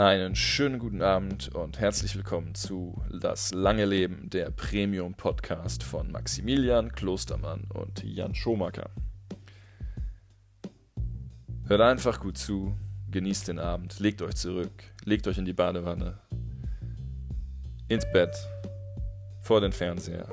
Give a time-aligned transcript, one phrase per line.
[0.00, 6.10] Einen schönen guten Abend und herzlich willkommen zu Das lange Leben, der Premium Podcast von
[6.10, 8.88] Maximilian Klostermann und Jan Schomaker.
[11.66, 12.74] Hört einfach gut zu,
[13.10, 14.72] genießt den Abend, legt euch zurück,
[15.04, 16.18] legt euch in die Badewanne,
[17.88, 18.34] ins Bett,
[19.42, 20.30] vor den Fernseher,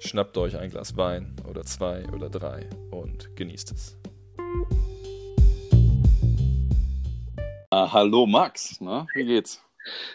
[0.00, 3.96] schnappt euch ein Glas Wein oder zwei oder drei und genießt es.
[7.92, 9.62] Hallo Max, na, wie geht's?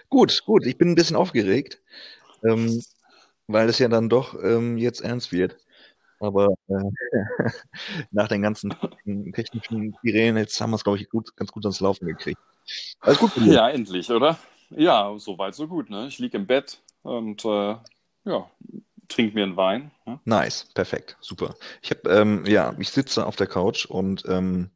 [0.10, 0.66] Gut, gut.
[0.66, 1.82] Ich bin ein bisschen aufgeregt,
[2.44, 2.82] ähm,
[3.48, 5.58] weil es ja dann doch ähm, jetzt ernst wird.
[6.20, 7.50] Aber äh,
[8.12, 8.74] nach den ganzen
[9.34, 12.42] technischen Sirenen, jetzt haben wir es, glaube ich, gut, ganz gut ans Laufen gekriegt.
[13.00, 13.32] Alles gut.
[13.38, 14.38] Ja, endlich, oder?
[14.72, 15.90] Ja, soweit, so gut.
[15.90, 16.08] Ne?
[16.08, 17.76] Ich liege im Bett und äh,
[18.26, 18.50] ja,
[19.08, 19.92] trinke mir einen Wein.
[20.06, 20.20] Ne?
[20.26, 21.56] Nice, perfekt, super.
[21.82, 24.72] Ich habe, ähm, ja, ich sitze auf der Couch und ähm,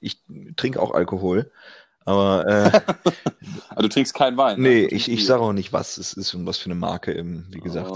[0.00, 0.18] ich
[0.56, 1.50] trinke auch Alkohol.
[2.04, 2.80] Aber äh,
[3.70, 4.60] also du trinkst keinen Wein.
[4.60, 4.68] Ne?
[4.68, 7.46] Nee, ich, ich sage auch nicht, was es ist und was für eine Marke, im,
[7.50, 7.90] wie gesagt.
[7.90, 7.94] Oh.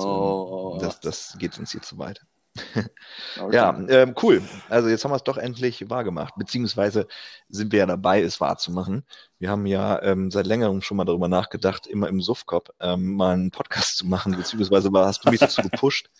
[0.74, 2.20] So, das, das geht uns hier zu weit.
[3.40, 3.54] okay.
[3.54, 4.42] Ja, ähm, cool.
[4.68, 6.34] Also jetzt haben wir es doch endlich wahrgemacht.
[6.36, 7.06] Beziehungsweise
[7.48, 9.04] sind wir ja dabei, es wahrzumachen.
[9.38, 13.34] Wir haben ja ähm, seit längerem schon mal darüber nachgedacht, immer im Suffkop ähm, mal
[13.34, 16.10] einen Podcast zu machen, beziehungsweise hast du mich dazu gepusht.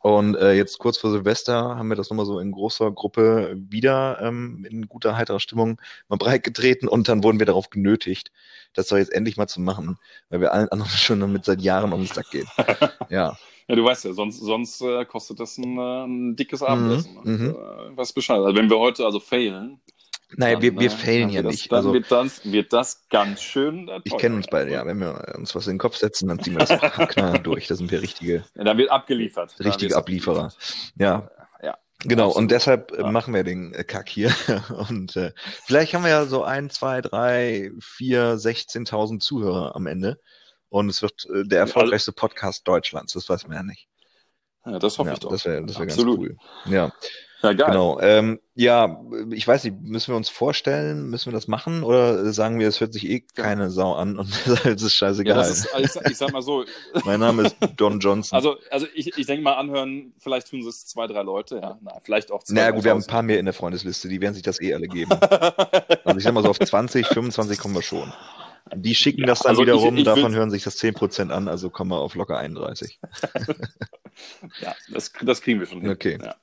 [0.00, 4.20] Und äh, jetzt kurz vor Silvester haben wir das nochmal so in großer Gruppe wieder
[4.22, 8.30] ähm, in guter, heiterer Stimmung mal breit getreten und dann wurden wir darauf genötigt,
[8.74, 9.98] das doch jetzt endlich mal zu machen,
[10.30, 12.48] weil wir allen anderen schon damit seit Jahren um den Sack gehen.
[13.08, 13.36] ja.
[13.70, 17.12] Ja, du weißt ja, sonst, sonst äh, kostet das ein, äh, ein dickes Abendessen.
[17.12, 17.50] Mhm, und, mhm.
[17.50, 18.38] äh, was Bescheid.
[18.38, 19.78] Also wenn wir heute also failen,
[20.36, 21.72] Dann, wir, wir failen ja nicht.
[21.72, 23.90] Dann also, wird, das, wird das ganz schön.
[24.04, 24.84] Ich kenne uns beide, ja.
[24.84, 27.66] Wenn wir uns was in den Kopf setzen, dann ziehen wir das knall durch.
[27.66, 28.44] Da sind wir richtige.
[28.54, 29.54] Ja, dann wird abgeliefert.
[29.60, 30.52] Richtige Ablieferer.
[30.96, 31.30] Ja.
[31.62, 31.78] Ja.
[32.04, 32.36] Genau, absolut.
[32.36, 33.10] und deshalb äh, ja.
[33.10, 34.32] machen wir den äh, Kack hier.
[34.88, 35.32] Und äh,
[35.64, 40.20] vielleicht haben wir ja so ein, zwei, drei, vier, 16.000 Zuhörer am Ende.
[40.68, 43.14] Und es wird äh, der erfolgreichste Podcast Deutschlands.
[43.14, 43.88] Das weiß man ja nicht.
[44.64, 45.30] Ja, das hoffe ja, ich doch.
[45.30, 46.36] Das wäre das wär ganz cool.
[46.66, 46.92] Ja.
[47.42, 47.66] Ja, geil.
[47.68, 48.00] Genau.
[48.00, 49.00] Ähm, ja,
[49.30, 52.80] ich weiß nicht, müssen wir uns vorstellen, müssen wir das machen oder sagen wir, es
[52.80, 54.28] hört sich eh keine Sau an und
[54.64, 55.36] es ist scheißegal.
[55.36, 56.64] Ja, ist, ich, ich sag mal so.
[57.04, 58.34] mein Name ist Don Johnson.
[58.34, 61.78] Also, also ich, ich denke mal anhören, vielleicht tun es zwei, drei Leute, ja.
[61.80, 62.54] Na, vielleicht auch zwei.
[62.54, 64.60] Na naja, gut, wir haben ein paar mehr in der Freundesliste, die werden sich das
[64.60, 65.12] eh alle geben.
[65.12, 68.12] also ich sag mal so auf 20, 25 kommen wir schon.
[68.74, 71.70] Die schicken das dann also wiederum, ich, ich davon hören sich das 10% an, also
[71.70, 72.98] kommen wir auf locker 31.
[74.60, 75.90] ja, das, das kriegen wir schon hin.
[75.90, 76.18] Okay.
[76.20, 76.34] Ja.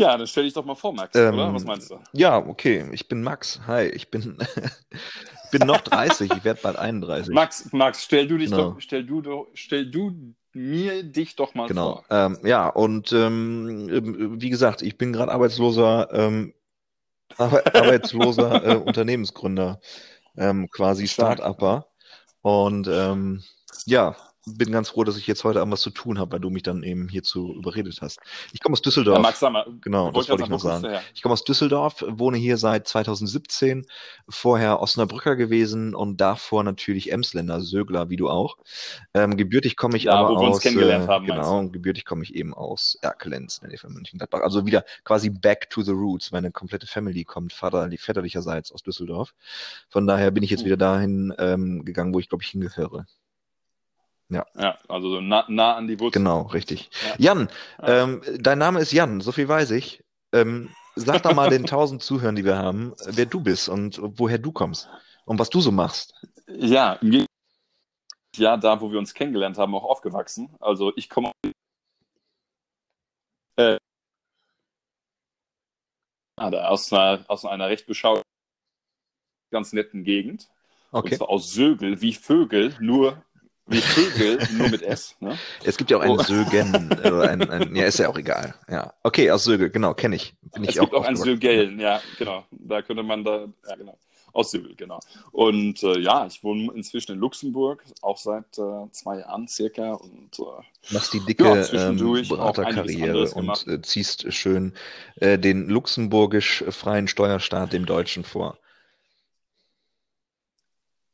[0.00, 1.52] Ja, dann stell dich doch mal vor, Max, ähm, oder?
[1.52, 1.98] Was meinst du?
[2.14, 2.86] Ja, okay.
[2.92, 3.60] Ich bin Max.
[3.66, 4.38] Hi, ich bin,
[5.52, 7.34] bin noch 30, ich werde bald 31.
[7.34, 8.70] Max, Max, stell du dich genau.
[8.70, 11.96] doch, stell du, stell du mir dich doch mal genau.
[11.96, 12.04] vor.
[12.08, 12.26] Genau.
[12.26, 16.54] Ähm, ja, und ähm, wie gesagt, ich bin gerade arbeitsloser, ähm,
[17.36, 19.82] arbeitsloser äh, Unternehmensgründer,
[20.38, 21.88] ähm, quasi Start-Upper.
[22.40, 23.42] Und ähm,
[23.84, 24.16] ja,
[24.46, 26.62] bin ganz froh, dass ich jetzt heute Abend was zu tun habe, weil du mich
[26.62, 28.20] dann eben hierzu überredet hast.
[28.52, 29.16] Ich komme aus Düsseldorf.
[29.16, 30.86] Ja, Max, sag mal, genau, das wollte ich noch sagen.
[31.14, 33.86] Ich komme aus Düsseldorf, wohne hier seit 2017,
[34.28, 38.56] vorher Osnabrücker gewesen und davor natürlich Emsländer, Sögler, wie du auch.
[39.14, 42.22] Ähm, gebürtig komme ich ja, aber wo wir uns kennengelernt äh, haben, genau, gebürtig komme
[42.22, 44.40] ich eben aus Erkelenz, in der Nähe von Mönchengladbach.
[44.40, 46.32] Also wieder quasi back to the roots.
[46.32, 49.34] Meine komplette Family kommt Vater, väterlicherseits aus Düsseldorf.
[49.88, 50.66] Von daher bin ich jetzt hm.
[50.66, 53.06] wieder dahin ähm, gegangen, wo ich glaube ich hingehöre.
[54.30, 54.46] Ja.
[54.56, 56.20] ja, also nah, nah an die Wurzel.
[56.20, 56.88] Genau, richtig.
[57.18, 57.34] Ja.
[57.34, 57.48] Jan,
[57.82, 58.04] ja.
[58.04, 60.04] Ähm, dein Name ist Jan, so viel weiß ich.
[60.32, 64.38] Ähm, sag doch mal den tausend Zuhörern, die wir haben, wer du bist und woher
[64.38, 64.88] du kommst
[65.24, 66.14] und was du so machst.
[66.46, 66.98] Ja,
[68.36, 70.54] ja, da, wo wir uns kennengelernt haben, auch aufgewachsen.
[70.60, 71.32] Also ich komme
[73.56, 73.78] äh,
[76.36, 78.24] aus, einer, aus einer recht beschaulichen,
[79.50, 80.48] ganz netten Gegend.
[80.92, 81.10] Okay.
[81.10, 83.22] Und zwar aus Sögel, wie Vögel, nur
[83.70, 85.14] wie Vögel, nur mit S.
[85.20, 85.38] Ne?
[85.64, 86.22] Es gibt ja auch einen oh.
[86.22, 86.90] Sögen.
[87.00, 88.54] Äh, ein, ein, ja, ist ja auch egal.
[88.68, 88.92] Ja.
[89.02, 90.34] Okay, aus Sögel, genau, kenne ich.
[90.52, 92.44] Bin es ich gibt auch, auch einen Sögeln, ja, genau.
[92.50, 93.96] Da könnte man da, ja, genau.
[94.32, 95.00] Aus Sögel, genau.
[95.32, 99.94] Und äh, ja, ich wohne inzwischen in Luxemburg, auch seit äh, zwei Jahren circa.
[99.94, 101.96] Und, äh, Machst die dicke ja, ähm,
[102.28, 104.74] Beraterkarriere und äh, ziehst schön
[105.16, 108.58] äh, den luxemburgisch freien Steuerstaat dem Deutschen vor.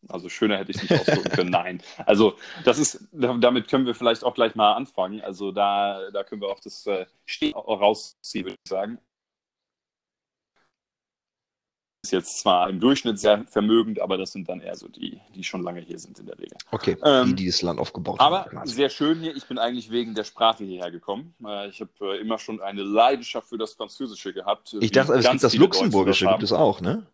[0.08, 1.50] Also schöner hätte ich nicht ausdrücken können.
[1.50, 1.82] Nein.
[2.04, 5.20] Also das ist, damit können wir vielleicht auch gleich mal anfangen.
[5.20, 8.98] Also da, da können wir auch das äh, Stehen rausziehen, würde ich sagen.
[12.06, 15.42] Ist jetzt zwar im Durchschnitt sehr vermögend, aber das sind dann eher so die, die
[15.42, 16.56] schon lange hier sind in der Regel.
[16.70, 18.58] Okay, ähm, die, die das Land aufgebaut aber haben.
[18.58, 19.34] Aber sehr schön hier.
[19.34, 21.34] Ich bin eigentlich wegen der Sprache hierher gekommen.
[21.44, 24.76] Äh, ich habe äh, immer schon eine Leidenschaft für das Französische gehabt.
[24.80, 27.08] Ich dachte, es gibt das Luxemburgische, gibt es auch, ne?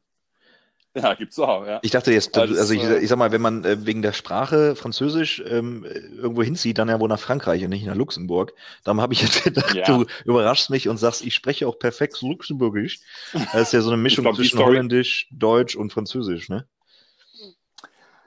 [1.02, 1.80] Ja, gibt's auch, ja.
[1.82, 4.12] Ich dachte jetzt, Als, also ich, äh, ich, sag mal, wenn man äh, wegen der
[4.12, 8.52] Sprache Französisch ähm, irgendwo hinzieht, dann ja wohl nach Frankreich und nicht nach Luxemburg.
[8.84, 9.86] Darum habe ich jetzt gedacht, ja.
[9.86, 13.00] du überraschst mich und sagst, ich spreche auch perfekt Luxemburgisch.
[13.32, 16.66] Das ist ja so eine Mischung glaub, zwischen Holländisch, Deutsch und Französisch, ne?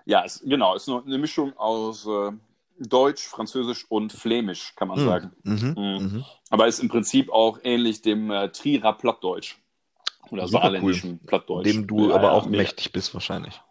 [0.05, 2.31] Ja, es, genau, es ist eine Mischung aus äh,
[2.79, 5.05] Deutsch, Französisch und Flämisch, kann man mhm.
[5.05, 5.31] sagen.
[5.43, 5.75] Mhm.
[5.77, 6.25] mhm.
[6.49, 9.57] Aber ist im Prinzip auch ähnlich dem äh, Trierer Plattdeutsch.
[10.31, 11.27] Oder saarländischen cool.
[11.27, 11.65] Plattdeutsch.
[11.65, 13.61] Dem du ja, aber auch ja, mächtig bist wahrscheinlich.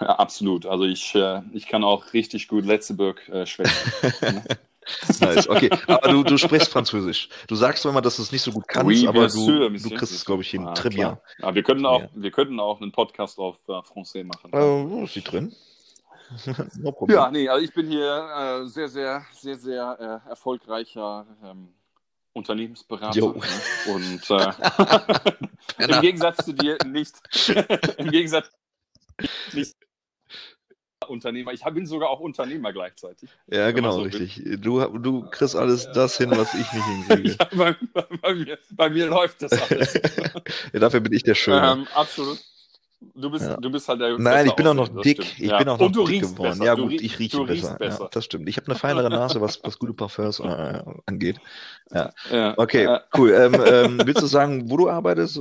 [0.00, 0.66] Ja, absolut.
[0.66, 4.42] Also ich, äh, ich kann auch richtig gut Letzeburg äh, schwätzen.
[5.20, 5.70] nice, okay.
[5.86, 7.28] Aber du, du sprichst Französisch.
[7.48, 9.90] Du sagst zwar immer, dass du es nicht so gut kannst, oui, aber du, du
[9.90, 10.66] kriegst es, glaube ich, hin.
[10.66, 11.16] Ah, Très bien.
[11.38, 14.52] Ja, wir, können auch, wir könnten auch einen Podcast auf äh, Français machen.
[14.52, 15.54] Äh, ist sie drin?
[16.78, 21.68] no ja, nee, also ich bin hier äh, sehr, sehr, sehr, sehr äh, erfolgreicher ähm,
[22.36, 23.18] Unternehmensberater.
[23.18, 23.32] Jo.
[23.32, 23.92] Ne?
[23.94, 24.52] Und äh,
[25.94, 27.16] im Gegensatz zu dir nicht.
[27.98, 28.50] Im Gegensatz
[29.52, 29.74] nicht
[31.08, 31.52] Unternehmer.
[31.52, 33.30] Ich bin sogar auch Unternehmer gleichzeitig.
[33.46, 34.42] Ja, genau, so richtig.
[34.60, 37.36] Du, du kriegst alles das hin, was ich nicht hinkriege.
[37.40, 37.76] ja, bei,
[38.20, 39.94] bei, mir, bei, mir, läuft das alles.
[40.72, 41.72] ja, dafür bin ich der Schöne.
[41.72, 42.38] Ähm, absolut.
[42.98, 43.56] Du bist, ja.
[43.56, 44.18] du bist halt der.
[44.18, 45.20] Nein, ich bin auch noch dick.
[45.38, 45.58] Ich ja.
[45.58, 46.58] bin auch noch dick geworden.
[46.58, 46.64] Besser.
[46.64, 47.74] Ja, gut, ich rieche besser.
[47.74, 48.04] besser.
[48.04, 48.48] Ja, das stimmt.
[48.48, 51.38] Ich habe eine feinere Nase, was, was gute Parfums äh, angeht.
[51.92, 52.12] Ja.
[52.56, 53.32] Okay, cool.
[53.32, 55.36] Ähm, ähm, willst du sagen, wo du arbeitest?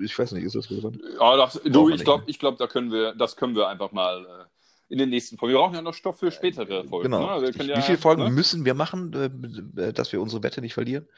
[0.00, 1.00] Ich weiß nicht, ist das relevant?
[1.18, 4.24] Ja, das, du, ich glaube, ich glaub, da können wir, das können wir einfach mal
[4.24, 5.54] äh, in den nächsten Folgen.
[5.54, 7.10] Wir brauchen ja noch Stoff für spätere Folgen.
[7.10, 7.40] Genau.
[7.40, 7.50] Ne?
[7.50, 8.30] Ja, Wie viele Folgen ne?
[8.30, 9.12] müssen wir machen,
[9.76, 11.08] äh, dass wir unsere Wette nicht verlieren?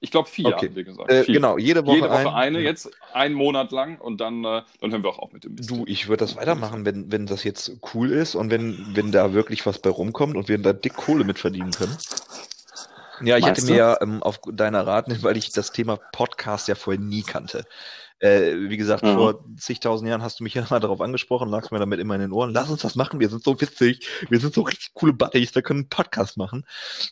[0.00, 0.66] Ich glaube vier, okay.
[0.66, 1.10] haben wir gesagt.
[1.10, 4.62] Äh, genau, jede Woche, jede Woche ein, eine, jetzt einen Monat lang und dann, äh,
[4.80, 5.70] dann hören wir auch auf mit dem Mist.
[5.70, 9.32] Du, ich würde das weitermachen, wenn, wenn das jetzt cool ist und wenn, wenn da
[9.32, 11.96] wirklich was bei rumkommt und wir da dick Kohle mit verdienen können.
[13.20, 16.68] Ja, ich Meinst hatte mir ja ähm, auf deiner Rat, weil ich das Thema Podcast
[16.68, 17.64] ja vorher nie kannte.
[18.20, 19.14] Äh, wie gesagt, mhm.
[19.14, 22.20] vor zigtausend Jahren hast du mich ja mal darauf angesprochen, lagst mir damit immer in
[22.20, 25.12] den Ohren, lass uns das machen, wir sind so witzig, wir sind so richtig coole
[25.12, 26.64] Buddies, wir können einen Podcast machen.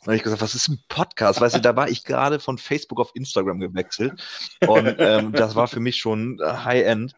[0.04, 1.40] Und ich gesagt, was ist ein Podcast?
[1.40, 4.20] Weißt du, da war ich gerade von Facebook auf Instagram gewechselt
[4.66, 7.14] und ähm, das war für mich schon High-End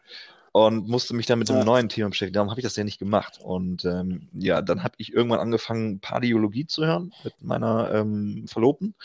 [0.67, 1.65] und musste mich dann mit einem ja.
[1.65, 2.33] neuen Thema beschäftigen.
[2.33, 3.39] Darum habe ich das ja nicht gemacht.
[3.41, 8.95] Und ähm, ja, dann habe ich irgendwann angefangen, Pardiologie zu hören mit meiner ähm, Verlobten.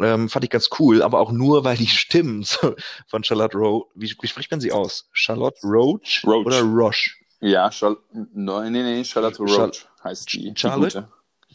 [0.00, 2.44] Ähm, fand ich ganz cool, aber auch nur, weil die Stimmen
[3.06, 5.08] von Charlotte Roach, wie, wie spricht man sie aus?
[5.12, 6.46] Charlotte Roach, Roach.
[6.46, 7.10] oder Roche?
[7.40, 9.70] Ja, Char no, nee, nee, Charlotte Roach Char
[10.04, 10.52] heißt die.
[10.56, 11.08] Charlotte?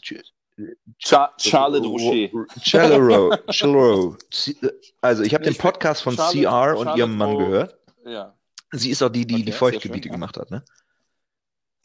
[0.06, 0.20] Die
[0.98, 2.46] Char Charlotte Rocher.
[2.62, 4.18] Charlotte Roche.
[5.00, 7.78] Also, ich habe den Podcast von Charlotte, CR und Charlotte ihrem Mann gehört.
[8.04, 8.37] Ja.
[8.72, 10.62] Sie ist auch die, die okay, die Feuchtgebiete gemacht hat, ne?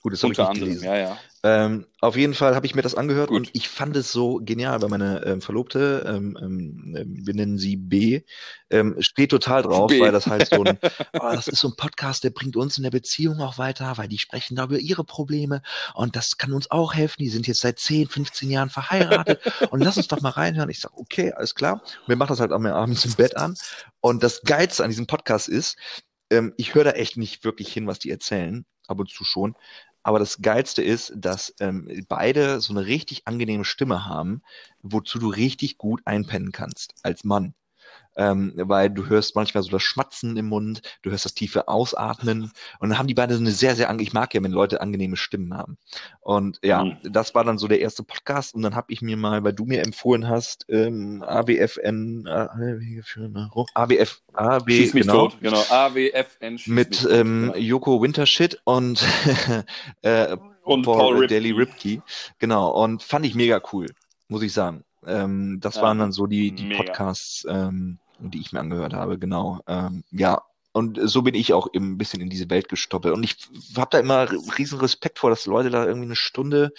[0.04, 0.86] Gut, das habe ich nicht anderem, gelesen.
[0.86, 1.18] Ja, ja.
[1.44, 3.38] Ähm, auf jeden Fall habe ich mir das angehört Gut.
[3.38, 7.58] und ich fand es so genial, weil meine ähm, Verlobte, ähm, ähm, ähm wir nennen
[7.58, 8.22] sie B,
[8.70, 10.02] ähm, steht total drauf, B.
[10.02, 10.78] weil das halt so ein,
[11.14, 14.10] oh, das ist so ein Podcast, der bringt uns in der Beziehung auch weiter, weil
[14.10, 15.62] die sprechen da über ihre Probleme
[15.94, 17.22] und das kann uns auch helfen.
[17.24, 19.40] Die sind jetzt seit 10, 15 Jahren verheiratet
[19.72, 20.70] und lass uns doch mal reinhören.
[20.70, 21.82] Ich sage, okay, alles klar.
[21.82, 23.56] Und wir machen das halt auch mal abends im Bett an.
[24.02, 25.78] Und das Geilste an diesem Podcast ist,
[26.34, 29.56] ähm, ich höre da echt nicht wirklich hin, was die erzählen, ab und zu schon.
[30.04, 34.42] Aber das Geilste ist, dass ähm, beide so eine richtig angenehme Stimme haben,
[34.82, 37.56] wozu du richtig gut einpennen kannst als Mann
[38.16, 42.52] ähm, weil du hörst manchmal so das Schmatzen im Mund, du hörst das tiefe Ausatmen
[42.80, 45.18] und dann haben die beide so eine sehr, sehr, ich mag ja, wenn Leute angenehme
[45.18, 45.78] Stimmen haben.
[46.22, 46.98] Und ja, mhm.
[47.04, 49.66] das war dann so der erste Podcast und dann habe ich mir mal, weil du
[49.66, 52.48] mir empfohlen hast, ähm, AWFN, äh,
[53.74, 56.60] AWF, AW, Schieß mich genau, tot, genau, AWFN.
[56.68, 57.68] Mit ähm, tot, genau.
[57.68, 59.04] Joko Wintershit und,
[60.02, 61.28] äh, und Paul, Paul Ripke.
[61.28, 62.02] Daily Ripke.
[62.40, 63.88] Genau, und fand ich mega cool,
[64.28, 64.84] muss ich sagen.
[65.06, 68.00] Ähm, das ja, waren dann so die, die Podcasts, ähm,
[68.32, 69.60] die ich mir angehört habe, genau.
[69.68, 73.14] Ähm, ja, und so bin ich auch eben ein bisschen in diese Welt gestoppelt.
[73.14, 73.38] Und ich
[73.78, 76.74] habe da immer riesen Respekt vor, dass Leute da irgendwie eine Stunde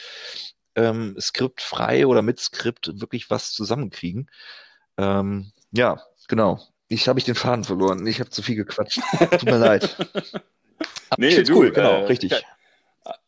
[0.75, 4.29] ähm, skriptfrei oder mit Skript wirklich was zusammenkriegen.
[4.97, 6.61] Ähm, ja, genau.
[6.89, 8.07] Ich habe ich den Faden verloren.
[8.07, 9.01] Ich habe zu viel gequatscht.
[9.31, 9.97] Tut mir leid.
[11.19, 12.35] nee, ich du, cool, genau, äh, richtig.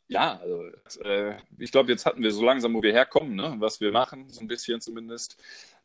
[0.09, 0.65] Ja, also
[1.03, 3.57] äh, ich glaube, jetzt hatten wir so langsam, wo wir herkommen, ne?
[3.59, 5.37] was wir machen, so ein bisschen zumindest.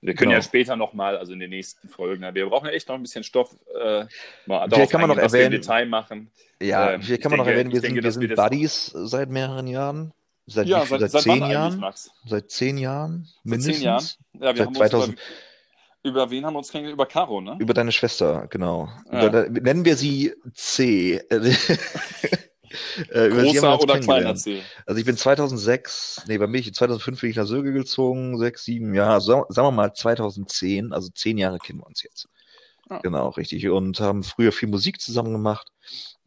[0.02, 0.40] Wir können genau.
[0.40, 3.24] ja später nochmal, also in den nächsten Folgen, wir brauchen ja echt noch ein bisschen
[3.24, 4.06] Stoff, äh,
[4.48, 6.32] mal vielleicht kann man noch erwähnen, Detail machen.
[6.60, 9.30] Ja, ähm, vielleicht kann man denke, noch erwähnen, wir denke, sind, wir sind Buddies seit
[9.30, 10.12] mehreren Jahren.
[10.48, 11.86] Seit, ja, seit, seit, seit zehn Jahren?
[12.26, 13.28] Seit zehn Jahren?
[13.44, 13.76] Mindestens?
[13.76, 14.06] Seit zehn Jahren?
[14.34, 15.10] Ja, wir seit haben 2000.
[15.12, 15.22] Uns
[16.04, 16.98] über, über wen haben wir uns kennengelernt?
[16.98, 17.58] Über Caro, ne?
[17.60, 18.90] Über deine Schwester, genau.
[19.12, 19.28] Ja.
[19.28, 21.22] Über, nennen wir sie C.
[23.10, 24.62] äh, Großer oder kleiner C?
[24.86, 28.94] Also ich bin 2006, nee, bei mir 2005 bin ich nach Söge gezogen, sechs, sieben
[28.94, 32.28] Jahre, also sagen wir mal 2010, also zehn Jahre kennen wir uns jetzt.
[32.90, 33.00] Ja.
[33.00, 33.68] Genau, richtig.
[33.70, 35.72] Und haben früher viel Musik zusammen gemacht.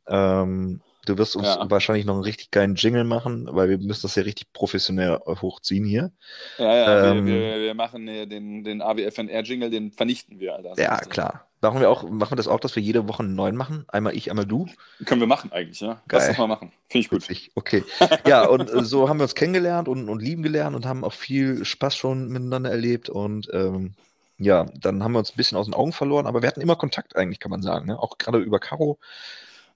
[0.08, 1.70] Ähm, du wirst uns ja.
[1.70, 5.84] wahrscheinlich noch einen richtig geilen Jingle machen, weil wir müssen das ja richtig professionell hochziehen
[5.84, 6.10] hier.
[6.58, 10.54] Ja, ja, ähm, wir, wir, wir, machen den, den AWFNR-Jingle, den vernichten wir.
[10.56, 10.74] Alter.
[10.80, 11.48] Ja, klar.
[11.64, 13.84] Machen wir, auch, machen wir das auch, dass wir jede Woche einen neuen machen?
[13.88, 14.66] Einmal ich, einmal du?
[15.04, 16.02] Können wir machen eigentlich, ja.
[16.08, 16.20] Geil.
[16.20, 16.72] Lass das mal machen.
[16.88, 17.22] Finde ich gut.
[17.22, 17.52] Witzig.
[17.54, 17.82] Okay.
[18.26, 21.12] Ja, und äh, so haben wir uns kennengelernt und, und lieben gelernt und haben auch
[21.12, 23.94] viel Spaß schon miteinander erlebt und ähm,
[24.38, 26.76] ja, dann haben wir uns ein bisschen aus den Augen verloren, aber wir hatten immer
[26.76, 27.86] Kontakt eigentlich, kann man sagen.
[27.86, 27.98] Ne?
[27.98, 28.98] Auch gerade über Caro.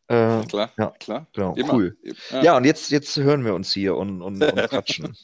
[0.09, 1.27] Äh, klar, ja, klar.
[1.33, 1.75] Genau, immer.
[1.75, 1.97] cool.
[2.31, 2.43] Ja.
[2.43, 2.57] ja.
[2.57, 5.17] und jetzt, jetzt hören wir uns hier und, und, und quatschen.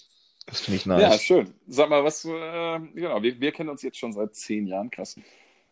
[0.47, 1.01] Das finde ich nice.
[1.01, 1.55] Ja, schön.
[1.67, 5.17] Sag mal, was, äh, genau, wir, wir kennen uns jetzt schon seit zehn Jahren, krass.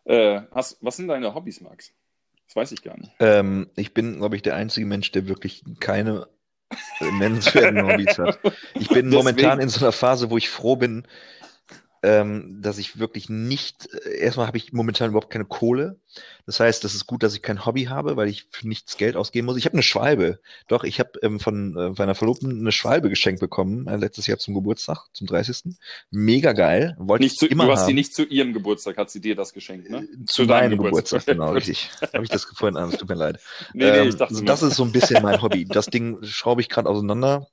[0.05, 1.91] Äh, hast, was sind deine Hobbys, Max?
[2.47, 3.11] Das weiß ich gar nicht.
[3.19, 6.27] Ähm, ich bin, glaube ich, der einzige Mensch, der wirklich keine
[6.99, 8.39] nennenswerten Hobbys hat.
[8.73, 9.09] Ich bin Deswegen...
[9.09, 11.07] momentan in so einer Phase, wo ich froh bin,
[12.03, 15.97] ähm, dass ich wirklich nicht, äh, erstmal habe ich momentan überhaupt keine Kohle.
[16.45, 19.15] Das heißt, das ist gut, dass ich kein Hobby habe, weil ich für nichts Geld
[19.15, 19.55] ausgeben muss.
[19.55, 20.39] Ich habe eine Schwalbe.
[20.67, 24.37] Doch, ich habe ähm, von äh, meiner Verlobten eine Schwalbe geschenkt bekommen, äh, letztes Jahr
[24.37, 25.75] zum Geburtstag, zum 30.
[26.11, 26.95] Mega geil.
[26.99, 27.87] Wollte nicht zu, immer du hast haben.
[27.87, 29.99] sie nicht zu ihrem Geburtstag, hat sie dir das geschenkt, ne?
[29.99, 31.89] Äh, zu, zu deinem Geburtstag, Geburtstag genau, richtig.
[32.13, 33.39] habe ich das gefunden, ah, es tut mir leid.
[33.73, 35.63] Nee, nee, ähm, ich dachte das ist so ein bisschen mein Hobby.
[35.63, 37.47] Das Ding schraube ich gerade auseinander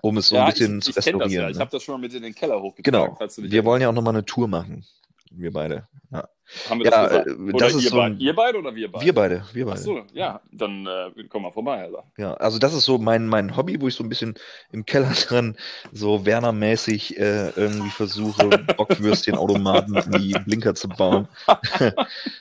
[0.00, 1.22] Um es so ja, ein bisschen ich, zu restaurieren.
[1.22, 1.48] Das ja.
[1.50, 1.60] Ich ne?
[1.60, 3.16] habe das schon mal mit in den Keller hochgetragen.
[3.18, 3.50] Genau.
[3.50, 4.84] Wir wollen ja auch nochmal eine Tour machen.
[5.30, 5.88] Wir beide.
[6.12, 6.28] Ja.
[6.68, 7.38] Haben wir das gesagt?
[7.38, 8.18] Oder das ist ihr, so ein...
[8.20, 9.04] ihr beide oder wir beide?
[9.04, 9.44] Wir beide.
[9.52, 9.78] Wir beide.
[9.78, 12.04] Ach so, ja, dann äh, komm mal vorbei, Alter.
[12.18, 14.34] Ja, also das ist so mein, mein Hobby, wo ich so ein bisschen
[14.70, 15.56] im Keller dran
[15.92, 21.28] so Werner-mäßig äh, irgendwie versuche, Bockwürstchen-Automaten in die Blinker zu bauen.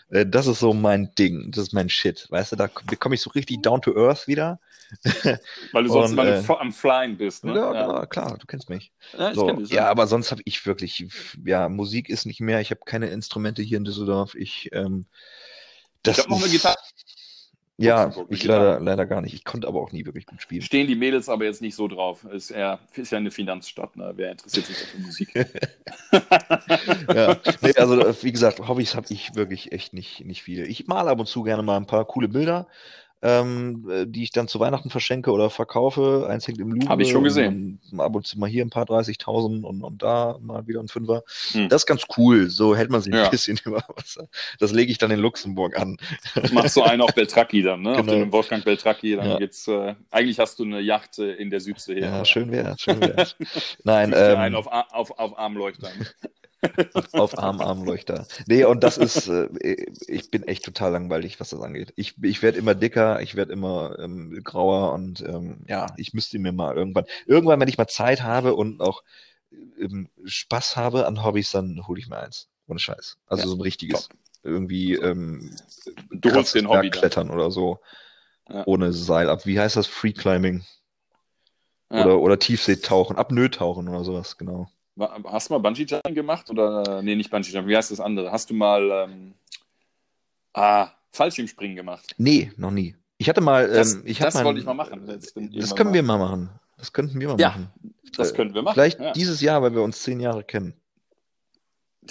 [0.09, 1.51] Äh, das ist so mein Ding.
[1.51, 2.27] Das ist mein Shit.
[2.29, 4.59] Weißt du, da komme ich so richtig down to earth wieder.
[5.71, 7.55] Weil du sonst und, mal äh, am Flyen bist, ne?
[7.55, 8.05] Ja, ja.
[8.05, 8.91] klar, du kennst mich.
[9.17, 11.07] Ja, so, dich, ja aber sonst habe ich wirklich,
[11.45, 14.35] ja, Musik ist nicht mehr, ich habe keine Instrumente hier in Düsseldorf.
[14.35, 15.05] Ich, ähm,
[16.03, 16.77] das ich habe noch eine Gitarre.
[17.77, 19.33] Ja, ich leider, leider gar nicht.
[19.33, 20.61] Ich konnte aber auch nie wirklich gut spielen.
[20.61, 22.23] Stehen die Mädels aber jetzt nicht so drauf.
[22.25, 24.13] Ist, eher, ist ja eine Finanzstadt, ne?
[24.15, 25.33] Wer interessiert sich für Musik?
[27.13, 30.65] ja, nee, also wie gesagt, Hobbys habe ich wirklich echt nicht, nicht viele.
[30.65, 32.67] Ich male ab und zu gerne mal ein paar coole Bilder,
[33.23, 36.27] ähm, äh, die ich dann zu Weihnachten verschenke oder verkaufe.
[36.29, 36.89] Eins hängt im Louvre.
[36.89, 37.79] Habe ich schon gesehen.
[37.91, 40.89] Und, ab und zu mal hier ein paar 30.000 und, und da mal wieder ein
[40.89, 41.23] Fünfer.
[41.53, 41.69] Hm.
[41.69, 42.49] Das ist ganz cool.
[42.49, 43.25] So hält man sich ja.
[43.25, 44.27] ein bisschen über Wasser.
[44.59, 45.97] Das lege ich dann in Luxemburg an.
[46.51, 47.91] Machst du einen auf Beltracchi dann, ne?
[47.91, 48.01] Genau.
[48.01, 49.15] Auf den Wolfgang Beltracchi.
[49.15, 49.37] Dann ja.
[49.37, 52.01] geht's, äh, eigentlich hast du eine Yacht äh, in der Südsee.
[52.01, 53.37] Ja, schön wär's, schön wär's.
[53.83, 55.93] Nein, ähm, einen auf, auf, auf Armleuchtern.
[57.13, 58.25] auf Arm, Armleuchter.
[58.47, 59.47] Nee, und das ist, äh,
[60.07, 61.93] ich bin echt total langweilig, was das angeht.
[61.95, 66.39] Ich, ich werde immer dicker, ich werde immer ähm, grauer und ähm, ja, ich müsste
[66.39, 69.03] mir mal irgendwann, irgendwann, wenn ich mal Zeit habe und auch
[69.79, 72.49] ähm, Spaß habe an Hobbys, dann hole ich mir eins.
[72.67, 73.17] Ohne Scheiß.
[73.27, 74.07] Also ja, so ein richtiges.
[74.07, 74.17] Top.
[74.43, 75.55] Irgendwie ähm,
[76.11, 77.79] du holst den Hobby klettern oder so.
[78.49, 78.63] Ja.
[78.65, 79.45] Ohne Seil ab.
[79.45, 79.87] Wie heißt das?
[79.87, 80.63] Free Climbing.
[81.91, 82.05] Ja.
[82.05, 84.67] Oder, oder Tiefseetauchen, Apnoe-Tauchen oder sowas, genau.
[84.97, 86.49] Hast du mal Bungee-Jumping gemacht?
[86.49, 88.31] Oder, nee, nicht Bungee-Jumping, wie heißt das andere?
[88.31, 89.33] Hast du mal ähm,
[90.53, 92.13] ah, Fallschirmspringen gemacht?
[92.17, 92.95] Nee, noch nie.
[93.17, 93.67] Ich hatte mal.
[93.67, 95.05] Das, ähm, ich das mal, wollte ich mal machen.
[95.05, 95.93] Das, das können mal.
[95.93, 96.49] wir mal machen.
[96.77, 97.71] Das könnten wir mal ja, machen.
[98.17, 98.73] Das könnten wir machen.
[98.75, 99.13] Vielleicht ja.
[99.13, 100.73] dieses Jahr, weil wir uns zehn Jahre kennen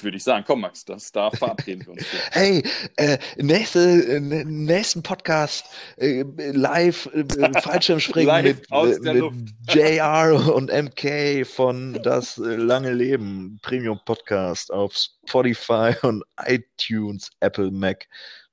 [0.01, 0.45] würde ich sagen.
[0.47, 2.05] Komm, Max, das, da verabreden wir uns.
[2.31, 2.63] hey,
[2.97, 6.23] äh, nächste, äh, nächsten Podcast äh,
[6.53, 7.25] live äh,
[7.61, 14.95] Fallschirmspringen live mit, äh, mit JR und MK von Das lange Leben Premium Podcast auf
[14.95, 18.07] Spotify und iTunes, Apple, Mac.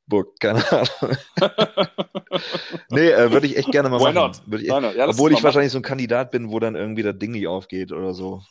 [0.09, 1.17] Book, keine Ahnung.
[2.89, 4.41] nee, äh, würde ich echt gerne mal Why machen.
[4.51, 7.47] Ich, ja, obwohl ich wahrscheinlich so ein Kandidat bin, wo dann irgendwie das Ding nicht
[7.47, 8.41] aufgeht oder so.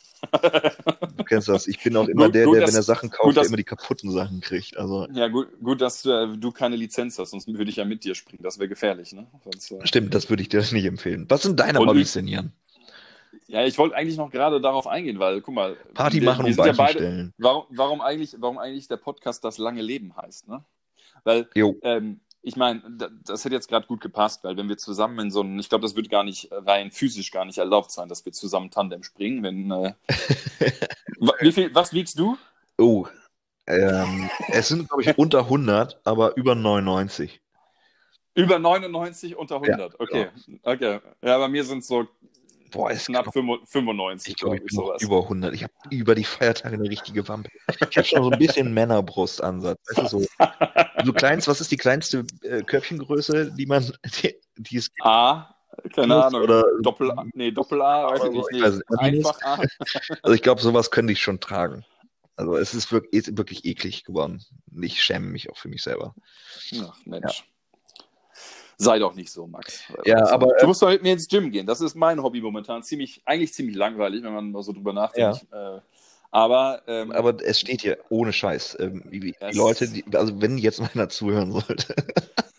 [1.17, 1.67] Du kennst das.
[1.67, 3.45] Ich bin auch immer gut, der, gut, der, dass, wenn er Sachen kauft, gut, der
[3.45, 4.77] immer die kaputten Sachen kriegt.
[4.77, 8.05] Also, ja, gut, gut dass äh, du keine Lizenz hast, sonst würde ich ja mit
[8.05, 8.43] dir springen.
[8.43, 9.27] Das wäre gefährlich, ne?
[9.45, 9.87] Sonst, äh...
[9.87, 11.27] Stimmt, das würde ich dir nicht empfehlen.
[11.29, 12.53] Was sind deine Hobbys denn, Jan?
[13.47, 15.77] Ja, ich wollte eigentlich noch gerade darauf eingehen, weil, guck mal.
[15.95, 20.17] Party machen und ja beide, warum, warum, eigentlich, warum eigentlich der Podcast das lange Leben
[20.17, 20.65] heißt, ne?
[21.29, 21.47] Weil,
[21.83, 22.81] ähm, ich meine,
[23.23, 25.83] das hätte jetzt gerade gut gepasst, weil wenn wir zusammen in so einem, ich glaube,
[25.83, 29.43] das wird gar nicht rein physisch gar nicht erlaubt sein, dass wir zusammen Tandem springen.
[29.43, 29.93] Wenn, äh,
[31.41, 32.39] wie viel, was wiegst du?
[32.79, 33.07] Oh,
[33.67, 37.43] ähm, es sind, glaube ich, unter 100, aber über 99.
[38.35, 40.29] Über 99, unter 100, ja, okay.
[40.47, 40.59] Genau.
[40.63, 41.01] Okay.
[41.21, 42.09] Ja, bei mir sind es so
[42.71, 44.33] Boah, ist knapp 95.
[44.33, 45.03] Ich glaube, ich sowas.
[45.03, 45.55] über 100.
[45.55, 47.51] Ich habe über die Feiertage eine richtige Wampe.
[47.69, 49.79] Ich habe schon so ein bisschen Männerbrustansatz.
[49.89, 50.27] Weißt du, so,
[51.05, 53.91] so kleinst, was ist die kleinste äh, Köpfchengröße, die man,
[54.23, 55.07] die, die es gibt?
[55.07, 55.55] A,
[55.95, 56.43] keine Ahnung.
[56.43, 58.49] Oder Doppel A, nee, Doppel A, weiß ich nicht.
[58.53, 59.63] Nee, weiß einfach A.
[60.23, 61.85] Also ich glaube, sowas könnte ich schon tragen.
[62.37, 64.45] Also es ist wirklich, wirklich eklig geworden.
[64.81, 66.15] Ich schäme mich auch für mich selber.
[66.81, 67.39] Ach, Mensch.
[67.41, 67.45] Ja.
[68.81, 69.83] Sei doch nicht so, Max.
[70.05, 70.55] Ja, also, aber.
[70.61, 71.67] Du musst doch mit mir ins Gym gehen.
[71.67, 72.85] Das ist mein Hobby momentan.
[72.85, 75.47] Ziemlich, eigentlich ziemlich langweilig, wenn man mal so drüber nachdenkt.
[75.51, 75.77] Ja.
[75.77, 75.81] Äh,
[76.31, 78.77] aber, ähm, aber es steht hier ohne Scheiß.
[78.81, 81.95] Ähm, die, Leute, die, also wenn jetzt meiner zuhören sollte,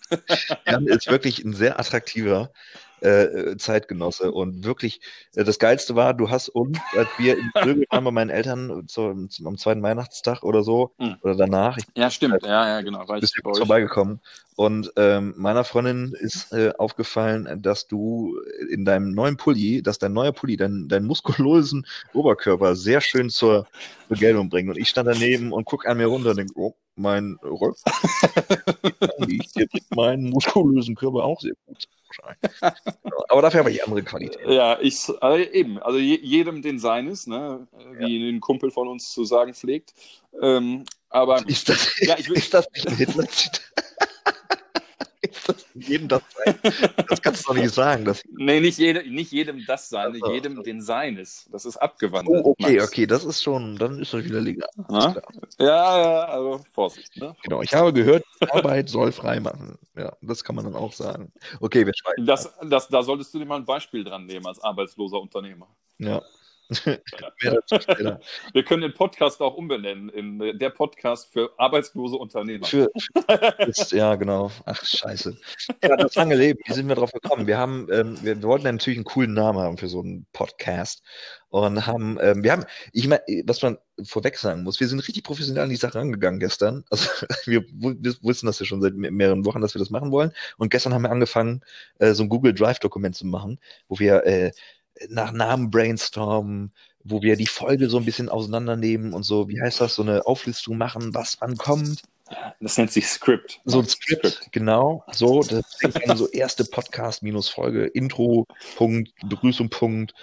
[0.66, 2.52] Jan ist wirklich ein sehr attraktiver
[3.02, 4.32] äh, Zeitgenosse.
[4.32, 5.02] Und wirklich,
[5.36, 8.88] äh, das Geilste war, du hast uns, als wir in Brügel waren bei meinen Eltern
[8.88, 11.16] zu, zum, am zweiten Weihnachtstag oder so, mhm.
[11.22, 11.78] oder danach.
[11.78, 13.08] Ich, ja, stimmt, ja, ja, genau.
[13.08, 14.20] War bist du vorbeigekommen.
[14.56, 18.38] Und ähm, meiner Freundin ist äh, aufgefallen, dass du
[18.70, 23.68] in deinem neuen Pulli, dass dein neuer Pulli deinen dein muskulösen Oberkörper sehr schön zur
[24.10, 24.70] Begeltung bringt.
[24.70, 27.76] Und ich stand daneben und guck an mir runter und denke, oh, mein Rücken
[29.26, 31.88] liegt meinen muskulösen Körper auch sehr gut.
[33.30, 34.42] Aber dafür habe ich andere Qualität.
[34.48, 37.68] Ja, ich, also eben, also jedem den seines, ne?
[37.98, 38.30] wie ja.
[38.30, 39.94] ein Kumpel von uns zu sagen pflegt.
[40.42, 43.69] Ähm, aber ist das, ja, ich ist das nicht ein Hitler-Zitat?
[45.76, 46.56] jedem das sein.
[47.08, 48.06] Das kannst du doch nicht sagen.
[48.06, 51.48] Dass nee, nicht, jede, nicht jedem das sein, also, jedem den seines.
[51.52, 52.44] Das ist abgewandelt.
[52.44, 52.88] Oh, okay, Max.
[52.88, 54.70] okay, das ist schon, dann ist das wieder legal.
[54.90, 55.16] Ja,
[55.60, 57.16] ja, also Vorsicht.
[57.18, 57.36] Ne?
[57.44, 59.78] Genau, ich habe gehört, Arbeit soll frei machen.
[59.96, 61.32] Ja, das kann man dann auch sagen.
[61.60, 62.26] Okay, wir schreiben.
[62.26, 65.68] Das, das, da solltest du dir mal ein Beispiel dran nehmen als arbeitsloser Unternehmer.
[65.98, 66.22] Ja.
[68.54, 72.68] Wir können den Podcast auch umbenennen in äh, der Podcast für arbeitslose Unternehmer.
[72.68, 72.92] Für,
[73.66, 74.52] ist, ja, genau.
[74.66, 75.36] Ach, scheiße.
[75.84, 76.60] Ja, das lange Leben.
[76.66, 77.48] Wie sind wir drauf gekommen?
[77.48, 81.02] Wir haben, ähm, wir, wir, wollten natürlich einen coolen Namen haben für so einen Podcast
[81.50, 85.24] und haben, ähm, wir haben, ich meine, was man vorweg sagen muss, wir sind richtig
[85.24, 86.86] professionell an die Sache rangegangen gestern.
[86.92, 87.10] Also
[87.46, 90.32] wir, wir wussten das ja schon seit mehreren Wochen, dass wir das machen wollen.
[90.58, 91.62] Und gestern haben wir angefangen,
[91.98, 94.52] äh, so ein Google Drive-Dokument zu machen, wo wir äh,
[95.08, 99.82] nach Namen brainstormen, wo wir die Folge so ein bisschen auseinandernehmen und so, wie heißt
[99.82, 102.02] das, so eine Auflistung machen, was wann kommt.
[102.60, 103.60] Das nennt sich Script.
[103.66, 104.52] So ein Script, Script.
[104.52, 105.04] genau.
[105.12, 108.46] So, das ist dann so erste Podcast minus Folge, Intro,
[108.76, 110.14] Punkt, Begrüßung, Punkt.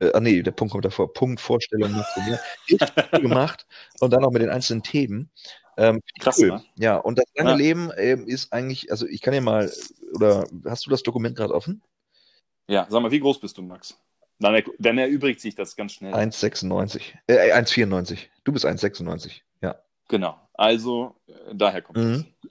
[0.00, 2.40] Äh, ah nee, der Punkt kommt davor, Punkt, Vorstellung, mehr.
[3.20, 3.66] gemacht
[4.00, 5.30] und dann auch mit den einzelnen Themen.
[5.76, 6.48] Ähm, Krass, cool.
[6.48, 6.64] ne?
[6.76, 7.56] Ja, und das lange ja.
[7.56, 9.70] Leben äh, ist eigentlich, also ich kann ja mal,
[10.14, 11.82] oder hast du das Dokument gerade offen?
[12.68, 13.98] Ja, sag mal, wie groß bist du, Max?
[14.40, 16.12] Dann, dann erübrigt sich das ganz schnell.
[16.12, 17.02] 1,96.
[17.26, 18.18] Äh, 1,94.
[18.42, 19.40] Du bist 1,96.
[19.62, 19.76] Ja.
[20.08, 20.38] Genau.
[20.54, 22.12] Also, äh, daher kommt mhm.
[22.42, 22.50] es.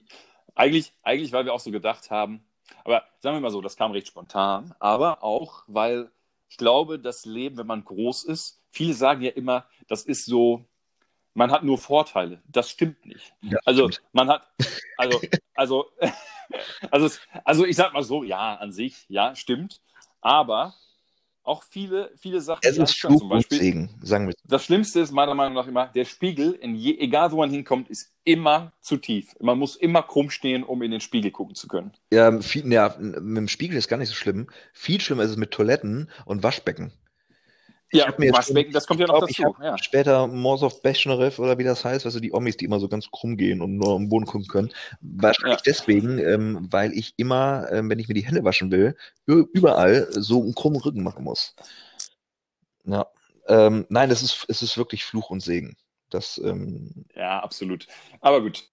[0.54, 2.44] Eigentlich, eigentlich, weil wir auch so gedacht haben,
[2.84, 6.10] aber sagen wir mal so, das kam recht spontan, aber auch, weil
[6.48, 10.64] ich glaube, das Leben, wenn man groß ist, viele sagen ja immer, das ist so,
[11.32, 12.42] man hat nur Vorteile.
[12.46, 13.34] Das stimmt nicht.
[13.42, 14.06] Ja, also, stimmt.
[14.12, 14.48] man hat,
[14.96, 15.20] also,
[15.54, 15.86] also,
[16.90, 19.80] also, also, ich sag mal so, ja, an sich, ja, stimmt.
[20.20, 20.74] Aber
[21.44, 22.60] auch viele, viele Sachen.
[22.62, 23.58] Es ist Fluch zum Beispiel.
[23.58, 24.34] Segen, sagen wir.
[24.44, 28.12] Das Schlimmste ist meiner Meinung nach immer, der Spiegel, je, egal wo man hinkommt, ist
[28.24, 29.34] immer zu tief.
[29.40, 31.92] Man muss immer krumm stehen, um in den Spiegel gucken zu können.
[32.10, 34.48] Ja, viel, ja, mit dem Spiegel ist gar nicht so schlimm.
[34.72, 36.92] Viel schlimmer ist es mit Toiletten und Waschbecken.
[37.92, 39.54] Ja, Waschbecken, das kommt ja noch glaub, dazu.
[39.62, 39.78] Ja.
[39.78, 43.36] Später Morsov Bechnerev oder wie das heißt, also die Omis, die immer so ganz krumm
[43.36, 44.72] gehen und nur am Boden gucken können.
[45.00, 45.62] Wahrscheinlich ja.
[45.64, 50.42] deswegen, ähm, weil ich immer, ähm, wenn ich mir die Hände waschen will, überall so
[50.42, 51.54] einen krummen Rücken machen muss.
[52.84, 53.06] Ja.
[53.46, 55.76] Ähm, nein, es ist, es ist wirklich Fluch und Segen.
[56.10, 57.86] Das, ähm, ja, absolut.
[58.20, 58.68] Aber gut.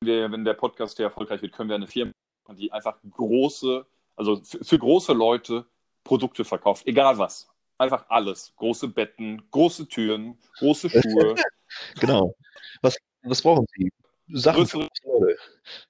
[0.00, 2.12] wenn der Podcast hier erfolgreich wird, können wir eine Firma
[2.50, 5.66] machen, die einfach große, also für, für große Leute
[6.04, 7.49] Produkte verkauft, egal was.
[7.80, 8.52] Einfach alles.
[8.56, 11.34] Große Betten, große Türen, große Schuhe.
[11.98, 12.34] genau.
[12.82, 13.90] Was, was brauchen Sie?
[14.28, 15.38] Sachen für Leute.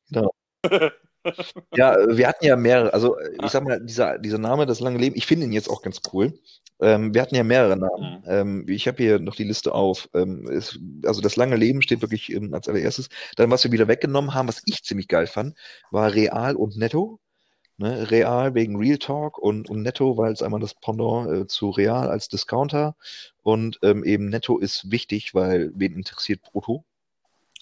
[0.09, 0.31] Genau.
[1.75, 5.17] ja, wir hatten ja mehrere, also ich sag mal, dieser, dieser Name, das lange Leben,
[5.17, 6.39] ich finde ihn jetzt auch ganz cool.
[6.81, 8.21] Ähm, wir hatten ja mehrere Namen.
[8.21, 8.25] Mhm.
[8.27, 10.09] Ähm, ich habe hier noch die Liste auf.
[10.15, 13.09] Ähm, es, also das lange Leben steht wirklich ähm, als allererstes.
[13.35, 15.59] Dann, was wir wieder weggenommen haben, was ich ziemlich geil fand,
[15.91, 17.19] war Real und Netto.
[17.81, 21.71] Ne, Real wegen Real Talk und, und Netto, weil es einmal das Pendant äh, zu
[21.71, 22.95] Real als Discounter
[23.43, 26.85] und ähm, eben Netto ist wichtig, weil wen interessiert Brutto?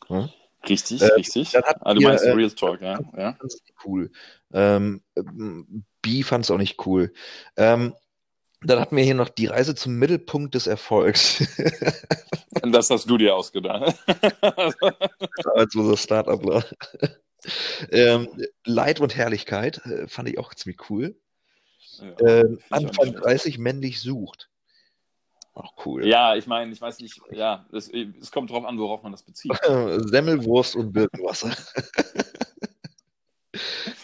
[0.09, 0.28] Ne?
[0.68, 1.57] Richtig, äh, richtig.
[1.57, 2.98] Ah, du meinst äh, Real Talk, ja.
[3.16, 3.38] ja.
[3.85, 4.11] Cool.
[4.52, 5.02] Ähm,
[6.02, 7.12] B fand es auch nicht cool.
[7.57, 7.94] Ähm,
[8.61, 11.46] dann hatten wir hier noch die Reise zum Mittelpunkt des Erfolgs.
[12.72, 13.94] das hast du dir ausgedacht.
[15.54, 16.64] Als unser Startup.
[17.90, 18.29] Ähm,
[18.64, 21.16] Leid und Herrlichkeit äh, fand ich auch ziemlich cool.
[21.98, 24.48] Ja, ähm, Anfang 30 männlich sucht.
[25.55, 26.07] Auch cool.
[26.07, 29.24] Ja, ich meine, ich weiß nicht, ja, es, es kommt drauf an, worauf man das
[29.24, 29.53] bezieht.
[29.64, 31.57] Semmelwurst und Birkenwasser.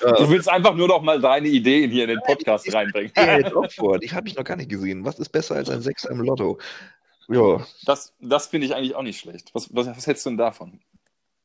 [0.01, 3.13] Du willst einfach nur noch mal deine Ideen hier in den Podcast reinbringen.
[3.17, 5.05] Die habe ich noch gar nicht gesehen.
[5.05, 6.59] Was ist besser als ein Sechser im Lotto?
[7.29, 7.67] Ja.
[7.87, 9.51] Das, das finde ich eigentlich auch nicht schlecht.
[9.55, 10.81] Was, was, was hältst du denn davon?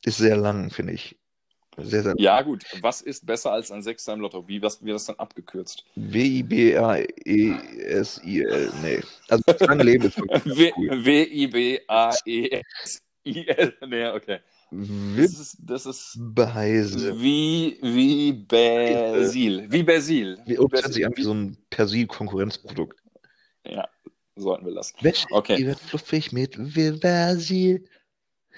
[0.04, 1.18] Ist sehr lang, finde ich.
[1.76, 2.64] Sehr, sehr ja, gut.
[2.80, 4.48] Was ist besser als ein Sechster im Lotto?
[4.48, 5.84] Wie was, wird das dann abgekürzt?
[5.94, 6.72] W-I-B-A-E-S-I-L.
[8.82, 9.00] Nee.
[9.28, 10.18] Also das lange Leben ist.
[10.18, 11.78] W-I-B-A-E-S-I-L.
[13.86, 14.40] Nee, okay.
[14.70, 17.20] Das ist, das ist Beheise.
[17.20, 19.66] Wie, wie Basil.
[19.68, 20.38] Wie Basil.
[20.46, 23.00] Wie, oh, das hört sich an wie so ein Persil-Konkurrenzprodukt.
[23.66, 23.88] Ja,
[24.36, 24.96] sollten wir lassen.
[25.00, 25.56] Wäsche, okay.
[25.56, 26.56] Die wird fluffig mit
[27.00, 27.84] Basil.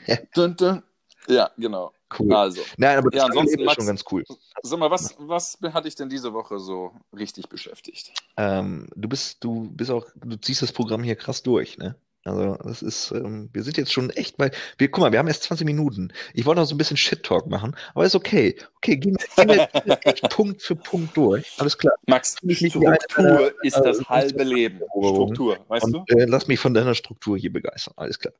[0.06, 0.18] Ja.
[0.34, 0.82] Dun, dun.
[1.28, 1.92] ja, genau.
[2.18, 2.34] Cool.
[2.34, 2.62] Also.
[2.76, 4.24] Nein, aber das ja, ansonsten, ist schon ganz cool.
[4.62, 8.12] Sag mal, was, was hat dich denn diese Woche so richtig beschäftigt?
[8.36, 11.96] Ähm, du bist, du bist auch, du ziehst das Programm hier krass durch, ne?
[12.24, 15.26] Also, das ist, ähm, wir sind jetzt schon echt bei, wir, guck mal, wir haben
[15.26, 16.12] erst 20 Minuten.
[16.34, 18.56] Ich wollte noch so ein bisschen Shit-Talk machen, aber ist okay.
[18.76, 21.52] Okay, gehen wir, gehen wir echt Punkt für Punkt durch.
[21.58, 21.94] Alles klar.
[22.06, 24.80] Max, Struktur eine, ist das äh, halbe Leben.
[25.00, 26.16] Struktur, weißt Und, du?
[26.16, 27.94] Äh, lass mich von deiner Struktur hier begeistern.
[27.96, 28.34] Alles klar.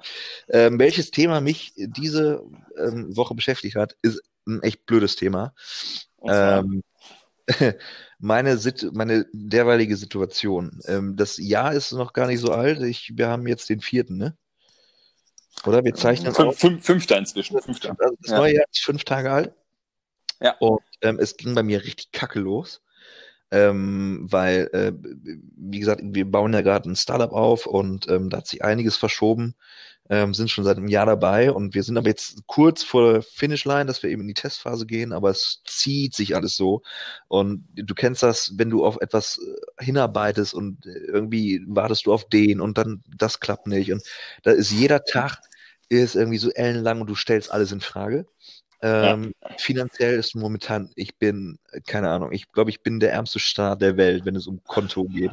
[0.49, 2.45] Ähm, welches Thema mich diese
[2.79, 5.55] ähm, Woche beschäftigt hat, ist ein echt blödes Thema.
[6.25, 6.83] Ähm,
[8.19, 10.81] meine, Sit meine derweilige Situation.
[10.87, 12.81] Ähm, das Jahr ist noch gar nicht so alt.
[12.83, 14.37] Ich, wir haben jetzt den vierten, ne?
[15.67, 15.85] Oder?
[15.85, 17.61] Wir zeichnen fünf, fünf, Fünfter inzwischen.
[17.61, 17.97] Fünfter.
[17.99, 18.39] Also das ja.
[18.39, 19.55] neue Jahr ist fünf Tage alt.
[20.41, 20.57] Ja.
[20.59, 22.83] Und ähm, es ging bei mir richtig kacke los.
[23.53, 24.93] Ähm, weil, äh,
[25.57, 28.97] wie gesagt, wir bauen ja gerade ein Startup auf und ähm, da hat sich einiges
[28.97, 29.55] verschoben
[30.11, 33.23] ähm, sind schon seit einem Jahr dabei und wir sind aber jetzt kurz vor der
[33.23, 36.83] Finishline, dass wir eben in die Testphase gehen, aber es zieht sich alles so.
[37.29, 42.29] Und du kennst das, wenn du auf etwas äh, hinarbeitest und irgendwie wartest du auf
[42.29, 43.93] den und dann das klappt nicht.
[43.93, 44.03] Und
[44.43, 45.39] da ist jeder Tag
[45.89, 48.27] ist irgendwie so ellenlang und du stellst alles in Frage.
[48.83, 49.57] Ähm, ja.
[49.59, 53.97] Finanziell ist momentan, ich bin, keine Ahnung, ich glaube, ich bin der ärmste Star der
[53.97, 55.31] Welt, wenn es um Konto geht.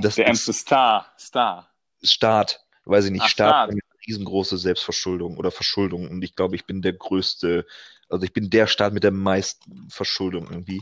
[0.00, 1.68] Das der ärmste Star, Star.
[2.02, 6.64] Staat, weiß ich nicht, Ach, Staat, Staat riesengroße Selbstverschuldung oder Verschuldung und ich glaube, ich
[6.64, 7.66] bin der größte,
[8.08, 10.80] also ich bin der Staat mit der meisten Verschuldung irgendwie.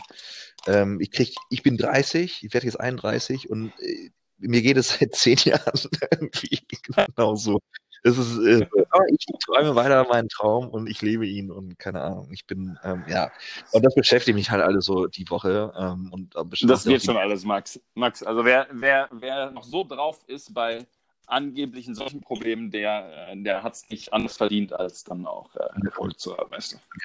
[0.67, 4.91] Ähm, ich krieg, ich bin 30, ich werde jetzt 31 und äh, mir geht es
[5.01, 5.81] seit zehn Jahren
[6.11, 7.61] irgendwie genau so.
[8.07, 8.65] Es ist, äh,
[9.09, 12.29] ich träume weiter meinen Traum und ich lebe ihn und keine Ahnung.
[12.31, 13.33] Ich bin, ähm, ja.
[13.73, 15.73] Und das beschäftigt mich halt alles so die Woche.
[15.77, 16.33] Ähm, und
[16.71, 17.81] das wird schon alles, Max.
[17.95, 20.87] Max, also wer, wer, wer noch so drauf ist bei
[21.27, 25.55] angeblich in solchen Problemen, der, äh, der hat es nicht anders verdient, als dann auch
[25.57, 26.45] äh, Erfolg zu du?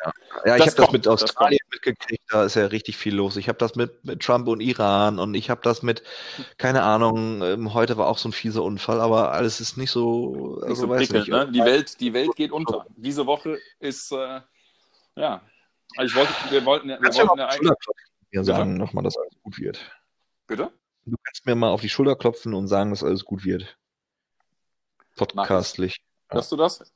[0.03, 0.13] Ja,
[0.45, 3.37] ja ich habe das mit Australien mitgekriegt, da ist ja richtig viel los.
[3.37, 6.03] Ich habe das mit, mit Trump und Iran und ich habe das mit,
[6.57, 10.55] keine Ahnung, ähm, heute war auch so ein fieser Unfall, aber alles ist nicht so,
[10.61, 11.51] nicht also, so prickelt, ne?
[11.51, 12.85] Die Welt, die Welt geht unter.
[12.95, 14.41] Diese Woche ist, äh,
[15.15, 15.41] ja,
[15.97, 17.71] also ich wollte, wir wollten, wir wollten ja eigentlich...
[18.33, 19.91] Mir sagen nochmal, dass alles gut wird.
[20.47, 20.71] Bitte?
[21.05, 23.77] Du kannst mir mal auf die Schulter klopfen und sagen, dass alles gut wird.
[25.15, 26.01] Podcastlich.
[26.29, 26.79] Hörst du das?
[26.79, 26.91] Hörst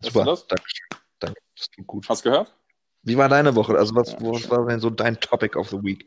[0.00, 0.46] Super, du das?
[0.46, 0.88] Dankeschön.
[1.18, 2.08] Danke, das tut gut.
[2.08, 2.54] Hast du gehört?
[3.02, 3.76] Wie war deine Woche?
[3.76, 6.06] Also was, ja, was war denn so dein Topic of the Week?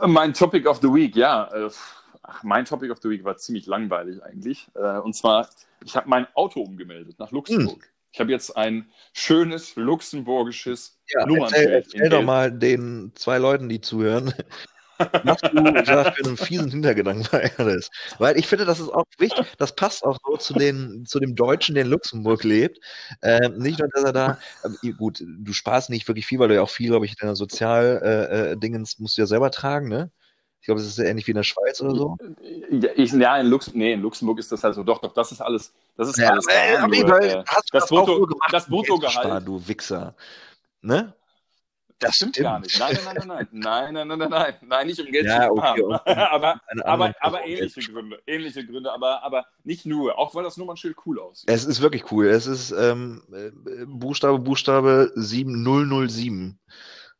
[0.00, 1.50] Äh, mein Topic of the Week, ja.
[1.52, 1.70] Äh,
[2.22, 4.68] ach, mein Topic of the Week war ziemlich langweilig eigentlich.
[4.74, 5.48] Äh, und zwar,
[5.84, 7.82] ich habe mein Auto umgemeldet nach Luxemburg.
[7.82, 7.90] Hm.
[8.12, 11.68] Ich habe jetzt ein schönes luxemburgisches ja, Nummernschild.
[11.68, 14.32] Erzähl, erzähl doch mal den zwei Leuten, die zuhören,
[14.98, 17.90] was du da für einen fiesen Hintergedanken bei alles.
[18.18, 21.34] Weil ich finde, das ist auch wichtig, das passt auch so zu, den, zu dem
[21.34, 22.78] Deutschen, der in Luxemburg lebt.
[23.22, 24.38] Ähm, nicht nur, dass er da,
[24.82, 27.18] äh, gut, du sparst nicht wirklich viel, weil du ja auch viel, glaube ich, in
[27.20, 30.10] deiner Sozialdingens äh, äh, musst du ja selber tragen, ne?
[30.60, 32.16] Ich glaube, es ist ja ähnlich wie in der Schweiz oder so.
[32.70, 34.82] Ja, ich, ja in, Lux, nee, in Luxemburg ist das halt so.
[34.82, 35.72] Doch, doch, das ist alles.
[35.96, 36.44] Das ist ja, alles.
[36.52, 39.46] Ja, nur, äh, das, das, Brutto, das Bruttogehalt.
[39.46, 40.16] Du Wichser.
[40.80, 41.14] Ne?
[41.98, 42.78] Das, stimmt, gar nicht.
[42.78, 45.52] Nein, nein, nein, nein, nein, nein, nein, nein, nein, nein, nicht um Geld ja, zu
[45.52, 45.92] okay, haben.
[46.04, 50.96] aber, aber, aber ähnliche Gründe, ähnliche Gründe, aber, aber nicht nur, auch weil das Nummernschild
[51.06, 51.48] cool aussieht.
[51.48, 52.26] Es ist wirklich cool.
[52.26, 56.58] Es ist ähm, äh, Buchstabe, Buchstabe 7007.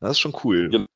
[0.01, 0.87] Das ist schon cool.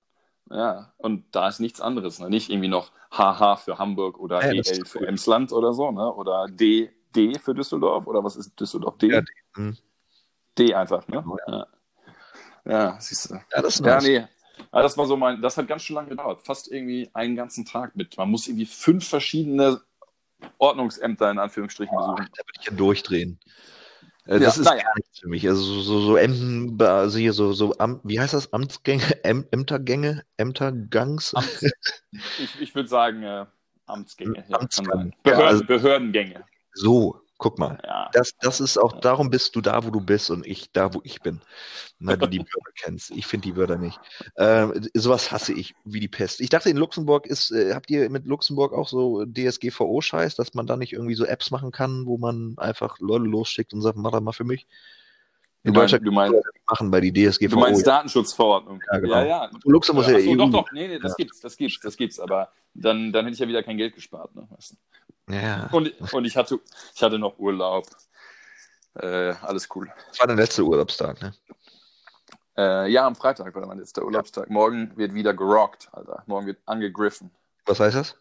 [0.50, 2.28] Ja, und da ist nichts anderes, ne?
[2.28, 5.06] Nicht irgendwie noch HH für Hamburg oder ja, EL für cool.
[5.06, 6.12] Emsland oder so, ne?
[6.12, 8.98] Oder D, D für Düsseldorf oder was ist Düsseldorf?
[8.98, 9.08] D?
[9.08, 9.26] Ja, D.
[9.54, 9.76] Hm.
[10.58, 11.24] D einfach, ne?
[11.46, 11.52] Ja.
[11.52, 11.66] Ja,
[12.98, 13.34] siehst du.
[13.34, 14.06] Ja, das ist nice.
[14.06, 14.26] Ja, nee.
[14.70, 16.42] Aber das war so mein, das hat ganz schön lange gedauert.
[16.44, 18.16] Fast irgendwie einen ganzen Tag mit.
[18.16, 19.80] Man muss irgendwie fünf verschiedene
[20.58, 22.16] Ordnungsämter in Anführungsstrichen besuchen.
[22.16, 23.40] da würde ich ja durchdrehen.
[24.26, 24.82] Äh, das ja, ist naja.
[24.82, 25.48] gar nichts für mich.
[25.48, 28.52] Also so, so, so Ämten, also hier so, so Am, wie heißt das?
[28.52, 31.34] Amtsgänge, Äm, Ämtergänge, Ämtergangs?
[31.34, 31.62] Amts,
[32.38, 33.46] ich ich würde sagen, äh,
[33.86, 34.44] Amtsgänge.
[34.48, 35.12] Ja, Amtsgang.
[35.22, 36.44] Behörden, ja, also, Behördengänge.
[36.74, 37.78] So, Guck mal.
[37.84, 38.10] Ja.
[38.12, 41.00] Das, das ist auch, darum bist du da, wo du bist und ich da, wo
[41.04, 41.40] ich bin.
[41.98, 43.12] Weil du die Wörter kennst.
[43.12, 43.98] Ich finde die Wörter nicht.
[44.34, 46.42] Äh, sowas hasse ich wie die Pest.
[46.42, 50.66] Ich dachte, in Luxemburg ist, äh, habt ihr mit Luxemburg auch so DSGVO-Scheiß, dass man
[50.66, 54.12] da nicht irgendwie so Apps machen kann, wo man einfach Leute losschickt und sagt, mach
[54.12, 54.66] das mal für mich?
[55.62, 57.50] In du Deutschland du meinst, machen bei die DSGVO.
[57.50, 58.80] Du meinst Datenschutzverordnung.
[58.90, 59.14] Ja, genau.
[59.14, 59.24] ja.
[59.24, 59.50] ja.
[59.64, 61.16] Luxemburg ja, achso, doch, doch, nee, nee, das ja.
[61.18, 64.34] gibt's, das gibt's, das gibt's, aber dann, dann hätte ich ja wieder kein Geld gespart,
[64.34, 64.48] ne?
[64.50, 65.34] Weißt du?
[65.34, 65.68] Ja.
[65.70, 66.60] Und, und ich hatte,
[66.94, 67.86] ich hatte noch Urlaub.
[68.94, 69.88] Äh, alles cool.
[70.08, 71.34] Das war der letzte Urlaubstag, ne?
[72.56, 74.50] Äh, ja, am Freitag war mein letzter Urlaubstag.
[74.50, 76.24] Morgen wird wieder gerockt, Alter.
[76.26, 77.30] Morgen wird angegriffen.
[77.66, 78.16] Was heißt das?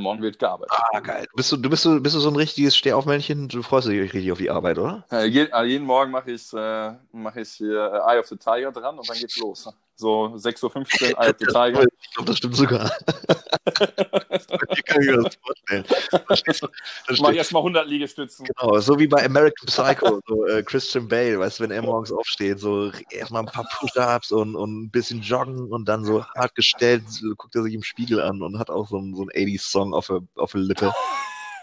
[0.00, 0.72] Morgen wird gearbeitet.
[0.92, 1.26] Ah, geil.
[1.34, 3.48] Bist du, du, bist, du, bist du so ein richtiges Stehaufmännchen?
[3.48, 5.04] Du freust dich richtig auf die Arbeit, oder?
[5.10, 9.08] Äh, jeden Morgen mache ich, äh, mach ich hier Eye of the Tiger dran und
[9.08, 9.68] dann geht's los.
[9.96, 11.84] So 6.15 Uhr, the Tiger.
[12.00, 12.90] Ich glaube, das stimmt sogar.
[13.78, 15.84] Hier kann ich mir das vorstellen.
[16.10, 18.46] Da Mach erstmal 100 Liegestützen.
[18.46, 22.10] Genau, so wie bei American Psycho, so äh, Christian Bale, weißt du, wenn er morgens
[22.10, 26.54] aufsteht, so erstmal ein paar Push-Ups und, und ein bisschen joggen und dann so hart
[26.54, 27.04] gestellt,
[27.36, 30.06] guckt er sich im Spiegel an und hat auch so einen, so einen 80s-Song auf
[30.08, 30.92] der, auf der Lippe.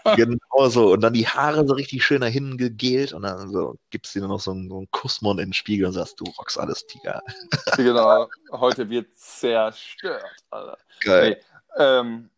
[0.16, 0.92] genau so.
[0.92, 4.28] Und dann die Haare so richtig schön dahin gegelt und dann so gibst du dir
[4.28, 7.22] noch so einen, so einen Kussmund in den Spiegel und sagst, du rockst alles, Tiger.
[7.76, 8.28] genau.
[8.52, 10.78] Heute wird zerstört, Alter.
[11.00, 11.30] Geil.
[11.30, 12.30] Nee, ähm,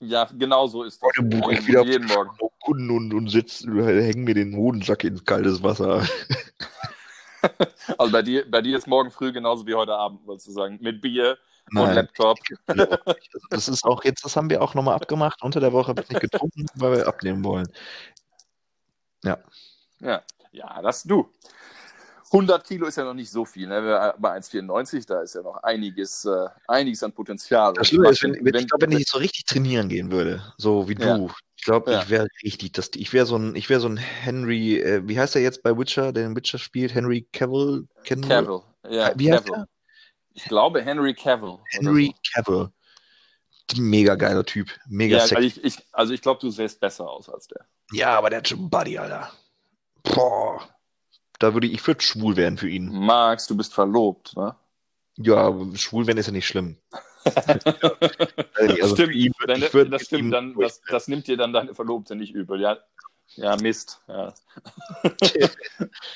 [0.00, 1.08] ja, genau so ist das.
[1.08, 2.30] Heute buche ich wieder jeden Morgen.
[2.60, 6.06] Kunden und, und sitz, hängen mir den Hodensack ins kaltes Wasser.
[7.98, 10.78] also bei dir, bei dir ist morgen früh genauso wie heute Abend, wolltest du sagen.
[10.80, 11.36] Mit Bier,
[11.70, 11.88] Nein.
[11.88, 12.38] Und Laptop.
[13.50, 15.42] Das ist auch jetzt, das haben wir auch nochmal abgemacht.
[15.42, 17.68] Unter der Woche habe ich nicht getrunken, weil wir abnehmen wollen.
[19.22, 19.38] Ja.
[20.00, 21.28] Ja, ja, das du.
[22.32, 23.66] 100 Kilo ist ja noch nicht so viel.
[23.66, 24.14] Ne?
[24.18, 27.72] Bei 1,94, da ist ja noch einiges, äh, einiges an Potenzial.
[27.74, 30.88] Das Schlimme ist, wenn, wenn, ich glaube, wenn ich so richtig trainieren gehen würde, so
[30.88, 31.18] wie ja.
[31.18, 32.02] du, ich glaube, ja.
[32.02, 35.18] ich wäre richtig, das, ich wäre so ein, ich wäre so ein Henry, äh, wie
[35.18, 36.94] heißt er jetzt bei Witcher, der den Witcher spielt?
[36.94, 37.88] Henry Cavill?
[38.04, 39.12] Cavill, ja.
[39.16, 39.66] Wie heißt Cavill.
[40.34, 41.58] Ich glaube Henry Cavill.
[41.70, 42.42] Henry so.
[42.42, 42.72] Cavill.
[43.76, 44.70] Mega geiler Typ.
[44.88, 45.46] Mega ja, sexy.
[45.46, 47.66] Ich, ich, also ich glaube, du sähst besser aus als der.
[47.92, 49.32] Ja, aber der hat schon Buddy, Alter.
[50.02, 50.68] Boah.
[51.38, 52.88] Da würde ich, ich würde schwul werden für ihn.
[52.88, 54.56] Max, du bist verlobt, ne?
[55.16, 56.76] Ja, schwul werden ist ja nicht schlimm.
[57.24, 62.34] also stimmt, ihn, dann, das stimmt, dann, das, das nimmt dir dann deine Verlobte nicht
[62.34, 62.60] übel.
[62.60, 62.78] Ja,
[63.36, 64.00] ja, Mist.
[64.08, 64.34] Ja.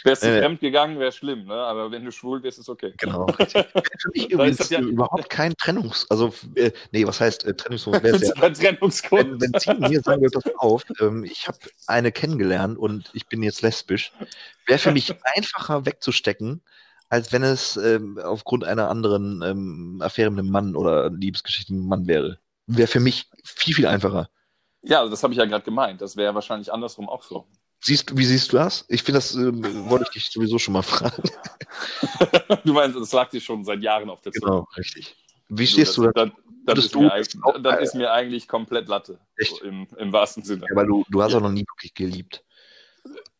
[0.05, 1.55] Wärst du äh, fremd gegangen, wäre schlimm, ne?
[1.55, 2.92] aber wenn du schwul bist, ist okay.
[2.98, 3.27] Genau.
[3.48, 8.03] Für mich übrigens ja überhaupt kein Trennungs-, also, äh, nee, was heißt äh, Trennungsgrund?
[8.05, 9.40] Ja, Trennungsgrund.
[9.40, 13.27] Wenn, wenn sie mir sagen würde, pass auf, ähm, ich habe eine kennengelernt und ich
[13.27, 14.12] bin jetzt lesbisch,
[14.66, 16.62] wäre für mich einfacher wegzustecken,
[17.09, 21.81] als wenn es ähm, aufgrund einer anderen ähm, Affäre mit einem Mann oder Liebesgeschichte mit
[21.81, 22.38] einem Mann wäre.
[22.66, 24.29] Wäre für mich viel, viel einfacher.
[24.85, 26.01] Ja, das habe ich ja gerade gemeint.
[26.01, 27.47] Das wäre wahrscheinlich andersrum auch so.
[27.81, 28.85] Siehst, wie siehst du das?
[28.88, 29.53] Ich finde, das äh,
[29.90, 31.23] wollte ich dich sowieso schon mal fragen.
[32.64, 34.53] du meinst, das lag dir schon seit Jahren auf der Zunge.
[34.53, 35.16] Genau, richtig.
[35.49, 36.31] Wie stehst du da?
[36.66, 37.11] Das, ist, mir
[37.62, 39.18] das ist mir eigentlich komplett Latte.
[39.37, 39.57] Echt?
[39.57, 40.64] So im, Im wahrsten Sinne.
[40.68, 41.38] Ja, weil du, du hast ja.
[41.38, 42.42] auch noch nie wirklich geliebt.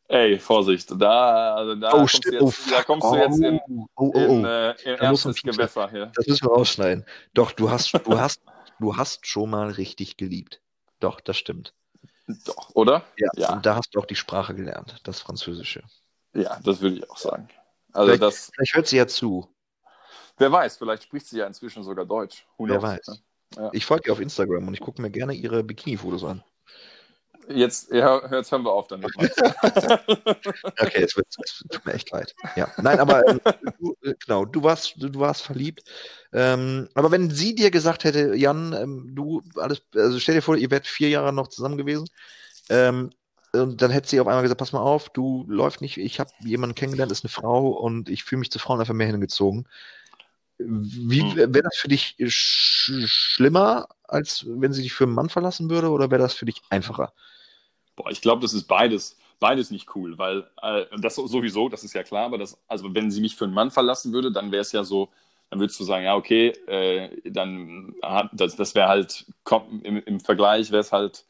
[0.09, 3.59] Ey, Vorsicht, da, also da, oh, kommst, du jetzt, oh, da kommst du jetzt in,
[3.71, 4.19] oh, oh, oh.
[4.19, 6.13] in, äh, in erstes Gewässer hier.
[6.15, 7.07] Das müssen wir rausschneiden.
[7.33, 8.43] Doch, du hast, du hast,
[8.79, 10.61] du hast schon mal richtig geliebt.
[11.05, 11.75] Doch, das stimmt.
[12.47, 13.05] Doch, oder?
[13.19, 13.53] Ja, ja.
[13.53, 15.83] Und da hast du auch die Sprache gelernt, das Französische.
[16.33, 17.51] Ja, das würde ich auch sagen.
[17.93, 19.47] Also vielleicht, das, vielleicht hört sie ja zu.
[20.39, 22.47] Wer weiß, vielleicht spricht sie ja inzwischen sogar Deutsch.
[22.57, 23.07] Wer weiß.
[23.09, 23.19] Ne?
[23.57, 23.71] Ja.
[23.75, 26.43] Ich folge ihr auf Instagram und ich gucke mir gerne ihre Bikini-Fotos an.
[27.49, 29.11] Jetzt, ja, jetzt hören wir auf damit.
[29.17, 32.35] okay, es, wird, es tut mir echt leid.
[32.57, 33.41] Ja, nein, aber ähm,
[33.79, 35.85] du, äh, genau, du warst, du, du warst verliebt.
[36.33, 40.57] Ähm, aber wenn sie dir gesagt hätte, Jan, ähm, du alles, also stell dir vor,
[40.57, 42.09] ihr wärt vier Jahre noch zusammen gewesen,
[42.71, 43.11] ähm,
[43.53, 46.31] und dann hätte sie auf einmal gesagt, pass mal auf, du läufst nicht, ich habe
[46.41, 49.69] jemanden kennengelernt, ist eine Frau und ich fühle mich zu Frauen einfach mehr hingezogen.
[50.59, 51.37] Wie hm.
[51.37, 55.91] wäre das für dich sch schlimmer, als wenn sie dich für einen Mann verlassen würde,
[55.91, 57.13] oder wäre das für dich einfacher?
[57.97, 61.95] Boah, ich glaube, das ist beides, beides nicht cool, weil äh, das sowieso, das ist
[61.95, 64.63] ja klar, aber das, also wenn sie mich für einen Mann verlassen würde, dann wäre
[64.63, 65.11] es ja so,
[65.51, 69.27] dann würdest du sagen, ja, okay, äh, dann hat, das, das wäre halt,
[69.83, 71.25] im, im Vergleich wäre es halt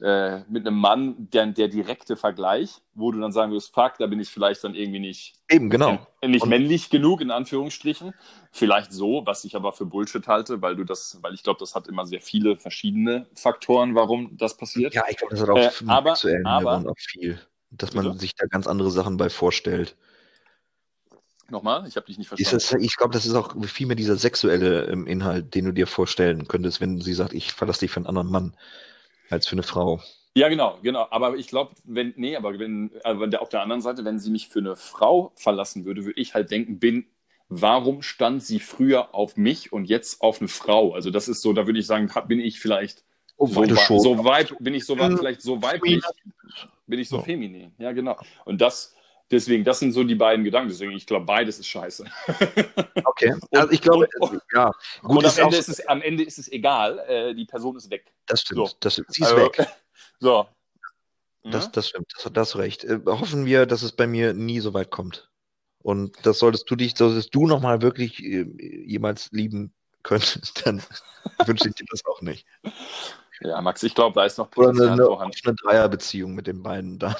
[0.00, 4.06] äh, mit einem Mann der, der direkte Vergleich, wo du dann sagen wirst, fuck, da
[4.06, 6.06] bin ich vielleicht dann irgendwie nicht, Eben, genau.
[6.20, 8.12] Äh, nicht männlich genug, in Anführungsstrichen.
[8.52, 11.74] Vielleicht so, was ich aber für Bullshit halte, weil du das, weil ich glaube, das
[11.74, 14.92] hat immer sehr viele verschiedene Faktoren, warum das passiert.
[14.94, 18.18] Ja, ich glaube, das hat auch äh, aber, aber, auch viel, dass man bitte?
[18.18, 19.96] sich da ganz andere Sachen bei vorstellt.
[21.48, 21.86] Nochmal?
[21.86, 22.54] Ich habe dich nicht verstanden.
[22.54, 25.86] Das, ich glaube, das ist auch viel mehr dieser sexuelle ähm, Inhalt, den du dir
[25.86, 28.56] vorstellen könntest, wenn sie sagt, ich verlasse dich für einen anderen Mann
[29.30, 30.00] als für eine Frau.
[30.34, 31.06] Ja, genau, genau.
[31.10, 34.48] Aber ich glaube, wenn, nee, aber wenn, also auf der anderen Seite, wenn sie mich
[34.48, 37.06] für eine Frau verlassen würde, würde ich halt denken, bin,
[37.48, 40.92] warum stand sie früher auf mich und jetzt auf eine Frau?
[40.92, 43.04] Also das ist so, da würde ich sagen, bin ich vielleicht
[43.36, 46.02] Obwohl so, so weib, bin ich so vielleicht so weiblich,
[46.86, 47.72] bin ich so feminin.
[47.78, 48.16] Ja, genau.
[48.44, 48.94] Und das,
[49.30, 50.68] deswegen, das sind so die beiden Gedanken.
[50.68, 52.04] Deswegen, ich glaube, beides ist scheiße.
[53.04, 53.34] Okay.
[53.52, 54.70] also ich glaube, und, und, ja.
[55.00, 57.90] Gut, und am Ende, ist es, am Ende ist es egal, äh, die Person ist
[57.90, 58.12] weg.
[58.26, 58.68] Das stimmt.
[58.68, 58.76] So.
[58.80, 59.12] Das stimmt.
[59.14, 59.66] Sie ist Also, weg.
[60.20, 60.46] So.
[61.44, 61.70] Das, Ja?
[61.70, 62.12] das stimmt.
[62.14, 62.84] Das, das hast recht.
[62.84, 65.30] Äh, hoffen wir, dass es bei mir nie so weit kommt.
[65.78, 68.42] Und das solltest du dich, solltest du nochmal wirklich äh,
[68.84, 70.24] jemals lieben können,
[70.64, 70.82] dann
[71.46, 72.46] wünsche ich dir das auch nicht.
[73.40, 76.62] ja, Max, ich glaube, da ist noch Oder Potenzial eine, eine offene Dreierbeziehung mit den
[76.62, 77.14] beiden dann.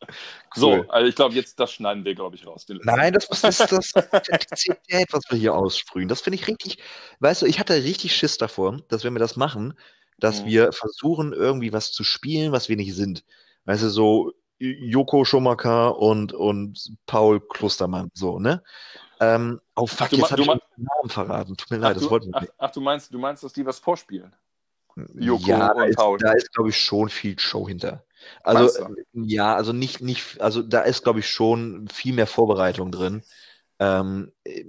[0.54, 0.86] So, Cool.
[0.90, 2.66] also ich glaube, jetzt das schneiden wir, glaube ich, raus.
[2.68, 6.08] Nein, das, ist das Authentizität, was wir hier aussprühen.
[6.08, 6.78] Das finde ich richtig,
[7.20, 9.74] weißt du, ich hatte richtig Schiss davor, dass wenn wir das machen,
[10.18, 10.48] dass Mhm.
[10.48, 13.24] wir versuchen, irgendwie was zu spielen, was wir nicht sind.
[13.64, 18.62] Weißt du, so Joko Schumacher und, und Paul Klostermann, so, ne?
[19.20, 21.56] Ähm, oh fuck, Ach, du jetzt habe ich den Namen verraten.
[21.56, 22.52] Tut mir Ach, leid, das du, wollten wir ach, nicht.
[22.58, 24.34] ach, du meinst, du meinst, dass die was vorspielen?
[25.14, 26.18] Joko ja, da und ist, Paul.
[26.18, 28.04] da ist, glaube ich, schon viel Show hinter.
[28.42, 33.22] Also, ja, also nicht, nicht, also da ist, glaube ich, schon viel mehr Vorbereitung drin.
[33.78, 34.64] Ähm, äh,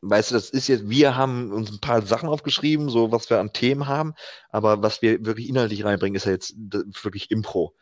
[0.00, 3.40] weißt du, das ist jetzt, wir haben uns ein paar Sachen aufgeschrieben, so was wir
[3.40, 4.14] an Themen haben,
[4.50, 7.74] aber was wir wirklich inhaltlich reinbringen, ist ja jetzt wirklich Impro.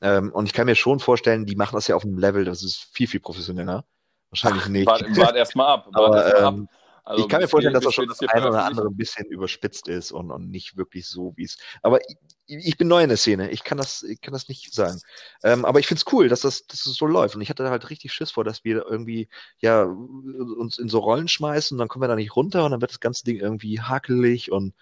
[0.00, 2.62] Ähm, und ich kann mir schon vorstellen, die machen das ja auf einem Level, das
[2.62, 3.84] ist viel, viel professioneller.
[4.30, 4.86] Wahrscheinlich nicht.
[4.86, 5.86] Wart, wart erst mal ab.
[5.92, 6.54] Wart Aber, erst mal ab.
[6.54, 6.68] ähm,
[7.04, 9.86] Also, ich kann mir vorstellen, dass das schon das eine oder andere ein bisschen überspitzt
[9.86, 11.56] ist und, und nicht wirklich so, wie es.
[11.82, 12.00] Aber
[12.46, 13.50] ich, bin neu in der Szene.
[13.50, 15.00] Ich kann das, ich kann das nicht sagen.
[15.42, 17.34] Ähm, aber ich finde es cool, dass das, dass es so läuft.
[17.34, 19.28] Und ich hatte halt richtig Schiss vor, dass wir irgendwie
[19.58, 22.80] ja uns in so Rollen schmeißen und dann kommen wir da nicht runter und dann
[22.80, 24.74] wird das ganze Ding irgendwie hakelig und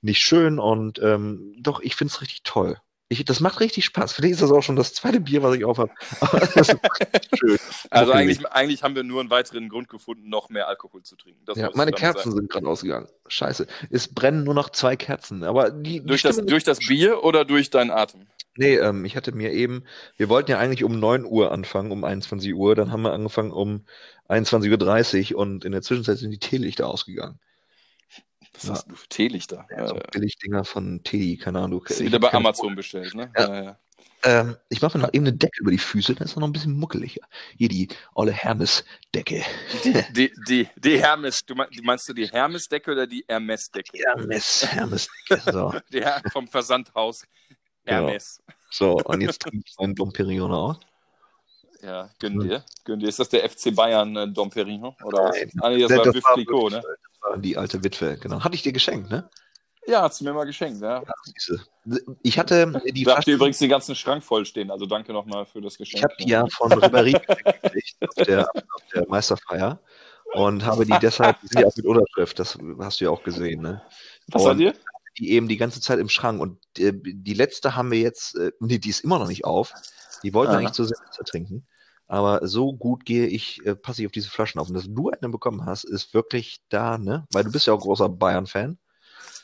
[0.00, 0.58] nicht schön.
[0.58, 2.78] Und ähm, doch, ich finde es richtig toll.
[3.12, 4.12] Ich, das macht richtig Spaß.
[4.12, 5.90] Vielleicht ist das auch schon das zweite Bier, was ich auf habe.
[6.20, 6.76] das ist
[7.38, 7.58] schön.
[7.90, 11.42] Also eigentlich, eigentlich haben wir nur einen weiteren Grund gefunden, noch mehr Alkohol zu trinken.
[11.44, 12.36] Das Ja, meine Kerzen sagen.
[12.36, 13.08] sind gerade ausgegangen.
[13.28, 13.66] Scheiße.
[13.90, 15.44] Es brennen nur noch zwei Kerzen.
[15.44, 18.26] Aber die, die Durch das, durch das Bier oder durch deinen Atem?
[18.56, 19.84] Nee, ähm, ich hatte mir eben,
[20.16, 22.74] wir wollten ja eigentlich um 9 Uhr anfangen, um 21 Uhr.
[22.74, 23.84] Dann haben wir angefangen um
[24.28, 27.40] 21.30 Uhr und in der Zwischenzeit sind die Teelichter ausgegangen.
[28.54, 28.70] Was Ja.
[28.74, 29.66] hast du für Teelichter?
[29.70, 31.84] Ja, so Billigdinger von Teddy, keine Ahnung.
[31.88, 33.30] Ich wieder bei Amazon bestellt, ne?
[33.36, 33.48] Ja.
[33.54, 33.78] Ja, ja.
[34.24, 36.46] Ähm, ich mache mir noch eben eine Decke über die Füße, dann ist es noch
[36.46, 37.26] ein bisschen muckeliger.
[37.58, 39.42] Hier die olle Hermes-Decke.
[40.14, 43.98] Die, die, die Hermes, du meinst, meinst du die Hermes-Decke oder die Hermes-Decke?
[43.98, 45.50] Hermes, Hermes-Decke.
[45.52, 45.74] So.
[45.92, 47.24] Die Her vom Versandhaus
[47.84, 48.06] Genau.
[48.06, 48.40] Hermes.
[48.70, 50.76] so, und jetzt trinke ich meinen Dom Perignon aus.
[51.82, 52.64] Ja, gönn dir.
[52.84, 53.08] Gönn dir.
[53.08, 54.94] Ist das der FC Bayern äh, Dom Perignon?
[55.02, 55.30] Oder?
[55.30, 55.50] Nein.
[55.60, 56.82] Ah, nee, das Das war Veuve Clicquot, ne?
[57.36, 58.42] Die alte Witwe, genau.
[58.42, 59.28] Hatte ich dir geschenkt, ne?
[59.86, 61.02] Ja, hast du mir mal geschenkt, ja.
[62.22, 65.44] Ich hatte die Da habt ihr übrigens den ganzen Schrank voll stehen, also danke nochmal
[65.44, 65.98] für das Geschenk.
[65.98, 69.80] ich habe die ja von Ribéry gekriegt auf der, auf der Meisterfeier
[70.34, 73.24] und habe die deshalb, die sind ja auch mit Unterschrift, das hast du ja auch
[73.24, 73.82] gesehen, ne?
[74.28, 74.74] Was seid ihr?
[75.18, 78.52] Die eben die ganze Zeit im Schrank und äh, die letzte haben wir jetzt, äh,
[78.60, 79.74] nee, die ist immer noch nicht auf.
[80.22, 80.58] Die wollten Ah.
[80.58, 81.66] eigentlich zur Silvester trinken.
[82.12, 84.68] Aber so gut gehe ich, äh, passe ich auf diese Flaschen auf.
[84.68, 87.24] Und dass du eine bekommen hast, ist wirklich da, ne?
[87.32, 88.76] Weil du bist ja auch großer Bayern-Fan.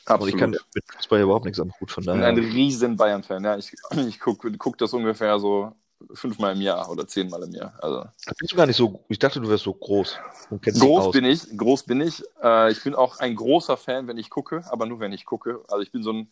[0.07, 2.27] Und ich kann mit Fußball überhaupt nichts am Hut, von Ich bin daher.
[2.27, 3.43] ein riesen Bayern-Fan.
[3.43, 3.73] Ja, ich
[4.07, 5.71] ich gucke guck das ungefähr so
[6.13, 7.73] fünfmal im Jahr oder zehnmal im Jahr.
[7.81, 8.05] Also
[8.37, 10.17] bist du gar nicht so, ich dachte, du wärst so groß.
[10.61, 12.23] Groß bin ich, groß bin ich.
[12.41, 15.63] Äh, ich bin auch ein großer Fan, wenn ich gucke, aber nur wenn ich gucke.
[15.67, 16.29] Also ich bin so ein,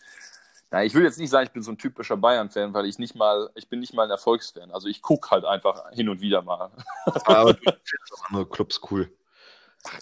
[0.69, 3.15] na, ich will jetzt nicht sagen, ich bin so ein typischer Bayern-Fan, weil ich nicht
[3.15, 4.71] mal, ich bin nicht mal ein Erfolgsfan.
[4.71, 6.71] Also ich gucke halt einfach hin und wieder mal.
[7.05, 9.09] Aber du findest auch andere Clubs cool.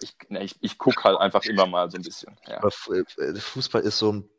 [0.01, 2.35] Ich, na, ich, ich gucke halt einfach immer mal so ein bisschen.
[2.47, 2.63] Ja.
[2.63, 4.29] Äh, Fußball ist so ein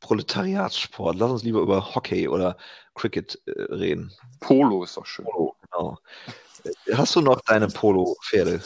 [0.00, 1.16] Proletariatssport.
[1.16, 2.58] Lass uns lieber über Hockey oder
[2.94, 4.12] Cricket äh, reden.
[4.40, 5.24] Polo ist doch schön.
[5.24, 5.98] Polo, genau.
[6.64, 8.60] Äh, Hast du noch deine Polo-Pferde?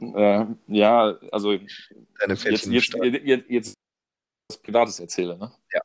[0.00, 3.78] Äh, ja, also Deine jetzt, jetzt, jetzt, jetzt
[4.48, 5.52] was Privates erzähle, ne?
[5.72, 5.80] Ja.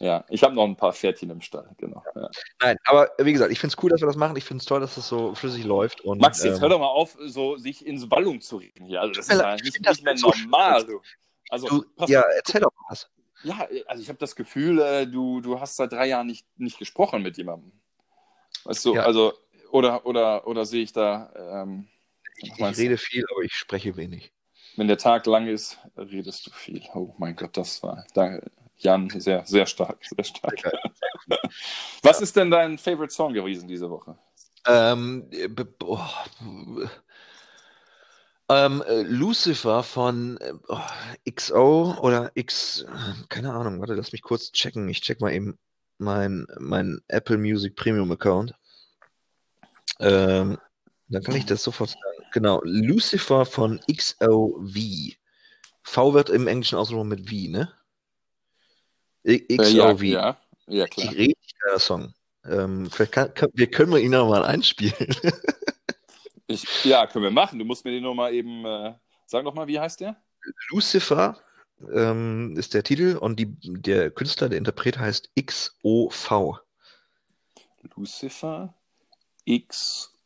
[0.00, 2.04] Ja, ich habe noch ein paar Pferdchen im Stall, genau.
[2.14, 2.30] Ja.
[2.62, 4.36] Nein, aber wie gesagt, ich finde es cool, dass wir das machen.
[4.36, 6.02] Ich finde es toll, dass das so flüssig läuft.
[6.02, 9.00] Und, Max, jetzt ähm, hör doch mal auf, so sich ins Ballung zu reden hier.
[9.00, 10.86] Also das ist ja Ich nicht, das nicht mehr so normal.
[10.86, 11.00] Du.
[11.48, 12.26] Also, du, ja, auf.
[12.36, 13.10] erzähl doch mal was.
[13.42, 16.78] ja, also ich habe das Gefühl, äh, du, du hast seit drei Jahren nicht, nicht
[16.78, 17.72] gesprochen mit jemandem.
[18.62, 19.02] Weißt du, Ja.
[19.02, 19.32] also,
[19.72, 21.32] oder, oder, oder sehe ich da,
[21.64, 21.88] ähm,
[22.36, 24.32] Ich, ich rede viel, aber ich spreche wenig.
[24.78, 26.82] Wenn der Tag lang ist, redest du viel.
[26.94, 30.62] Oh mein Gott, das war, danke, Jan, sehr, sehr stark, sehr stark.
[32.02, 34.16] Was ist denn dein Favorite Song gewesen diese Woche?
[34.66, 36.08] Ähm, äh, boah,
[38.50, 40.80] Ähm, äh, Lucifer von äh, oh,
[41.30, 42.86] XO oder X,
[43.28, 44.88] keine Ahnung, warte, lass mich kurz checken.
[44.88, 45.58] Ich check mal eben
[45.98, 48.54] mein, mein Apple Music Premium Account.
[50.00, 50.56] Ähm,
[51.08, 52.17] dann kann ich das sofort sagen.
[52.32, 55.16] Genau, Lucifer von XOV.
[55.82, 57.72] V wird im Englischen ausgesprochen mit V, ne?
[59.24, 59.58] XOV.
[59.58, 61.12] Äh, ja, ja, ja, klar.
[61.14, 61.48] Richtig
[61.78, 62.14] Song.
[62.44, 64.94] Ähm, vielleicht kann, kann, wir können wir ihn noch mal einspielen.
[66.46, 67.58] ich, ja, können wir machen.
[67.58, 68.94] Du musst mir den noch mal eben, äh,
[69.26, 70.16] sag noch mal, wie heißt der?
[70.70, 71.38] Lucifer
[71.92, 76.60] ähm, ist der Titel und die, der Künstler, der Interpret heißt XOV.
[77.96, 78.74] Lucifer
[79.48, 80.17] XOV.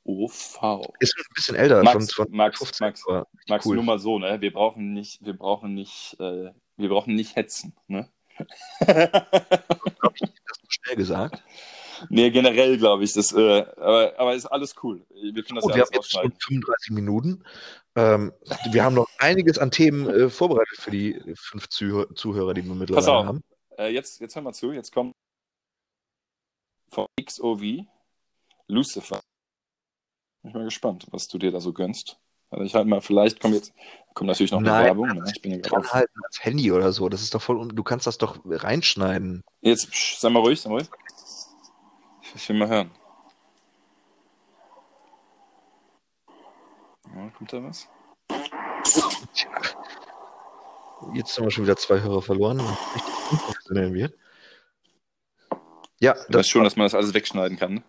[1.00, 3.04] Ist ein bisschen älter, Max, von Max, 15, Max,
[3.48, 3.76] Max cool.
[3.76, 4.40] nur mal so, ne?
[4.40, 8.08] Wir brauchen nicht, wir brauchen nicht, äh, wir brauchen nicht hetzen, ne?
[8.80, 11.42] Habe ich das so schnell gesagt?
[12.08, 13.12] Nee, generell glaube ich.
[13.12, 15.04] Das, äh, aber, aber ist alles cool.
[15.10, 17.44] Wir können das Gut, ja wir haben jetzt schon 35 Minuten.
[17.94, 18.32] Ähm,
[18.70, 22.74] wir haben noch einiges an Themen äh, vorbereitet für die fünf Zuh Zuhörer, die wir
[22.74, 23.26] mittlerweile Pass auf.
[23.26, 23.42] haben.
[23.78, 24.72] Äh, jetzt, jetzt hör mal zu.
[24.72, 25.14] Jetzt kommt
[26.88, 27.62] von XOV
[28.66, 29.20] Lucifer.
[30.42, 32.18] Bin ich mal gespannt, was du dir da so gönnst.
[32.50, 33.72] Also ich halt mal, vielleicht kommt jetzt,
[34.12, 35.08] kommt natürlich noch Nein, eine Werbung.
[35.08, 35.24] Ne?
[35.34, 37.08] Ich bin ja gerade halt als Handy oder so.
[37.08, 39.42] Das ist doch voll, du kannst das doch reinschneiden.
[39.60, 39.88] Jetzt,
[40.20, 40.90] sei mal ruhig, sei mal ruhig.
[42.34, 42.90] Ich will mal hören.
[47.14, 47.88] Ja, kommt da was?
[51.14, 52.60] Jetzt haben wir schon wieder zwei Hörer verloren.
[52.60, 54.14] Richtig unprofessionell wird.
[56.00, 57.74] Ja, das weißt schon, dass man das alles wegschneiden kann.
[57.74, 57.82] Ne?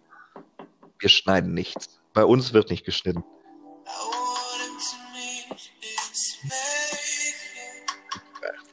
[0.99, 2.02] Wir schneiden nichts.
[2.13, 3.23] Bei uns wird nicht geschnitten.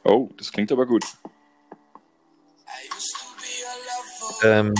[0.03, 1.03] Oh, das klingt aber gut.
[4.43, 4.73] Ähm,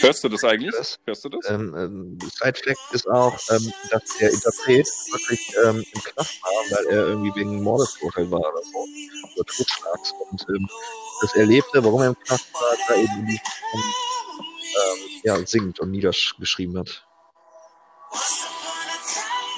[0.00, 0.74] Hörst du das eigentlich?
[0.74, 1.50] Das, Hörst du das?
[1.50, 6.78] Ähm, ähm, Side Fact ist auch, ähm, dass der Interpret wirklich ähm, im Knast war,
[6.78, 8.78] weil er irgendwie wegen Mordesvorfall war oder so.
[9.36, 10.12] Oder Totschlags.
[10.30, 10.68] Und ähm,
[11.20, 13.94] das erlebte, warum er im Knast war, da eben ähm,
[15.22, 17.06] ja, singt und niedergeschrieben hat.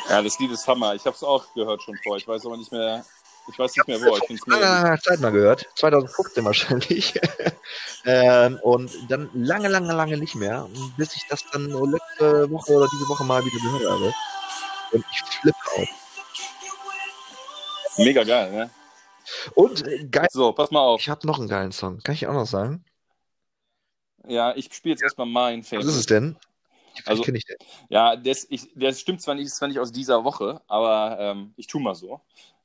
[0.08, 0.94] Ja, das Lied ist Hammer.
[0.94, 2.16] Ich habe es auch gehört schon vor.
[2.16, 3.04] Ich weiß aber nicht mehr,
[3.50, 4.16] ich weiß nicht mehr wo.
[4.16, 5.66] Ich finde lange Zeit mal gehört.
[5.76, 7.18] 2015 wahrscheinlich.
[8.04, 10.68] ähm, und dann lange, lange, lange nicht mehr.
[10.96, 14.12] Bis ich das dann letzte Woche oder diese Woche mal wieder gehört habe.
[14.92, 15.88] Und ich flippe auf.
[17.98, 18.70] Mega geil, ne?
[19.54, 20.28] Und äh, geil.
[20.30, 21.00] So, pass mal auf.
[21.00, 22.00] Ich habe noch einen geilen Song.
[22.02, 22.84] Kann ich auch noch sagen?
[24.28, 25.88] Ja, ich spiele jetzt erstmal meinen Favorite.
[25.88, 26.36] Was ist es denn?
[27.06, 27.56] Also, kenne ich den.
[27.88, 31.54] Ja, das, ich, das stimmt zwar nicht, ist zwar nicht aus dieser Woche, aber ähm,
[31.56, 32.20] ich tue mal so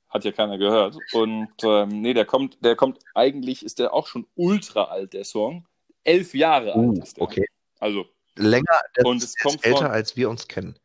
[0.09, 0.97] hat ja keiner gehört.
[1.13, 5.25] Und ähm, nee, der kommt, der kommt eigentlich, ist der auch schon ultra alt, der
[5.25, 5.65] Song.
[6.03, 7.23] Elf Jahre uh, alt ist der.
[7.23, 7.45] Okay.
[7.79, 8.05] Also.
[8.35, 10.77] Länger, und es kommt älter, von, als wir uns kennen.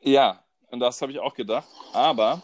[0.00, 1.68] Ja, und das habe ich auch gedacht.
[1.92, 2.42] Aber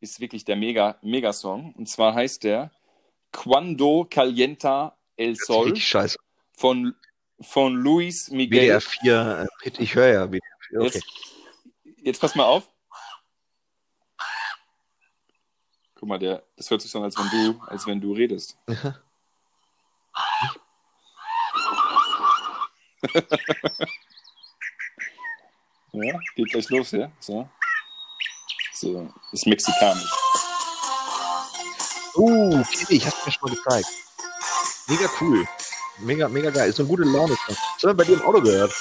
[0.00, 1.74] ist wirklich der mega, mega Song.
[1.74, 2.70] Und zwar heißt der
[3.32, 5.76] Cuando Calienta el Sol.
[5.76, 6.16] Scheiße.
[6.56, 6.94] Von,
[7.40, 8.62] von Luis Miguel.
[8.62, 10.80] WDR 4, äh, ich höre ja WDR 4.
[10.80, 10.92] Okay.
[10.94, 11.06] Jetzt,
[12.02, 12.68] jetzt pass mal auf.
[15.94, 18.58] Guck mal, der, das hört sich so an, als wenn du, als wenn du redest.
[25.92, 27.10] ja, geht gleich los, ja?
[27.18, 27.48] So.
[28.72, 30.10] So, ist mexikanisch.
[32.14, 33.88] Oh, Kitty, ich hab's mir schon mal gezeigt.
[34.88, 35.46] Mega cool.
[35.98, 36.68] Mega, mega geil.
[36.68, 37.36] Ist eine gute Laune.
[37.46, 38.72] Das haben wir bei dir im Auto gehört.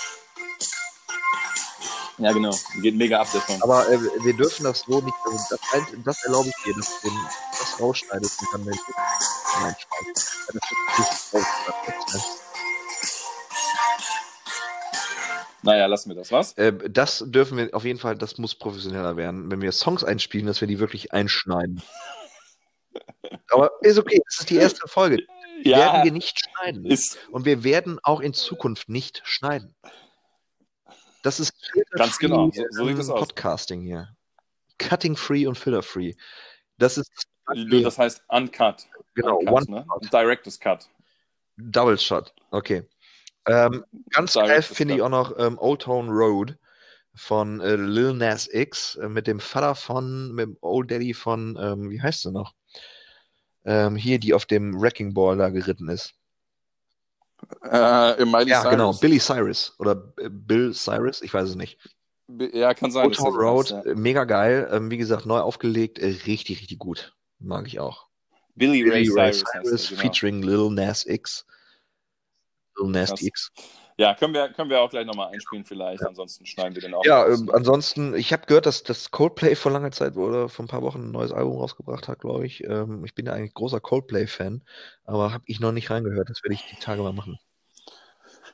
[2.18, 2.55] Ja, genau.
[2.82, 3.61] Geht mega ab davon.
[3.61, 5.16] Aber äh, wir dürfen das so nicht.
[5.26, 5.59] Also das,
[6.03, 7.09] das erlaube ich dir, dass du
[7.51, 8.80] das rausschneidest und dann den
[9.61, 9.76] Nein,
[15.61, 16.53] Naja, lassen wir das, was?
[16.53, 19.49] Äh, das dürfen wir auf jeden Fall, das muss professioneller werden.
[19.49, 21.82] Wenn wir Songs einspielen, dass wir die wirklich einschneiden.
[23.49, 25.26] Aber ist okay, das ist die erste Folge.
[25.64, 26.86] Ja, werden wir nicht schneiden.
[26.86, 27.18] Ist...
[27.32, 29.76] Und wir werden auch in Zukunft nicht schneiden.
[31.24, 31.53] Das ist
[31.91, 32.51] ganz genau.
[32.51, 33.20] So, so sieht es aus.
[33.20, 34.16] Podcasting hier.
[34.78, 36.14] Cutting free und filler free.
[36.78, 37.12] Das ist
[37.47, 38.86] das heißt uncut.
[39.16, 39.86] Genau, uncut, one ne?
[40.12, 40.89] Director's Cut.
[41.58, 42.34] Double Shot.
[42.51, 42.84] Okay.
[43.47, 46.58] Ähm, ganz geil finde ich auch noch ähm, Old Town Road
[47.14, 51.58] von äh, Lil Nas X äh, mit dem Vater von, mit dem Old Daddy von,
[51.60, 52.53] ähm, wie heißt sie noch?
[53.66, 56.13] Ähm, hier, die auf dem Wrecking Ball da geritten ist.
[57.63, 58.72] Äh, Miley ja, genau, Cyrus.
[58.72, 61.78] genau, Billy Cyrus oder Bill Cyrus, ich weiß es nicht.
[62.28, 63.05] Ja, kann sein.
[63.05, 63.95] Old Town Road, ja.
[63.95, 64.68] mega geil.
[64.72, 67.13] Ähm, wie gesagt, neu aufgelegt, äh, richtig, richtig gut.
[67.39, 68.07] Mag ich auch.
[68.55, 70.01] Billy, Billy Ray, Ray Cyrus, Cyrus genau.
[70.01, 71.45] featuring Lil Nas X.
[72.78, 73.51] Lil Nas X.
[73.98, 76.08] Ja, können wir, können wir auch gleich nochmal einspielen vielleicht, ja.
[76.08, 77.06] ansonsten schneiden wir den auch.
[77.06, 80.68] Ja, ähm, ansonsten, ich habe gehört, dass das Coldplay vor langer Zeit oder vor ein
[80.68, 82.64] paar Wochen ein neues Album rausgebracht hat, glaube ich.
[82.66, 84.64] Ähm, ich bin ja eigentlich großer Coldplay-Fan,
[85.06, 87.39] aber habe ich noch nicht reingehört, das werde ich die Tage mal machen.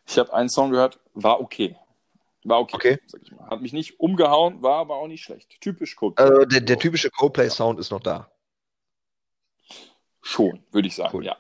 [0.08, 1.76] Ich habe einen Song gehört, war okay.
[2.44, 3.00] War okay, okay.
[3.08, 3.50] sag ich mal.
[3.50, 5.60] Hat mich nicht umgehauen, war aber auch nicht schlecht.
[5.60, 6.24] Typisch Coldplay.
[6.24, 8.32] Also der, der typische Coldplay-Sound ist noch da.
[10.22, 11.26] Schon, würde ich sagen, cool.
[11.26, 11.38] ja.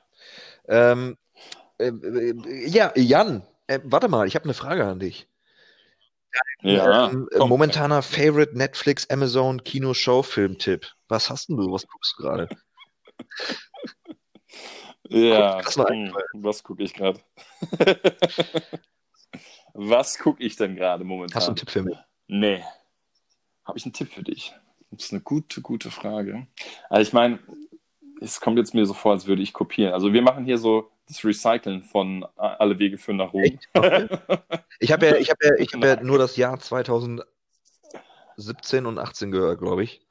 [0.67, 1.17] Ähm,
[1.77, 5.27] äh, äh, ja, Jan, äh, warte mal, ich habe eine Frage an dich.
[6.61, 10.87] Ja, ähm, momentaner Favorite Netflix, Amazon, Kino, Show, Filmtipp.
[11.07, 11.71] Was hast denn du?
[11.71, 12.49] Was guckst du gerade?
[15.09, 17.19] ja, hm, was gucke ich gerade?
[19.73, 21.35] was gucke ich denn gerade momentan?
[21.35, 21.97] Hast du einen Tipp für mich?
[22.27, 22.63] Nee.
[23.65, 24.53] Habe ich einen Tipp für dich?
[24.91, 26.47] Das ist eine gute, gute Frage.
[26.89, 27.39] Also ich meine,
[28.21, 29.93] es kommt jetzt mir so vor, als würde ich kopieren.
[29.93, 33.59] Also wir machen hier so das Recyceln von Alle Wege führen nach Rom.
[33.73, 34.07] Okay.
[34.79, 37.27] Ich habe ja, ich hab ja, ich hab ja nur das Jahr 2017
[38.87, 40.01] und 18 gehört, glaube ich.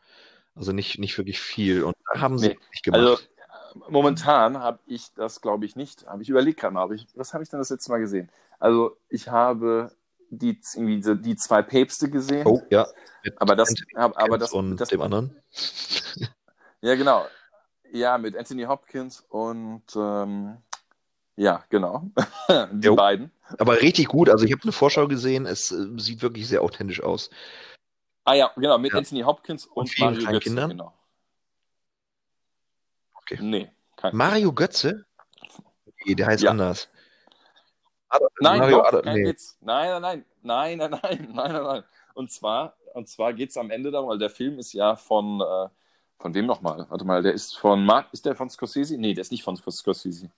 [0.54, 1.82] Also nicht, nicht wirklich viel.
[1.82, 2.58] Und da haben sie nee.
[2.70, 3.00] nicht gemacht.
[3.00, 3.18] Also
[3.88, 6.06] momentan habe ich das, glaube ich, nicht.
[6.06, 8.30] Habe ich überlegt gerade mal, ich, was habe ich denn das letzte Mal gesehen?
[8.60, 9.90] Also ich habe
[10.30, 12.46] die, irgendwie die zwei Päpste gesehen.
[12.46, 12.86] Oh, ja.
[13.38, 15.36] aber das, aber das, und das, dem anderen.
[16.80, 17.26] ja, genau.
[17.92, 20.58] Ja, mit Anthony Hopkins und ähm,
[21.36, 22.10] ja, genau.
[22.72, 22.94] Die jo.
[22.94, 23.30] beiden.
[23.58, 24.28] Aber richtig gut.
[24.28, 25.46] Also ich habe eine Vorschau gesehen.
[25.46, 27.30] Es äh, sieht wirklich sehr authentisch aus.
[28.24, 28.78] Ah ja, genau.
[28.78, 28.98] Mit ja.
[28.98, 30.40] Anthony Hopkins und, und Mario Götze.
[30.40, 30.70] Kindern?
[30.70, 30.94] Genau.
[33.14, 33.38] Okay.
[33.40, 33.70] Nee.
[33.96, 35.04] Kein Mario Götze?
[35.86, 36.50] Okay, der heißt ja.
[36.50, 36.88] anders.
[38.08, 39.34] Ad nein, Mario doch, Ad nee.
[39.60, 41.84] Nein, nein, nein, nein, nein, nein, nein, nein.
[42.14, 45.40] Und zwar, und zwar geht es am Ende darum, weil der Film ist ja von,
[45.40, 45.68] äh,
[46.20, 46.86] von wem nochmal?
[46.88, 48.96] Warte mal, der ist von Mark, ist der von Scorsese?
[48.98, 50.30] Nee, der ist nicht von Scorsese.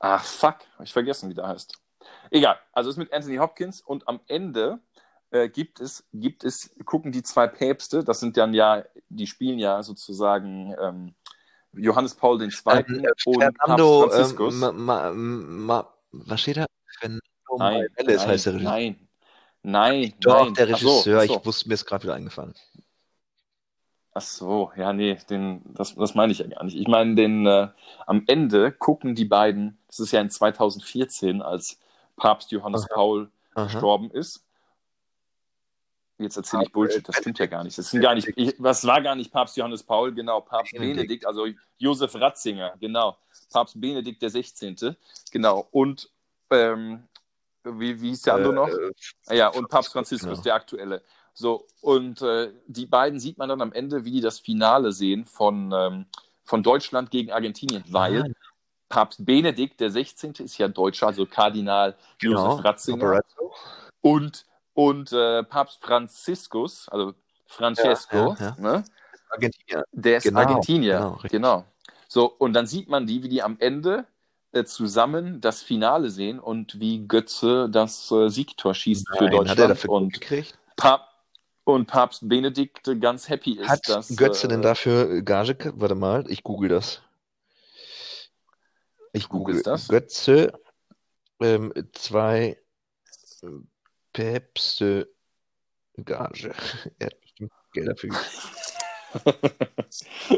[0.00, 1.78] Ach, fuck, hab ich vergessen, wie der heißt.
[2.30, 4.80] Egal, also ist mit Anthony Hopkins und am Ende
[5.30, 9.58] äh, gibt es, gibt es, gucken die zwei Päpste, das sind dann ja, die spielen
[9.58, 11.14] ja sozusagen ähm,
[11.72, 12.50] Johannes Paul II.
[12.66, 14.54] Ähm, und Fernando, Papst Franziskus.
[14.62, 16.66] Ähm, ma, ma, was steht da?
[16.98, 17.20] Fernando
[17.56, 18.72] nein, nein, heißt der Regisseur.
[18.72, 19.08] Nein,
[19.62, 20.54] nein, Doch, nein.
[20.54, 21.38] der Regisseur, so, so.
[21.38, 22.54] ich wusste, mir ist gerade wieder eingefallen.
[24.16, 26.76] Ach so, ja, nee, den, das, das meine ich ja gar nicht.
[26.76, 27.68] Ich meine, den äh,
[28.06, 31.80] am Ende gucken die beiden, das ist ja in 2014, als
[32.16, 32.94] Papst Johannes Aha.
[32.94, 33.64] Paul Aha.
[33.64, 34.44] gestorben ist.
[36.18, 37.76] Jetzt erzähle ich Bullshit, das stimmt ja gar nicht.
[37.76, 40.96] Das sind gar nicht, ich, was war gar nicht Papst Johannes Paul, genau, Papst Benedikt,
[40.96, 41.48] Benedikt also
[41.78, 43.16] Josef Ratzinger, genau,
[43.52, 44.96] Papst Benedikt der 16.
[45.32, 46.08] Genau, und
[46.50, 47.08] ähm,
[47.64, 48.68] wie, wie ist der andere äh, noch?
[49.26, 50.42] Äh, ja, und Papst Franziskus, genau.
[50.42, 51.02] der aktuelle.
[51.34, 55.26] So, und äh, die beiden sieht man dann am Ende, wie die das Finale sehen
[55.26, 56.06] von, ähm,
[56.44, 58.26] von Deutschland gegen Argentinien, weil ah.
[58.88, 60.34] Papst Benedikt der 16.
[60.38, 62.50] ist ja Deutscher, also Kardinal genau.
[62.50, 63.20] Josef Ratzinger.
[64.00, 67.14] Und, und äh, Papst Franziskus, also
[67.46, 68.62] Francesco, ja, ja, ja.
[68.62, 68.84] Ne?
[69.30, 69.84] Argentinier.
[69.90, 70.98] der ist genau, Argentinier.
[70.98, 71.64] Genau, genau.
[72.06, 74.06] So, und dann sieht man die, wie die am Ende
[74.52, 79.50] äh, zusammen das Finale sehen und wie Götze das äh, Siegtor schießt Nein, für Deutschland.
[79.50, 80.56] Hat er dafür und gekriegt?
[80.76, 81.13] Pap
[81.64, 83.68] und Papst Benedikt ganz happy ist.
[83.68, 85.72] Hat dass, Götze äh, denn dafür Gage?
[85.76, 87.02] Warte mal, ich google das.
[89.12, 89.88] Ich google das.
[89.88, 90.52] Götze,
[91.40, 92.58] ähm, zwei
[94.12, 95.08] Päpste
[95.96, 96.52] Gage.
[96.98, 98.10] Er hat bestimmt Geld dafür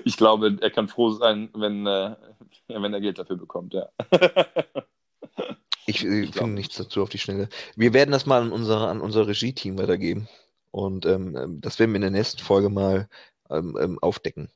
[0.04, 2.14] Ich glaube, er kann froh sein, wenn, äh,
[2.68, 3.88] wenn er Geld dafür bekommt, ja.
[5.86, 7.48] ich, ich finde nichts dazu auf die Schnelle.
[7.74, 10.28] Wir werden das mal an unser, an unser Regie-Team weitergeben.
[10.76, 13.08] Und ähm, das werden wir in der nächsten Folge mal
[13.48, 14.50] ähm, ähm aufdecken.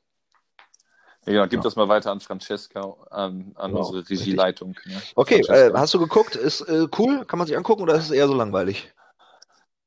[1.25, 1.63] Ja, genau, gib ja.
[1.63, 4.75] das mal weiter an Francesca, an, an genau, unsere Regieleitung.
[4.85, 5.01] Ne?
[5.15, 6.35] Okay, äh, hast du geguckt?
[6.35, 7.25] Ist äh, cool?
[7.25, 8.93] Kann man sich angucken oder ist es eher so langweilig?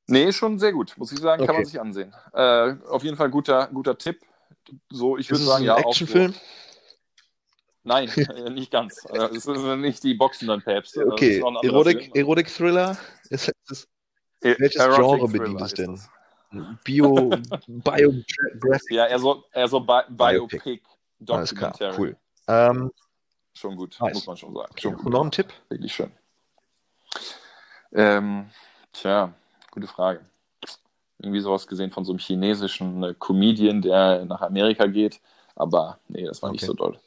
[0.08, 1.46] Nee, schon sehr gut, muss ich sagen, okay.
[1.46, 2.12] kann man sich ansehen.
[2.32, 4.20] Äh, auf jeden Fall guter, guter Tipp.
[4.90, 5.76] So, ich würde sagen, ein ja.
[5.76, 6.34] Actionfilm?
[7.84, 9.04] Nein, äh, nicht ganz.
[9.04, 11.06] Äh, es sind nicht die boxenden Päpste.
[11.06, 12.98] Okay, Erotik, Erotik-Thriller?
[13.30, 13.88] Ist, ist,
[14.40, 15.92] welches Genre bedient es denn?
[15.94, 16.10] Das.
[16.84, 17.30] Bio,
[17.66, 18.90] Biographic.
[18.90, 20.62] Ja, er so, er so Bi Biopic.
[20.62, 20.82] Biopic
[21.28, 22.16] Alles klar, cool.
[22.48, 22.92] Ähm,
[23.54, 24.14] schon gut, nice.
[24.14, 24.74] muss man schon sagen.
[24.78, 25.12] Schon gut.
[25.12, 25.52] Noch ein Tipp?
[25.68, 26.12] Wirklich schön.
[27.92, 28.50] Ähm,
[28.92, 29.32] tja,
[29.70, 30.20] gute Frage.
[31.18, 35.20] Irgendwie sowas gesehen von so einem chinesischen äh, Comedian, der nach Amerika geht.
[35.54, 36.56] Aber nee, das war okay.
[36.56, 36.98] nicht so doll.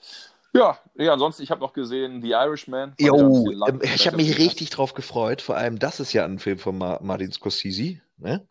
[0.54, 2.93] Ja, ja, ansonsten, ich habe noch gesehen The Irishman.
[2.98, 5.41] Jo, ähm, ich habe mich richtig drauf gefreut.
[5.41, 8.00] Vor allem, das ist ja ein Film von Martin Scorsese.
[8.18, 8.48] Ne?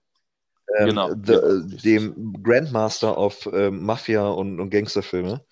[0.78, 1.10] Ähm, genau.
[1.10, 5.44] the, äh, dem Grandmaster of ähm, Mafia und, und Gangsterfilme.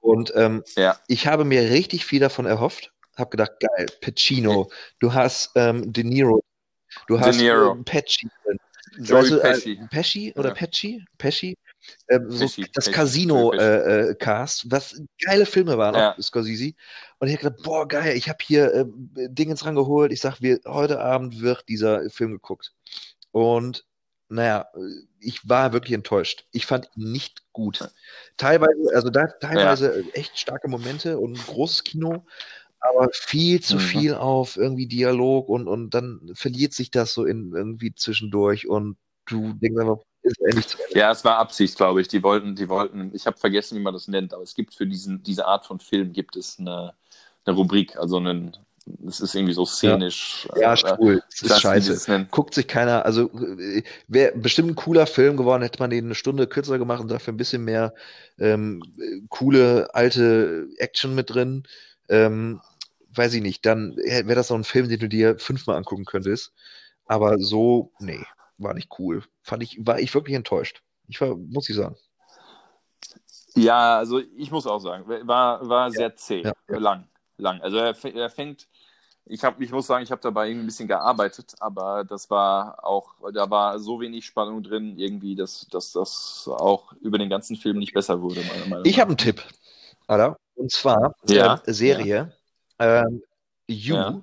[0.00, 0.98] Und ähm, ja.
[1.08, 2.92] ich habe mir richtig viel davon erhofft.
[3.16, 6.42] hab gedacht, geil, Pacino, du hast ähm, De Niro,
[7.06, 8.28] du hast ähm, Pesci,
[8.98, 9.72] weißt äh, Pesci.
[9.72, 10.54] Äh, Pesci oder ja.
[10.54, 11.04] Pesci?
[11.16, 11.56] Pesci?
[12.08, 16.12] Ähm, so Pesci, das Casino-Cast, äh, äh was geile Filme waren, ja.
[16.12, 16.72] auch Scorsese.
[17.18, 18.84] Und ich habe gedacht, boah, geil, ich habe hier äh,
[19.28, 20.12] Dingens rangeholt.
[20.12, 22.72] Ich sag, wir, heute Abend wird dieser Film geguckt.
[23.32, 23.84] Und
[24.28, 24.66] naja,
[25.20, 26.46] ich war wirklich enttäuscht.
[26.52, 27.88] Ich fand ihn nicht gut.
[28.36, 30.08] Teilweise, also da teilweise ja.
[30.14, 32.24] echt starke Momente und großes Kino,
[32.80, 33.80] aber viel zu mhm.
[33.80, 38.96] viel auf irgendwie Dialog und, und dann verliert sich das so in irgendwie zwischendurch und
[39.26, 40.98] du denkst einfach, ist endlich zu Ende.
[40.98, 42.08] Ja, es war Absicht, glaube ich.
[42.08, 44.86] Die wollten, die wollten, ich habe vergessen, wie man das nennt, aber es gibt für
[44.86, 46.94] diesen, diese Art von Film gibt es eine,
[47.44, 48.56] eine Rubrik, also einen,
[49.06, 50.48] es ist irgendwie so szenisch.
[50.54, 51.22] Ja, ja äh, schwul.
[51.30, 52.26] Das ist scheiße.
[52.30, 53.30] Guckt sich keiner, also
[54.08, 57.32] wäre bestimmt ein cooler Film geworden, hätte man den eine Stunde kürzer gemacht und dafür
[57.32, 57.94] ein bisschen mehr
[58.38, 58.82] ähm,
[59.28, 61.64] coole alte Action mit drin.
[62.08, 62.60] Ähm,
[63.14, 66.52] weiß ich nicht, dann wäre das so ein Film, den du dir fünfmal angucken könntest.
[67.06, 68.24] Aber so, nee,
[68.58, 69.22] war nicht cool.
[69.42, 70.82] Fand ich, war ich wirklich enttäuscht.
[71.08, 71.96] Ich war, muss ich sagen.
[73.54, 76.78] Ja, also ich muss auch sagen, war, war sehr zäh, ja, ja.
[76.78, 77.06] lang,
[77.36, 77.60] lang.
[77.60, 78.68] Also er, er fängt,
[79.26, 83.14] ich habe, ich muss sagen, ich habe dabei ein bisschen gearbeitet, aber das war auch,
[83.32, 87.78] da war so wenig Spannung drin, irgendwie, dass, dass das auch über den ganzen Film
[87.78, 88.42] nicht besser wurde.
[88.84, 89.42] ich habe einen Tipp,
[90.06, 90.36] Alter.
[90.56, 92.32] Und zwar ja, äh, Serie
[92.78, 93.22] ähm,
[93.66, 94.22] You, ja.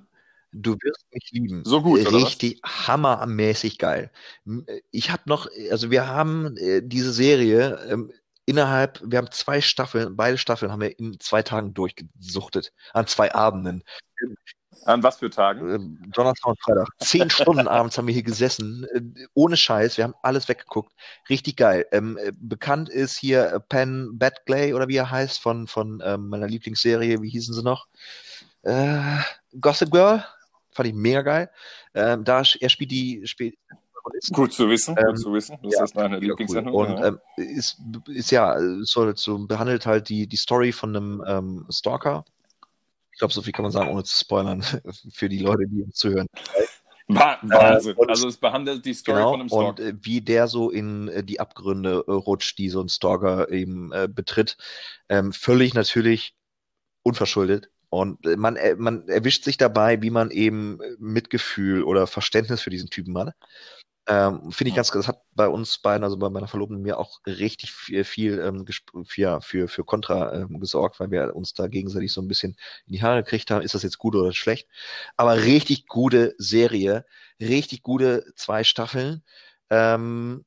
[0.52, 1.64] du wirst mich lieben.
[1.64, 4.10] So gut, Richtig hammermäßig geil.
[4.46, 8.12] Äh, ich habe noch, also wir haben äh, diese Serie ähm,
[8.46, 13.34] innerhalb, wir haben zwei Staffeln, beide Staffeln haben wir in zwei Tagen durchgesuchtet, an zwei
[13.34, 13.82] Abenden.
[14.84, 15.74] An was für Tagen?
[15.74, 16.88] Ähm, Donnerstag und Freitag.
[16.98, 19.96] Zehn Stunden abends haben wir hier gesessen, äh, ohne Scheiß.
[19.96, 20.92] Wir haben alles weggeguckt.
[21.28, 21.86] Richtig geil.
[21.92, 26.48] Ähm, äh, bekannt ist hier Penn Badgley oder wie er heißt von, von ähm, meiner
[26.48, 27.22] Lieblingsserie.
[27.22, 27.86] Wie hießen sie noch?
[28.62, 29.00] Äh,
[29.60, 30.24] Gossip Girl,
[30.70, 31.50] fand ich mega geil.
[31.94, 33.56] Ähm, da er spielt die spielt
[34.32, 35.58] Gut zu wissen, ähm, gut zu wissen.
[35.62, 36.74] Das ja, ist meine Lieblingssendung.
[36.74, 36.86] Cool.
[36.86, 37.06] Und ja.
[37.08, 42.24] Ähm, ist, ist ja, soll so behandelt halt die, die Story von einem ähm, Stalker.
[43.22, 44.62] Ich glaube, so viel kann man sagen, ohne zu spoilern,
[45.12, 46.26] für die Leute, die uns zuhören.
[47.06, 47.94] Wahnsinn.
[47.96, 49.68] Äh, also es behandelt die Story genau, von einem Stalker.
[49.68, 53.48] Und äh, wie der so in äh, die Abgründe äh, rutscht, die so ein Stalker
[53.48, 54.56] eben äh, betritt.
[55.08, 56.34] Ähm, völlig natürlich
[57.04, 57.70] unverschuldet.
[57.90, 62.62] Und äh, man, äh, man erwischt sich dabei, wie man eben äh, Mitgefühl oder Verständnis
[62.62, 63.34] für diesen Typen hat.
[64.08, 67.20] Ähm, Finde ich ganz, das hat bei uns beiden, also bei meiner Verlobten mir auch
[67.24, 68.66] richtig viel, viel ähm,
[69.06, 72.94] für, für, für Kontra ähm, gesorgt, weil wir uns da gegenseitig so ein bisschen in
[72.94, 74.68] die Haare gekriegt haben, ist das jetzt gut oder schlecht.
[75.16, 77.06] Aber richtig gute Serie,
[77.40, 79.22] richtig gute zwei Staffeln.
[79.70, 80.44] Ähm,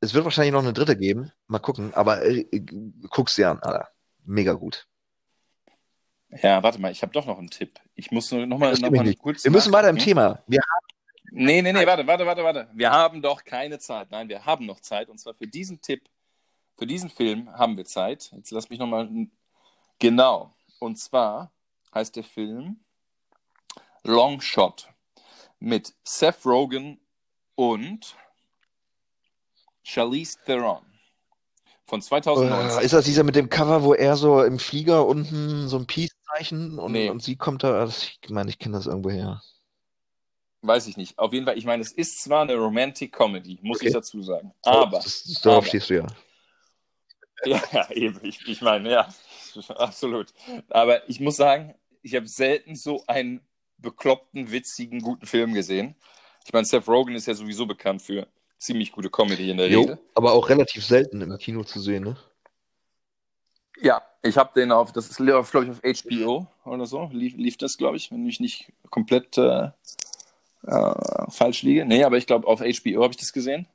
[0.00, 2.44] es wird wahrscheinlich noch eine dritte geben, mal gucken, aber äh,
[3.08, 3.88] guck's dir an, Alter.
[4.24, 4.88] Mega gut.
[6.42, 7.78] Ja, warte mal, ich habe doch noch einen Tipp.
[7.94, 9.44] Ich muss nur noch mal, noch mal kurz.
[9.44, 10.42] Wir müssen weiter im Thema.
[10.46, 10.89] Wir haben
[11.30, 12.68] nee, nee, nee, warte, warte, warte, warte.
[12.74, 14.10] Wir haben doch keine Zeit.
[14.10, 15.08] Nein, wir haben noch Zeit.
[15.08, 16.08] Und zwar für diesen Tipp,
[16.76, 18.30] für diesen Film haben wir Zeit.
[18.36, 19.08] Jetzt lass mich noch mal.
[19.98, 20.54] Genau.
[20.78, 21.52] Und zwar
[21.94, 22.80] heißt der Film
[24.02, 24.88] Long Shot
[25.58, 27.00] mit Seth Rogen
[27.54, 28.16] und
[29.82, 30.84] Charlize Theron.
[31.86, 32.84] Von 2019.
[32.84, 36.78] ist das dieser mit dem Cover, wo er so im Flieger unten so ein Peace-Zeichen
[36.78, 37.10] und, nee.
[37.10, 39.42] und sie kommt da, also ich meine, ich kenne das irgendwo her.
[40.62, 41.18] Weiß ich nicht.
[41.18, 43.88] Auf jeden Fall, ich meine, es ist zwar eine Romantic Comedy, muss okay.
[43.88, 44.52] ich dazu sagen.
[44.62, 44.98] Aber.
[44.98, 46.06] Das, darauf stehst du ja.
[47.44, 48.20] Ja, ja eben.
[48.22, 49.08] Ich, ich meine, ja,
[49.68, 50.32] absolut.
[50.68, 53.40] Aber ich muss sagen, ich habe selten so einen
[53.78, 55.94] bekloppten, witzigen, guten Film gesehen.
[56.44, 58.26] Ich meine, Seth Rogen ist ja sowieso bekannt für
[58.58, 59.98] ziemlich gute Comedy in der jo, Regel.
[60.14, 62.16] Aber auch relativ selten im Kino zu sehen, ne?
[63.80, 67.56] Ja, ich habe den auf, das ist, glaube ich, auf HBO oder so, lief, lief
[67.56, 69.70] das, glaube ich, wenn ich nicht komplett äh,
[70.66, 71.84] äh, falsch liege.
[71.84, 73.66] Nee, aber ich glaube, auf HBO habe ich das gesehen.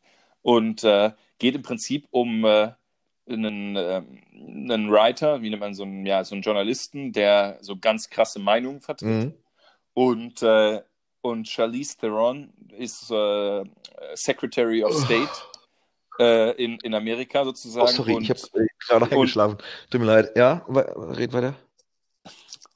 [0.41, 2.71] Und äh, geht im Prinzip um äh,
[3.27, 7.77] einen, äh, einen Writer, wie nennt man so einen, ja, so einen Journalisten, der so
[7.77, 9.07] ganz krasse Meinungen vertritt.
[9.07, 9.33] Mhm.
[9.93, 10.81] Und äh,
[11.25, 13.63] und Charlize Theron ist äh,
[14.13, 15.31] Secretary of State
[16.19, 17.87] äh, in, in Amerika sozusagen.
[17.87, 19.57] Oh, sorry, und, ich habe gerade eingeschlafen.
[19.89, 20.31] Tut mir leid.
[20.35, 21.55] Ja, red weiter.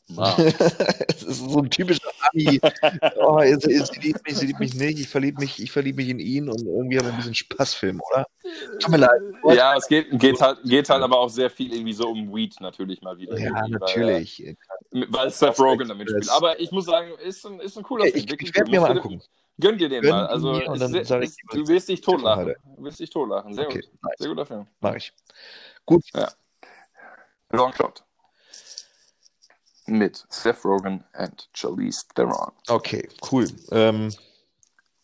[0.10, 0.36] Wow.
[1.08, 2.60] das ist so ein typischer Ami.
[3.18, 6.20] Oh, sie, liebt mich, sie liebt mich nicht, ich verliebe mich, ich verlieb mich in
[6.20, 8.26] ihn und irgendwie haben wir ein bisschen Spaßfilm, oder?
[8.80, 9.22] Tut mir leid.
[9.54, 12.60] Ja, es geht, geht, halt, geht halt aber auch sehr viel irgendwie so um Weed
[12.60, 13.38] natürlich mal wieder.
[13.38, 14.56] Ja, natürlich.
[14.92, 16.30] Weil, weil Seth Rogen damit spielt.
[16.30, 18.18] Aber ich muss sagen, ist ein, ist ein cooler Film.
[18.18, 19.22] Ich, ich werde mir mal angucken.
[19.60, 20.26] Gönn dir den Gönn mal.
[20.26, 22.56] Also, ist, ist, du wirst dich totlachen.
[22.78, 23.54] Du wirst dich totlachen.
[23.54, 23.90] Sehr okay, gut.
[24.02, 24.16] Nice.
[24.18, 24.68] Sehr guter Film.
[24.80, 25.14] Mach ich.
[25.86, 26.04] Gut.
[26.16, 26.30] Ja.
[27.52, 28.04] Long Shot.
[29.98, 32.52] Mit Seth Rogen und Charlize Theron.
[32.68, 33.48] Okay, cool.
[33.72, 34.14] Ähm,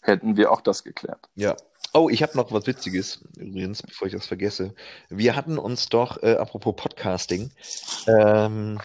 [0.01, 1.29] Hätten wir auch das geklärt.
[1.35, 1.55] Ja.
[1.93, 4.75] Oh, ich habe noch was Witziges, übrigens, bevor ich das vergesse.
[5.09, 7.51] Wir hatten uns doch, äh, apropos Podcasting,
[8.07, 8.79] ähm,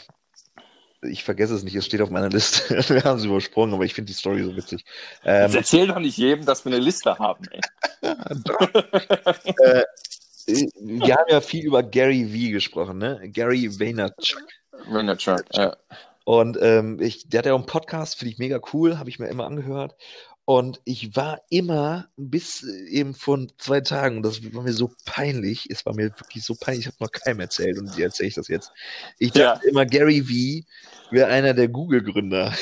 [1.03, 2.75] ich vergesse es nicht, es steht auf meiner Liste.
[2.95, 4.85] wir haben es übersprungen, aber ich finde die Story so witzig.
[5.25, 7.61] Ähm, erzähl doch nicht jedem, dass wir eine Liste haben, ey.
[9.65, 9.83] äh,
[10.47, 13.21] wir haben ja viel über Gary V gesprochen, ne?
[13.33, 14.43] Gary Vaynerchuk.
[14.89, 15.77] Vaynerchuk, ja.
[16.25, 19.19] Und ähm, ich, der hat ja auch einen Podcast, finde ich mega cool, habe ich
[19.19, 19.97] mir immer angehört.
[20.45, 25.69] Und ich war immer bis äh, eben vor zwei Tagen, das war mir so peinlich,
[25.71, 28.35] es war mir wirklich so peinlich, ich habe noch keinem erzählt und dir erzähle ich
[28.35, 28.73] das jetzt.
[29.19, 29.71] Ich dachte ja.
[29.71, 30.67] immer, Gary V
[31.13, 32.53] wäre einer der Google-Gründer.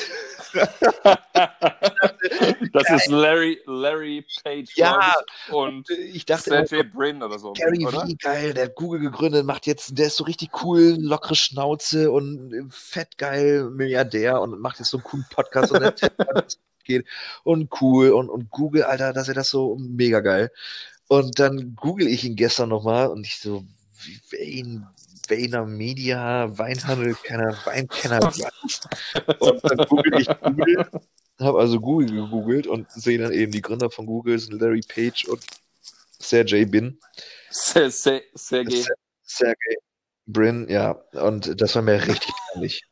[2.73, 5.13] das ist Larry, Larry Page ja,
[5.51, 7.53] und ich dachte Sergey Brin oder so.
[7.53, 8.01] Gary oder?
[8.01, 12.11] V, geil, der hat Google gegründet, macht jetzt, der ist so richtig cool, lockere Schnauze
[12.11, 15.79] und fett geil, Milliardär und macht jetzt so einen coolen Podcast und
[16.83, 17.05] geht
[17.43, 20.51] und cool und, und Google, Alter, dass er das so mega geil.
[21.07, 23.63] Und dann google ich ihn gestern nochmal und ich so,
[24.31, 24.87] Wayne,
[25.27, 28.19] Vayner Media, Weinhandel, keiner, Weinkenner.
[29.39, 30.89] Und dann google ich Google,
[31.39, 35.25] habe also Google gegoogelt und sehe dann eben die Gründer von Google sind Larry Page
[35.25, 35.45] und
[36.19, 36.99] Sergey Bin.
[37.49, 38.23] Sergey.
[39.23, 39.77] Sergey
[40.25, 40.91] Brin, ja.
[41.13, 42.83] Und das war mir richtig peinlich.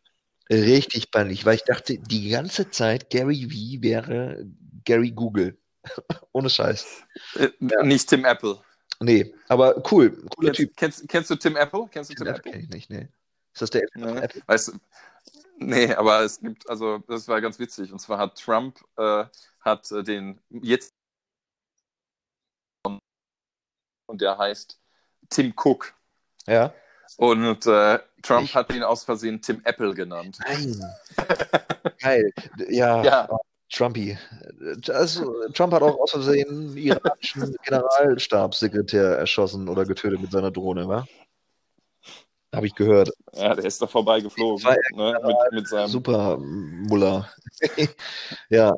[0.50, 4.46] Richtig peinlich, weil ich dachte die ganze Zeit, Gary V wäre
[4.86, 5.58] Gary Google.
[6.32, 7.04] Ohne Scheiß.
[7.36, 7.84] Äh, ja.
[7.84, 8.58] Nicht Tim Apple.
[9.00, 10.12] Nee, aber cool.
[10.36, 10.78] Cooler kennst, Typ.
[10.78, 11.88] Kennst, kennst, du Tim Apple?
[11.92, 12.52] Kennst du Tim, Tim Apple?
[12.52, 13.08] Kenn ich nicht, nee.
[13.54, 14.20] Ist das der nee.
[14.20, 14.42] Apple?
[14.48, 14.72] Weißt du,
[15.58, 17.92] nee, aber es gibt, also das war ganz witzig.
[17.92, 19.26] Und zwar hat Trump äh,
[19.62, 20.94] hat äh, den jetzt
[24.08, 24.80] und der heißt
[25.30, 25.94] Tim Cook.
[26.46, 26.74] Ja.
[27.18, 28.56] Und äh, Trump ich...
[28.56, 30.38] hat ihn aus Versehen Tim Apple genannt.
[30.46, 30.80] Nein.
[32.00, 32.34] Geil.
[32.70, 33.04] Ja.
[33.04, 33.30] ja.
[33.70, 34.18] Trumpy.
[34.90, 41.06] Also, Trump hat auch aus Versehen iranischen Generalstabssekretär erschossen oder getötet mit seiner Drohne, wa?
[42.54, 43.12] Habe ich gehört.
[43.34, 44.64] Ja, der ist da vorbeigeflogen.
[44.96, 45.20] Ne?
[45.24, 47.30] Mit, mit seinem Super Muller.
[48.50, 48.74] ja.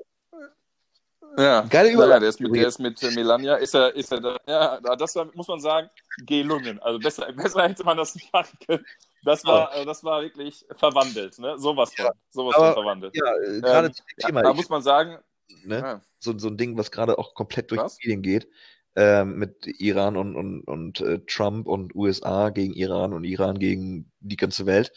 [1.37, 2.11] Ja, Geile Überleitung.
[2.11, 5.15] Ja, der ist mit, der ist mit Melania, ist er, ist er da, ja, das
[5.15, 5.89] war, muss man sagen,
[6.25, 6.79] gelungen.
[6.79, 8.85] Also besser, besser hätte man das nicht machen können.
[9.23, 9.85] Das war, oh.
[9.85, 11.57] das war wirklich verwandelt, ne?
[11.57, 12.11] Sowas von, ja.
[12.29, 13.15] sowas Aber, von verwandelt.
[13.15, 14.41] Ja, äh, gerade ähm, zum Thema.
[14.41, 15.17] da muss man sagen,
[15.63, 15.77] ne?
[15.77, 16.01] Ja.
[16.19, 17.97] So, so ein Ding, was gerade auch komplett durch was?
[17.97, 18.47] die Medien geht,
[18.95, 24.35] mit Iran und, und, und äh, Trump und USA gegen Iran und Iran gegen die
[24.35, 24.91] ganze Welt.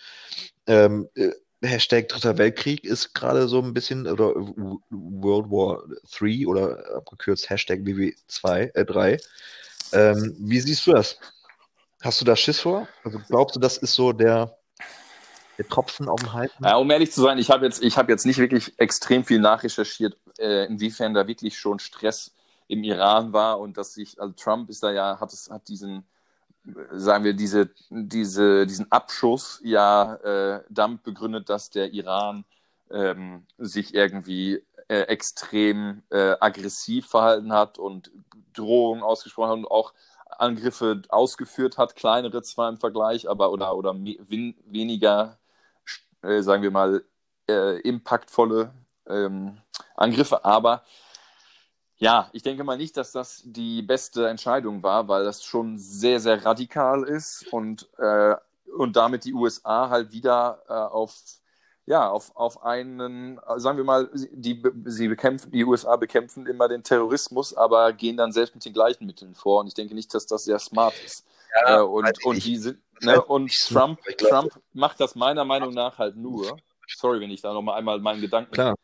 [0.66, 1.30] Ähm, äh,
[1.62, 4.34] Hashtag Dritter Weltkrieg ist gerade so ein bisschen, oder
[4.90, 5.82] World War
[6.18, 9.18] 3 oder abgekürzt Hashtag WW2, äh 3.
[9.92, 11.18] Ähm, wie siehst du das?
[12.02, 12.88] Hast du da Schiss vor?
[13.04, 14.56] Also glaubst du, das ist so der,
[15.56, 16.56] der Tropfen auf dem Heißen?
[16.64, 20.16] Ja, um ehrlich zu sein, ich habe jetzt, hab jetzt nicht wirklich extrem viel nachrecherchiert,
[20.38, 22.34] äh, inwiefern da wirklich schon Stress
[22.72, 26.04] im Iran war und dass sich, also Trump ist da ja, hat es, hat diesen
[26.92, 32.44] sagen wir, diese, diese, diesen Abschuss ja äh, damit begründet, dass der Iran
[32.90, 38.10] ähm, sich irgendwie äh, extrem äh, aggressiv verhalten hat und
[38.54, 39.92] Drohungen ausgesprochen hat und auch
[40.38, 45.38] Angriffe ausgeführt hat, kleinere zwar im Vergleich, aber oder, oder weniger,
[46.22, 47.04] äh, sagen wir mal,
[47.48, 48.72] äh, impactvolle
[49.08, 49.58] ähm,
[49.96, 50.84] Angriffe, aber
[52.02, 56.18] ja, ich denke mal nicht, dass das die beste Entscheidung war, weil das schon sehr,
[56.18, 58.34] sehr radikal ist und, äh,
[58.76, 61.14] und damit die USA halt wieder äh, auf,
[61.86, 66.82] ja, auf, auf einen, sagen wir mal, die, sie bekämpfen, die USA bekämpfen immer den
[66.82, 69.60] Terrorismus, aber gehen dann selbst mit den gleichen Mitteln vor.
[69.60, 71.24] Und ich denke nicht, dass das sehr smart ist.
[71.54, 75.44] Ja, äh, und, also und, ich, die sind, ne, und Trump, Trump macht das meiner
[75.44, 76.56] Meinung nach halt nur.
[76.88, 78.74] Sorry, wenn ich da nochmal einmal meinen Gedanken Klar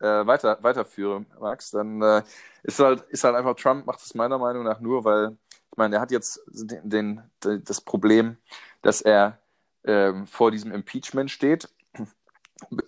[0.00, 2.22] äh, weiter, weiterführe, Max, dann äh,
[2.62, 5.36] ist, halt, ist halt einfach, Trump macht es meiner Meinung nach nur, weil,
[5.70, 7.22] ich meine, er hat jetzt den, den,
[7.64, 8.36] das Problem,
[8.82, 9.38] dass er
[9.84, 11.68] ähm, vor diesem Impeachment steht.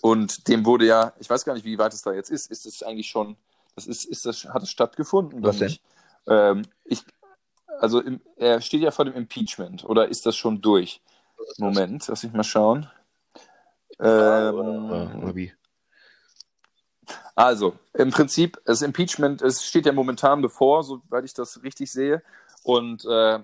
[0.01, 2.67] Und dem wurde ja, ich weiß gar nicht, wie weit es da jetzt ist, ist
[2.67, 3.37] es eigentlich schon,
[3.75, 5.43] das ist, ist das, hat es stattgefunden?
[5.43, 5.77] Was denn?
[6.27, 7.05] Ähm, ich,
[7.79, 11.03] also im, er steht ja vor dem Impeachment, oder ist das schon durch?
[11.59, 12.91] Moment, lass mich mal schauen.
[14.01, 15.53] Ähm, oder, oder wie?
[17.39, 22.21] Also, im Prinzip, das Impeachment, es steht ja momentan bevor, soweit ich das richtig sehe.
[22.65, 23.39] Und äh,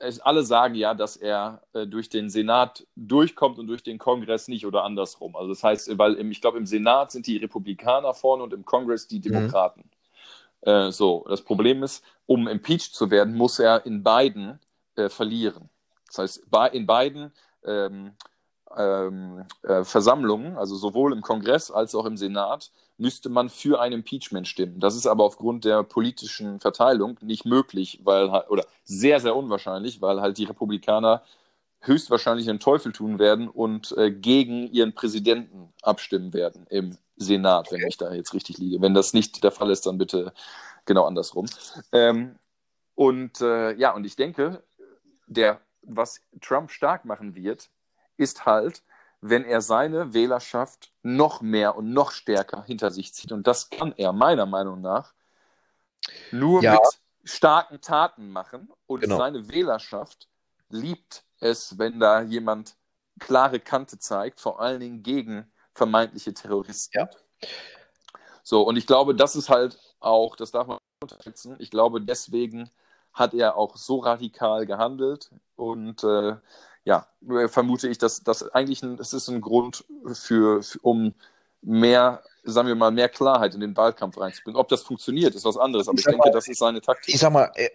[0.00, 4.48] es, alle sagen ja, dass er äh, durch den Senat durchkommt und durch den Kongress
[4.48, 5.36] nicht oder andersrum.
[5.36, 8.64] Also das heißt, weil im, ich glaube, im Senat sind die Republikaner vorne und im
[8.64, 9.22] Kongress die mhm.
[9.22, 9.84] Demokraten.
[10.66, 10.68] Mhm.
[10.72, 14.58] Äh, so, das Problem ist, um impeached zu werden, muss er in beiden
[14.96, 15.68] äh, verlieren.
[16.08, 17.30] Das heißt, in beiden
[17.64, 18.14] ähm,
[18.76, 23.92] ähm, äh, Versammlungen, also sowohl im Kongress als auch im Senat, müsste man für ein
[23.92, 24.80] Impeachment stimmen.
[24.80, 30.20] Das ist aber aufgrund der politischen Verteilung nicht möglich, weil oder sehr, sehr unwahrscheinlich, weil
[30.20, 31.22] halt die Republikaner
[31.80, 37.86] höchstwahrscheinlich den Teufel tun werden und äh, gegen ihren Präsidenten abstimmen werden im Senat, wenn
[37.86, 38.80] ich da jetzt richtig liege.
[38.80, 40.32] Wenn das nicht der Fall ist, dann bitte
[40.84, 41.46] genau andersrum.
[41.92, 42.36] Ähm,
[42.94, 44.62] und äh, ja, und ich denke,
[45.28, 47.70] der, was Trump stark machen wird,
[48.16, 48.82] ist halt,
[49.20, 53.32] wenn er seine Wählerschaft noch mehr und noch stärker hinter sich zieht.
[53.32, 55.12] Und das kann er meiner Meinung nach
[56.30, 56.72] nur ja.
[56.72, 56.80] mit
[57.24, 58.70] starken Taten machen.
[58.86, 59.18] Und genau.
[59.18, 60.28] seine Wählerschaft
[60.68, 62.76] liebt es, wenn da jemand
[63.18, 66.98] klare Kante zeigt, vor allen Dingen gegen vermeintliche Terroristen.
[66.98, 67.10] Ja.
[68.42, 72.70] So, und ich glaube, das ist halt auch, das darf man unterschätzen, ich glaube, deswegen
[73.12, 76.36] hat er auch so radikal gehandelt und äh,
[76.88, 77.06] ja,
[77.48, 79.84] vermute ich, dass das eigentlich ein, das ist ein Grund
[80.14, 81.12] für, für, um
[81.62, 84.58] mehr sagen wir mal, mehr Klarheit in den Wahlkampf reinzubringen.
[84.58, 87.14] Ob das funktioniert, ist was anderes, aber ich, ich denke, mal, das ist seine Taktik.
[87.14, 87.68] Ich sag mal, äh,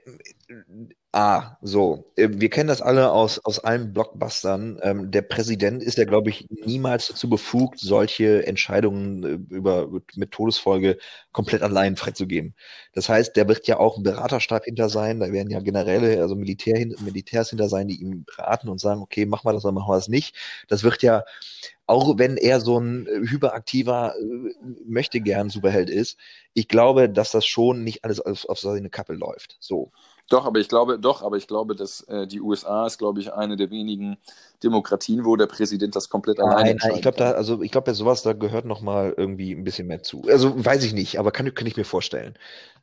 [1.12, 4.80] ah, so, äh, wir kennen das alle aus, aus allen Blockbustern.
[4.82, 10.32] Ähm, der Präsident ist ja, glaube ich, niemals dazu befugt, solche Entscheidungen äh, über, mit
[10.32, 10.98] Todesfolge
[11.32, 12.56] komplett allein freizugeben.
[12.94, 16.36] Das heißt, der wird ja auch ein Beraterstab hinter sein, da werden ja Generäle, also
[16.36, 19.88] Militär, Militärs hinter sein, die ihm beraten und sagen, okay, mach mal das oder mach
[19.88, 20.36] mal das nicht.
[20.68, 21.24] Das wird ja
[21.86, 24.54] auch wenn er so ein äh, hyperaktiver äh,
[24.86, 26.18] möchte gern Superheld ist,
[26.54, 29.58] ich glaube, dass das schon nicht alles auf, auf seine Kappe läuft.
[29.60, 29.92] So.
[30.30, 33.34] Doch, aber ich glaube, doch, aber ich glaube, dass äh, die USA ist, glaube ich,
[33.34, 34.18] eine der wenigen
[34.64, 37.86] Demokratien, wo der Präsident das komplett nein, alleine Nein, ich glaube, da, also ich glaube,
[37.86, 40.24] bei sowas, da gehört noch mal irgendwie ein bisschen mehr zu.
[40.30, 42.38] Also weiß ich nicht, aber kann, kann ich mir vorstellen.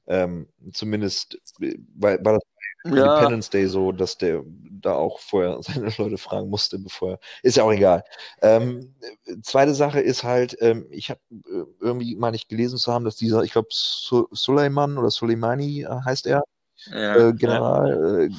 [0.06, 2.42] Ähm, zumindest, äh, weil, weil das
[2.84, 3.14] ja.
[3.14, 4.42] Independence Day so, dass der
[4.80, 7.18] da auch vorher seine Leute fragen musste, bevor er.
[7.42, 8.04] Ist ja auch egal.
[8.42, 8.94] Ähm,
[9.42, 13.16] zweite Sache ist halt, ähm, ich habe äh, irgendwie mal nicht gelesen zu haben, dass
[13.16, 16.42] dieser, ich glaube, Su Suleiman oder Soleimani äh, heißt er,
[16.86, 18.30] ja, äh, General,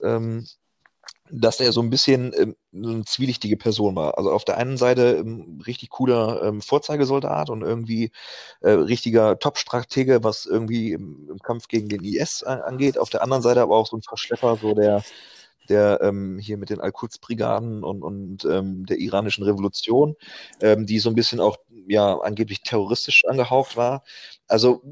[0.00, 0.08] ja.
[0.08, 0.46] Äh, ähm,
[1.40, 4.16] dass er so ein bisschen ähm, eine zwielichtige Person war.
[4.18, 8.12] Also auf der einen Seite ähm, richtig cooler ähm, Vorzeigesoldat und irgendwie
[8.60, 12.98] äh, richtiger Top-Stratege, was irgendwie im, im, Kampf gegen den IS angeht.
[12.98, 15.02] Auf der anderen Seite aber auch so ein Verschlepper, so der
[15.68, 20.14] der ähm, hier mit den Al-Quds-Brigaden und, und ähm, der iranischen Revolution,
[20.60, 21.56] ähm, die so ein bisschen auch
[21.86, 24.02] ja angeblich terroristisch angehaucht war.
[24.46, 24.82] Also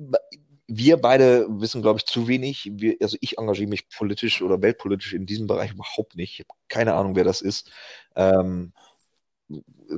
[0.75, 2.71] wir beide wissen, glaube ich, zu wenig.
[2.73, 6.33] Wir, also ich engagiere mich politisch oder weltpolitisch in diesem Bereich überhaupt nicht.
[6.33, 7.71] Ich habe keine Ahnung, wer das ist.
[8.17, 8.73] Ähm,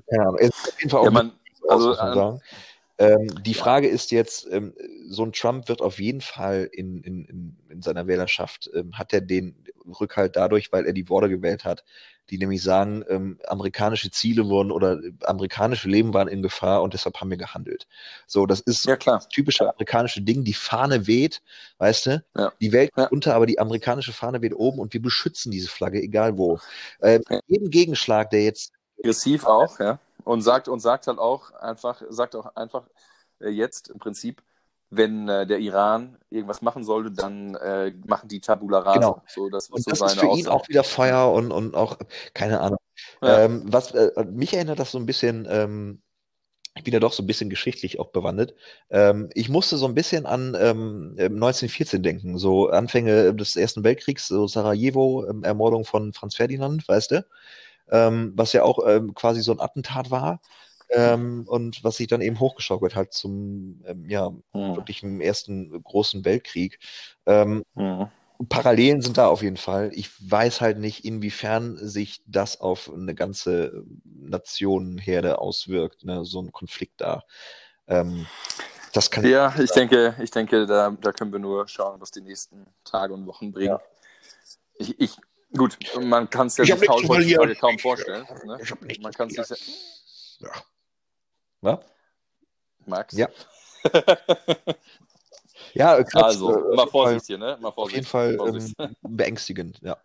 [0.09, 0.41] keine Ahnung.
[0.41, 1.33] Auf jeden Fall auch ja, man,
[1.69, 2.41] also, ähm,
[2.99, 4.75] ähm, die Frage ist jetzt, ähm,
[5.09, 9.13] so ein Trump wird auf jeden Fall in, in, in, in seiner Wählerschaft, ähm, hat
[9.13, 9.57] er den
[10.01, 11.85] Rückhalt dadurch, weil er die Worte gewählt hat,
[12.31, 16.95] die nämlich sagen, ähm, amerikanische Ziele wurden oder äh, amerikanische Leben waren in Gefahr und
[16.95, 17.87] deshalb haben wir gehandelt.
[18.27, 19.17] So, das ist ja, klar.
[19.17, 20.45] das typische amerikanische Ding.
[20.45, 21.43] Die Fahne weht,
[21.79, 22.25] weißt du?
[22.37, 22.53] Ja.
[22.61, 23.07] Die Welt ja.
[23.09, 26.59] unter, aber die amerikanische Fahne weht oben und wir beschützen diese Flagge, egal wo.
[27.03, 27.23] Ähm.
[27.47, 32.37] Jeden Gegenschlag, der jetzt aggressiv auch, ja, und sagt und sagt halt auch einfach, sagt
[32.37, 32.85] auch einfach
[33.41, 34.43] äh, jetzt im Prinzip,
[34.97, 38.99] wenn äh, der Iran irgendwas machen sollte, dann äh, machen die Tabula Rasa.
[38.99, 39.23] Genau.
[39.27, 40.41] So, das, und so das ist für Aussage.
[40.41, 41.99] ihn auch wieder Feuer und, und auch,
[42.35, 42.79] keine Ahnung.
[43.23, 43.43] Ja.
[43.43, 46.03] Ähm, was äh, mich erinnert das so ein bisschen, ähm,
[46.77, 48.55] ich bin ja doch so ein bisschen geschichtlich auch bewandert.
[48.91, 54.27] Ähm, ich musste so ein bisschen an ähm, 1914 denken, so Anfänge des Ersten Weltkriegs,
[54.29, 57.27] so Sarajevo, ähm, Ermordung von Franz Ferdinand, weißt du?
[57.91, 60.41] Ähm, was ja auch ähm, quasi so ein Attentat war.
[60.95, 66.25] Ähm, und was sich dann eben hochgeschaukelt hat zum ähm, ja, wirklich im ersten großen
[66.25, 66.79] Weltkrieg.
[67.27, 68.09] Ähm, mhm.
[68.49, 69.91] Parallelen sind da auf jeden Fall.
[69.95, 76.25] Ich weiß halt nicht, inwiefern sich das auf eine ganze Nationenherde auswirkt, ne?
[76.25, 77.23] so ein Konflikt da.
[77.87, 78.27] Ähm,
[78.93, 82.21] das kann ja, ich denke, ich denke, da, da können wir nur schauen, was die
[82.21, 83.71] nächsten Tage und Wochen bringen.
[83.71, 83.81] Ja.
[84.79, 85.17] Ich, ich,
[85.57, 88.27] gut, man kann es ja sich heutzutage kaum vorstellen.
[88.45, 88.59] Ne?
[89.01, 90.51] Man kann es sich ja.
[91.65, 91.79] Was?
[92.87, 93.17] Max?
[93.17, 93.29] Ja.
[95.75, 97.57] ja, Quatsch, also, äh, mal Vorsicht hier, ne?
[97.61, 98.15] Mal Vorsicht.
[98.15, 99.97] Auf jeden Fall ähm, beängstigend, ja.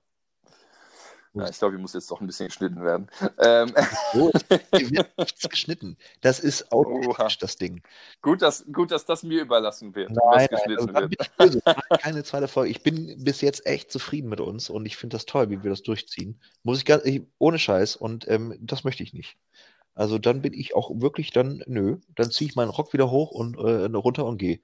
[1.34, 3.07] Ja, ich glaube, ich muss jetzt doch ein bisschen geschnitten werden.
[3.38, 3.72] Ähm.
[4.16, 4.32] Oh,
[4.72, 5.95] wird nichts geschnitten.
[6.22, 7.84] Das ist automatisch das Ding.
[8.24, 10.10] Gut dass, gut, dass das mir überlassen wird.
[10.10, 12.01] Nein, nein also wird.
[12.01, 12.72] keine zweite Folge.
[12.72, 15.70] Ich bin bis jetzt echt zufrieden mit uns und ich finde das toll, wie wir
[15.70, 16.41] das durchziehen.
[16.64, 19.38] Muss ich ganz, ich, ohne Scheiß und ähm, das möchte ich nicht.
[20.00, 23.32] Also dann bin ich auch wirklich dann, nö, dann ziehe ich meinen Rock wieder hoch
[23.32, 24.62] und äh, runter und gehe.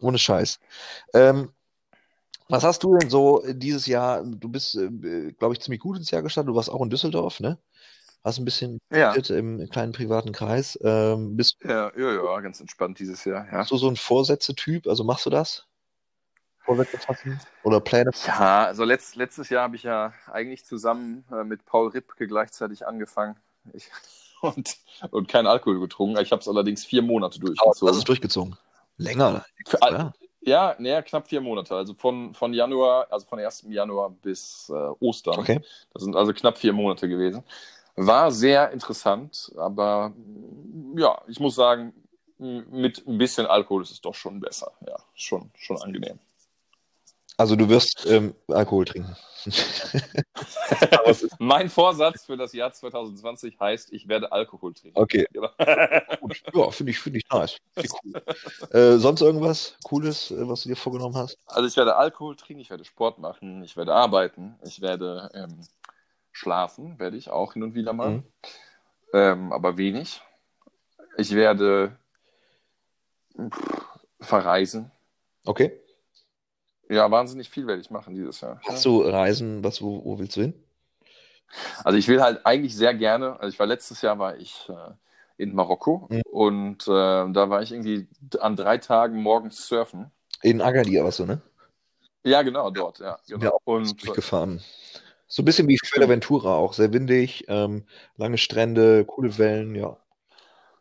[0.00, 0.58] Ohne Scheiß.
[1.12, 1.50] Ähm,
[2.48, 4.24] was hast du denn so dieses Jahr?
[4.24, 6.48] Du bist, äh, glaube ich, ziemlich gut ins Jahr gestartet.
[6.48, 7.58] Du warst auch in Düsseldorf, ne?
[8.24, 9.12] hast ein bisschen ja.
[9.14, 10.78] im kleinen privaten Kreis.
[10.82, 13.46] Ähm, bist ja, ja, ja, ganz entspannt dieses Jahr.
[13.52, 13.58] Ja.
[13.58, 14.86] Bist du so ein Vorsätze-Typ?
[14.86, 15.66] Also machst du das?
[16.60, 17.38] Vorsätze fassen?
[17.64, 18.10] Oder Pläne?
[18.26, 22.86] Ja, also letzt, letztes Jahr habe ich ja eigentlich zusammen äh, mit Paul Ripke gleichzeitig
[22.86, 23.36] angefangen.
[23.72, 23.90] Ich,
[24.42, 24.76] und,
[25.10, 26.20] und keinen Alkohol getrunken.
[26.20, 27.94] Ich habe es allerdings vier Monate durchgezogen.
[27.96, 28.56] Ist durchgezogen?
[28.96, 29.44] Länger?
[29.66, 30.12] Für, ja.
[30.40, 31.74] Ja, näher knapp vier Monate.
[31.74, 33.66] Also von, von Januar, also von 1.
[33.68, 35.38] Januar bis äh, Ostern.
[35.38, 35.60] Okay.
[35.92, 37.42] Das sind also knapp vier Monate gewesen.
[37.96, 40.12] War sehr interessant, aber
[40.96, 41.92] ja, ich muss sagen,
[42.38, 44.70] mit ein bisschen Alkohol ist es doch schon besser.
[44.86, 46.20] Ja, schon, schon angenehm.
[47.38, 49.16] Also du wirst ähm, Alkohol trinken.
[51.38, 54.98] mein Vorsatz für das Jahr 2020 heißt, ich werde Alkohol trinken.
[54.98, 55.24] Okay.
[55.32, 57.58] Ja, finde ich, find ich nice.
[57.76, 58.22] Cool.
[58.72, 61.38] Äh, sonst irgendwas Cooles, äh, was du dir vorgenommen hast?
[61.46, 65.60] Also ich werde Alkohol trinken, ich werde Sport machen, ich werde arbeiten, ich werde ähm,
[66.32, 68.10] schlafen, werde ich auch hin und wieder mal.
[68.10, 68.24] Mhm.
[69.12, 70.20] Ähm, aber wenig.
[71.16, 71.96] Ich werde
[74.20, 74.90] verreisen.
[75.44, 75.80] Okay.
[76.88, 78.60] Ja, wahnsinnig viel werde ich machen dieses Jahr.
[78.66, 80.54] Hast du Reisen, was, wo, wo willst du hin?
[81.84, 85.42] Also ich will halt eigentlich sehr gerne, also ich war letztes Jahr war ich äh,
[85.42, 86.22] in Marokko mhm.
[86.30, 88.06] und äh, da war ich irgendwie
[88.40, 90.10] an drei Tagen morgens surfen.
[90.42, 91.40] In Agadir warst du, ne?
[92.24, 93.18] Ja, genau, dort, ja.
[93.26, 93.44] Genau.
[93.44, 94.60] Ja, und durchgefahren.
[95.26, 97.84] So ein bisschen wie Fuerteventura auch, sehr windig, ähm,
[98.16, 99.96] lange Strände, coole Wellen, ja.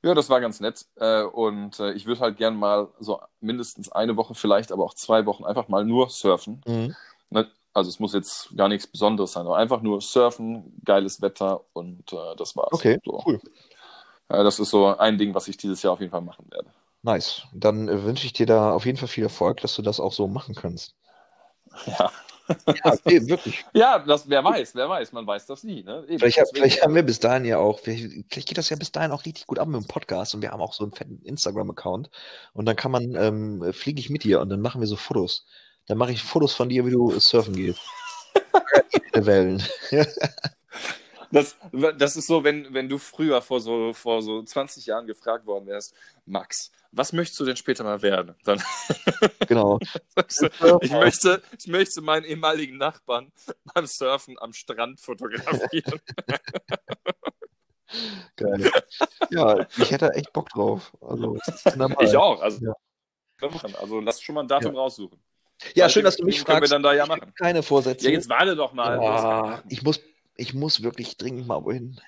[0.08, 0.86] Ja, das war ganz nett.
[0.96, 4.94] Äh, und äh, ich würde halt gern mal so mindestens eine Woche, vielleicht aber auch
[4.94, 6.62] zwei Wochen einfach mal nur surfen.
[6.66, 6.96] Mhm.
[7.30, 11.60] Ne, also es muss jetzt gar nichts Besonderes sein, aber einfach nur surfen, geiles Wetter
[11.74, 12.72] und äh, das war's.
[12.72, 13.22] Okay, so.
[13.26, 13.42] cool.
[14.30, 16.70] Das ist so ein Ding, was ich dieses Jahr auf jeden Fall machen werde.
[17.02, 17.44] Nice.
[17.54, 20.28] Dann wünsche ich dir da auf jeden Fall viel Erfolg, dass du das auch so
[20.28, 20.96] machen kannst.
[21.86, 22.12] Ja.
[22.68, 23.66] Ja, okay, wirklich.
[23.74, 25.84] ja, das, wer weiß, wer weiß, man weiß das nie.
[25.84, 26.06] Ne?
[26.08, 28.92] Eben, vielleicht, vielleicht haben wir bis dahin ja auch, vielleicht, vielleicht, geht das ja bis
[28.92, 31.22] dahin auch richtig gut ab mit dem Podcast und wir haben auch so einen fetten
[31.24, 32.10] Instagram-Account
[32.54, 35.46] und dann kann man, ähm, fliege ich mit dir und dann machen wir so Fotos.
[35.88, 37.80] Dann mache ich Fotos von dir, wie du surfen gehst.
[39.14, 39.64] Wellen.
[41.32, 41.56] Das,
[41.98, 45.68] das ist so, wenn, wenn du früher vor so, vor so 20 Jahren gefragt worden
[45.68, 45.94] wärst,
[46.26, 48.36] Max, was möchtest du denn später mal werden?
[48.44, 48.62] Dann
[49.48, 49.80] genau.
[50.82, 53.32] ich, möchte, ich möchte meinen ehemaligen Nachbarn
[53.74, 56.00] beim Surfen am Strand fotografieren.
[58.36, 58.70] Geil.
[59.30, 60.92] Ja, ich hätte echt Bock drauf.
[61.02, 61.40] Also,
[62.02, 62.42] ich auch.
[62.42, 62.74] Also, ja.
[63.80, 64.82] also lass schon mal ein Datum ja.
[64.82, 65.22] raussuchen.
[65.74, 66.62] Ja, Weil schön, dass du mich fragst.
[66.62, 67.34] Wir dann da ja machen.
[67.36, 68.06] Keine Vorsätze.
[68.06, 69.02] Ja, jetzt warte doch mal.
[69.02, 70.02] Ja, ich muss
[70.38, 72.00] ich muss wirklich dringend mal wohin.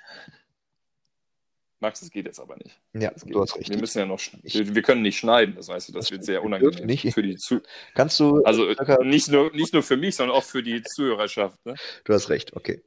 [1.82, 2.78] Max, das geht jetzt aber nicht.
[2.94, 3.70] Ja, du hast recht.
[3.70, 6.44] Wir müssen ja noch, wir, wir, können nicht schneiden, das heißt, das, das wird sehr
[6.44, 7.14] unangenehm nicht.
[7.14, 7.62] für die Zu
[7.96, 8.66] Kannst du Also
[9.04, 11.66] nicht nur, nicht nur für mich, sondern auch für die Zuhörerschaft.
[11.66, 11.76] Ne?
[12.04, 12.84] Du hast recht, okay.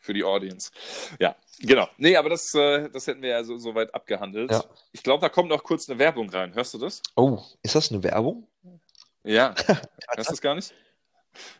[0.00, 0.70] Für die Audience.
[1.18, 1.88] Ja, genau.
[1.96, 4.52] Nee, aber das, äh, das hätten wir ja so, so weit abgehandelt.
[4.52, 4.64] Ja.
[4.92, 6.54] Ich glaube, da kommt noch kurz eine Werbung rein.
[6.54, 7.02] Hörst du das?
[7.16, 8.46] Oh, ist das eine Werbung?
[9.24, 9.54] Ja.
[9.66, 10.72] Hörst du das gar nicht?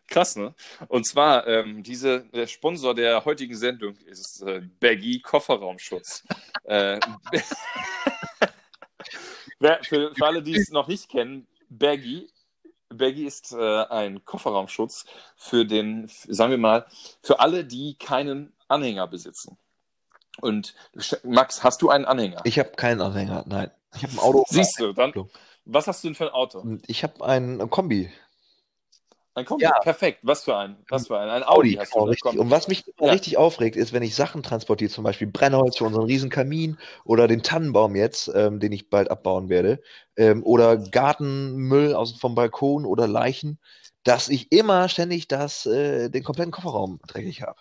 [0.07, 0.55] Krass, ne?
[0.89, 6.25] Und zwar, ähm, diese, der Sponsor der heutigen Sendung ist äh, Baggy Kofferraumschutz.
[6.65, 6.99] äh,
[9.83, 12.29] für, für, alle, die es noch nicht kennen, Baggy,
[12.89, 15.05] Baggy ist äh, ein Kofferraumschutz
[15.37, 16.87] für den, sagen wir mal,
[17.23, 19.57] für alle, die keinen Anhänger besitzen.
[20.41, 20.75] Und
[21.23, 22.41] Max, hast du einen Anhänger?
[22.45, 23.71] Ich habe keinen Anhänger, nein.
[23.95, 24.45] Ich habe ein Auto.
[24.49, 25.13] Siehst du, dann.
[25.65, 26.79] Was hast du denn für ein Auto?
[26.87, 28.11] Ich habe ein Kombi.
[29.35, 29.79] Ein Kombi, ja.
[29.83, 30.21] perfekt.
[30.23, 30.77] Was für ein?
[30.89, 31.29] Was für ein?
[31.29, 32.01] Ein Audi, Audi hast du.
[32.01, 32.39] Richtig.
[32.39, 33.11] Und was mich ja.
[33.11, 37.29] richtig aufregt, ist, wenn ich Sachen transportiere, zum Beispiel Brennholz für unseren riesen Kamin oder
[37.29, 39.81] den Tannenbaum jetzt, ähm, den ich bald abbauen werde,
[40.17, 43.61] ähm, oder Gartenmüll aus, vom Balkon oder Leichen,
[44.03, 47.61] dass ich immer ständig das, äh, den kompletten Kofferraum dreckig habe.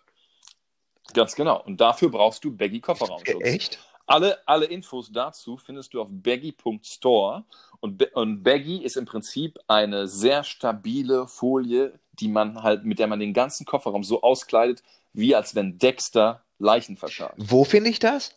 [1.13, 1.61] Ganz genau.
[1.63, 3.43] Und dafür brauchst du Baggy Kofferraumschutz.
[3.43, 3.79] Echt?
[4.09, 7.45] Alle, alle Infos dazu findest du auf baggy.store.
[7.81, 13.07] Und, und Baggy ist im Prinzip eine sehr stabile Folie, die man halt, mit der
[13.07, 17.35] man den ganzen Kofferraum so auskleidet, wie als wenn Dexter Leichen verscharrt.
[17.37, 18.35] Wo finde ich das?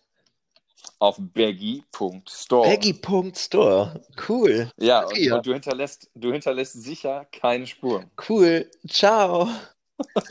[0.99, 2.69] Auf baggy.store.
[2.69, 4.01] Baggy.store.
[4.29, 4.71] Cool.
[4.79, 8.11] Ja, und, und, du, hinterlässt, du hinterlässt sicher keine Spuren.
[8.29, 8.71] Cool.
[8.89, 9.49] Ciao.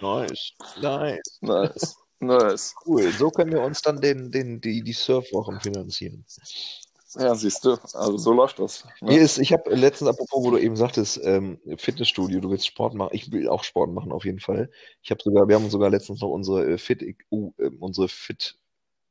[0.00, 0.52] nice.
[0.80, 1.38] Nice.
[1.40, 1.96] Nice.
[2.20, 2.74] Nice.
[2.84, 3.12] Cool.
[3.12, 6.24] So können wir uns dann den, den, die, die Surfwochen finanzieren.
[7.16, 8.84] Ja, siehst du, also so läuft das.
[9.00, 9.12] Ne?
[9.12, 12.94] Mir ist, ich habe letztens, apropos, wo du eben sagtest, ähm, Fitnessstudio, du willst Sport
[12.94, 13.10] machen.
[13.12, 14.70] Ich will auch Sport machen, auf jeden Fall.
[15.02, 18.56] Ich habe sogar, wir haben sogar letztens noch unsere äh, Fit, uh, unsere Fit,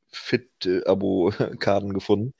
[0.10, 2.34] Fit-Abo-Karten gefunden.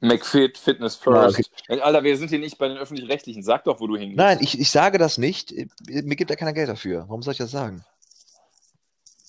[0.00, 1.38] McFit, Fitness First.
[1.38, 1.82] Ja, okay.
[1.82, 3.42] Alter, wir sind hier nicht bei den Öffentlich-Rechtlichen.
[3.42, 4.16] Sag doch, wo du hingehst.
[4.16, 5.54] Nein, ich, ich sage das nicht.
[5.86, 7.04] Mir gibt ja keiner Geld dafür.
[7.08, 7.84] Warum soll ich das sagen?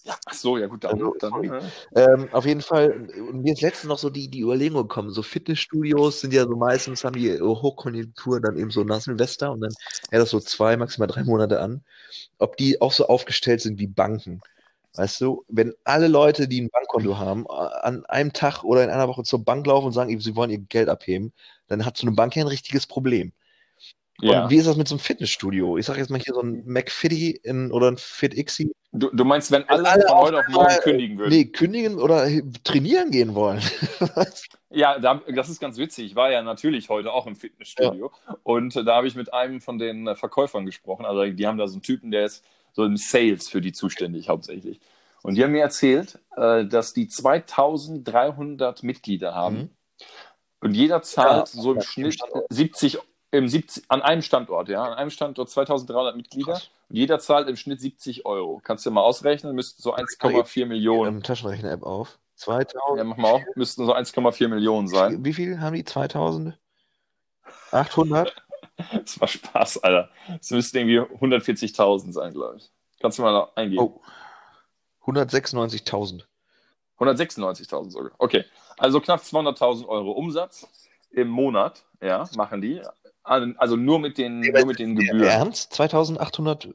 [0.06, 0.94] Ja, achso, so, ja gut, dann.
[0.94, 1.60] Also, dann ja.
[1.96, 5.24] ähm, auf jeden Fall, und mir ist letztens noch so die, die Überlegung gekommen, so
[5.24, 9.74] Fitnessstudios sind ja so meistens, haben die Hochkonjunktur dann eben so nach Silvester und dann
[10.12, 11.84] hält das so zwei, maximal drei Monate an,
[12.38, 14.42] ob die auch so aufgestellt sind wie Banken.
[14.94, 19.08] Weißt du, wenn alle Leute, die ein Bankkonto haben, an einem Tag oder in einer
[19.08, 21.34] Woche zur Bank laufen und sagen, sie wollen ihr Geld abheben,
[21.68, 23.34] dann hat so eine Bank ja ein richtiges Problem.
[24.22, 24.44] Ja.
[24.44, 25.78] Und wie ist das mit so einem Fitnessstudio?
[25.78, 28.72] Ich sage jetzt mal hier so ein McFitty in, oder ein FitXi.
[28.98, 31.30] Du, du meinst, wenn alle, alle von heute auf morgen kündigen würden?
[31.30, 32.28] Nee, kündigen oder
[32.64, 33.62] trainieren gehen wollen.
[34.70, 36.06] ja, da, das ist ganz witzig.
[36.06, 38.38] Ich war ja natürlich heute auch im Fitnessstudio ja.
[38.44, 41.06] und da habe ich mit einem von den äh, Verkäufern gesprochen.
[41.06, 44.30] Also die haben da so einen Typen, der ist so im Sales für die zuständig
[44.30, 44.80] hauptsächlich.
[45.24, 49.58] Und die haben mir erzählt, äh, dass die 2300 Mitglieder haben.
[49.58, 49.70] Mhm.
[50.62, 52.18] Und jeder zahlt ja, so im Schnitt
[52.50, 53.06] 70 Euro
[53.38, 56.70] im 70, an einem Standort, ja, an einem Standort 2300 Mitglieder Krass.
[56.90, 58.62] und jeder zahlt im Schnitt 70 Euro.
[58.64, 61.22] Kannst du mal ausrechnen, müssten so 1,4 Millionen.
[61.24, 62.18] Taschenrechner-App auf.
[62.36, 62.98] 2000.
[62.98, 65.24] Ja, mach mal auf, müssten so 1,4 Millionen sein.
[65.24, 65.86] Wie viel haben die?
[65.86, 66.58] 2000?
[67.72, 68.36] 800?
[68.92, 70.10] das war Spaß, Alter.
[70.40, 72.70] Es müssten irgendwie 140.000 sein, glaube ich.
[73.00, 73.82] Kannst du mal eingeben?
[73.84, 74.02] Oh.
[75.06, 76.24] 196.000.
[77.00, 78.12] 196.000 sogar.
[78.18, 78.46] Okay.
[78.78, 80.68] Also knapp 200.000 Euro Umsatz
[81.12, 82.82] im Monat, ja, machen die.
[83.26, 85.24] Also nur mit den, nee, nur mit den Gebühren.
[85.24, 85.74] Ernst?
[85.74, 86.70] 2800?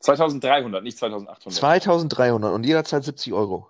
[0.00, 1.52] 2300, nicht 2800.
[1.52, 3.68] 2300 und jederzeit 70 Euro.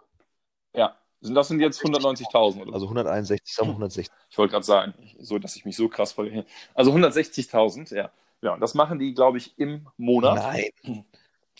[0.74, 4.12] Ja, das sind jetzt 190.000 oder Also 161, sagen 160.
[4.30, 6.44] Ich wollte gerade sagen, so, dass ich mich so krass voll.
[6.74, 8.10] Also 160.000, ja.
[8.42, 10.36] Ja, und das machen die, glaube ich, im Monat.
[10.36, 11.04] Nein.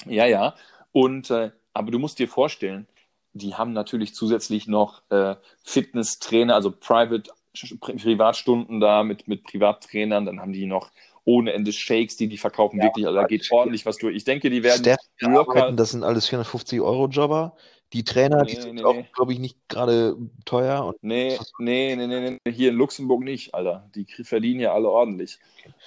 [0.04, 0.54] Ja, ja.
[0.92, 2.86] Und, äh, aber du musst dir vorstellen,
[3.32, 7.30] die haben natürlich zusätzlich noch äh, Fitnesstrainer, also Private
[7.80, 10.90] Privatstunden da mit, mit Privattrainern, dann haben die noch
[11.24, 14.14] ohne Ende Shakes, die die verkaufen, ja, wirklich, also da geht ordentlich was durch.
[14.14, 15.72] Ich denke, die werden Step locker...
[15.72, 17.56] Das sind alles 450 Euro Jobber.
[17.92, 19.06] Die Trainer, nee, die sind nee, auch, nee.
[19.14, 20.84] glaube ich, nicht gerade teuer.
[20.84, 23.88] Und nee, nee, nee, nee, nee, hier in Luxemburg nicht, Alter.
[23.94, 25.38] Die verdienen ja alle ordentlich.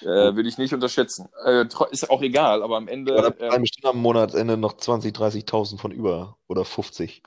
[0.01, 1.27] Äh, Würde ich nicht unterschätzen.
[1.45, 3.13] Äh, ist auch egal, aber am Ende.
[3.17, 7.21] Oder äh, bestimmt am Monatsende noch 20, 30.000 von über oder 50.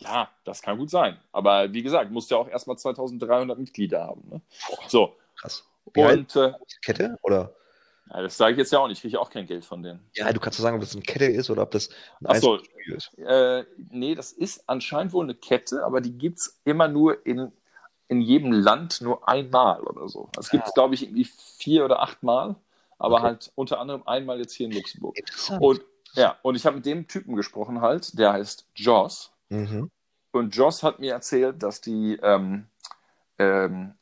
[0.00, 1.18] Ja, das kann gut sein.
[1.32, 4.22] Aber wie gesagt, musst ja auch erstmal 2300 Mitglieder haben.
[4.30, 4.40] Ne?
[4.88, 5.16] So.
[5.36, 5.64] Krass.
[5.94, 7.54] Wie und äh, Kette oder?
[8.12, 8.98] Ja, das sage ich jetzt ja auch nicht.
[8.98, 10.00] Ich kriege auch kein Geld von denen.
[10.14, 11.90] Ja, du kannst doch sagen, ob das eine Kette ist oder ob das
[12.20, 13.16] ein Achso, ist.
[13.18, 17.52] Äh, nee, das ist anscheinend wohl eine Kette, aber die gibt es immer nur in,
[18.08, 20.28] in jedem Land nur einmal oder so.
[20.38, 21.28] Es gibt es, glaube ich, irgendwie
[21.58, 22.56] vier oder acht Mal,
[22.98, 23.24] aber okay.
[23.24, 25.16] halt unter anderem einmal jetzt hier in Luxemburg.
[25.60, 25.80] Und
[26.14, 29.30] ja, und ich habe mit dem Typen gesprochen halt, der heißt Joss.
[29.50, 29.90] Mhm.
[30.32, 32.66] Und Joss hat mir erzählt, dass die, ähm,
[33.38, 33.94] ähm,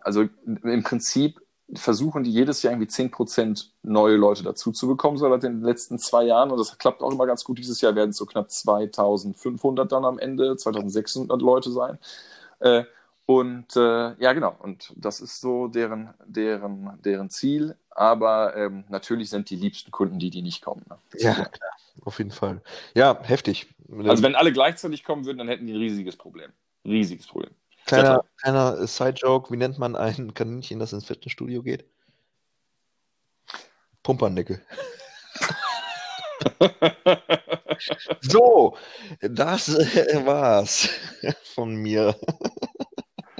[0.00, 1.40] also im Prinzip
[1.74, 5.98] versuchen die jedes Jahr irgendwie 10% neue Leute dazu zu bekommen, so seit den letzten
[5.98, 6.50] zwei Jahren.
[6.50, 7.58] Und das klappt auch immer ganz gut.
[7.58, 11.98] Dieses Jahr werden es so knapp 2500 dann am Ende, 2600 Leute sein.
[12.60, 12.84] Äh,
[13.26, 14.56] und äh, ja, genau.
[14.58, 17.76] Und das ist so deren, deren, deren Ziel.
[17.98, 20.84] Aber ähm, natürlich sind die liebsten Kunden die, die nicht kommen.
[20.88, 20.98] Ne?
[21.16, 21.72] Ja, klar.
[22.04, 22.62] Auf jeden Fall.
[22.94, 23.66] Ja, heftig.
[24.04, 26.52] Also wenn alle gleichzeitig kommen würden, dann hätten die ein riesiges Problem.
[26.84, 27.50] Riesiges Problem.
[27.86, 31.86] Kleiner, kleiner Side-Joke, wie nennt man ein Kaninchen, das ins Fitnessstudio geht?
[34.04, 34.62] Pumpernickel.
[38.20, 38.76] so,
[39.20, 39.70] das
[40.24, 40.88] war's
[41.52, 42.14] von mir.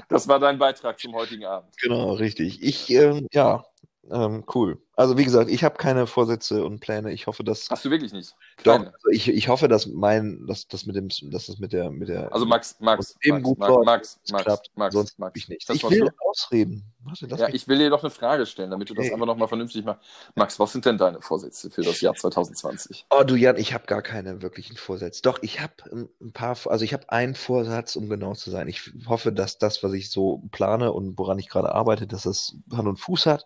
[0.09, 1.77] Das war dein Beitrag zum heutigen Abend.
[1.77, 2.61] Genau, richtig.
[2.61, 3.63] Ich, ähm, ja,
[4.11, 4.81] ähm, cool.
[4.95, 7.13] Also wie gesagt, ich habe keine Vorsätze und Pläne.
[7.13, 7.69] Ich hoffe, dass.
[7.69, 8.35] Hast du wirklich nicht?
[8.63, 11.89] Doch, also ich, ich hoffe, dass mein, dass das mit dem, dass das mit der,
[11.89, 12.33] mit der.
[12.33, 14.71] Also Max, Max, Max, gut Max, Max, Max, klappt.
[14.75, 15.69] Max, Sonst Max, ich nicht.
[15.69, 16.09] Das, ich will du?
[16.27, 16.83] ausreden.
[17.01, 19.85] Warte, ja, ich will dir doch eine Frage stellen, damit du das einfach nochmal vernünftig
[19.85, 20.01] machst.
[20.35, 23.05] Max, was sind denn deine Vorsätze für das Jahr 2020?
[23.09, 25.21] Oh, du Jan, ich habe gar keine wirklichen Vorsätze.
[25.21, 28.67] Doch, ich habe ein paar, also ich habe einen Vorsatz, um genau zu sein.
[28.67, 32.57] Ich hoffe, dass das, was ich so plane und woran ich gerade arbeite, dass das
[32.69, 33.45] Hand und Fuß hat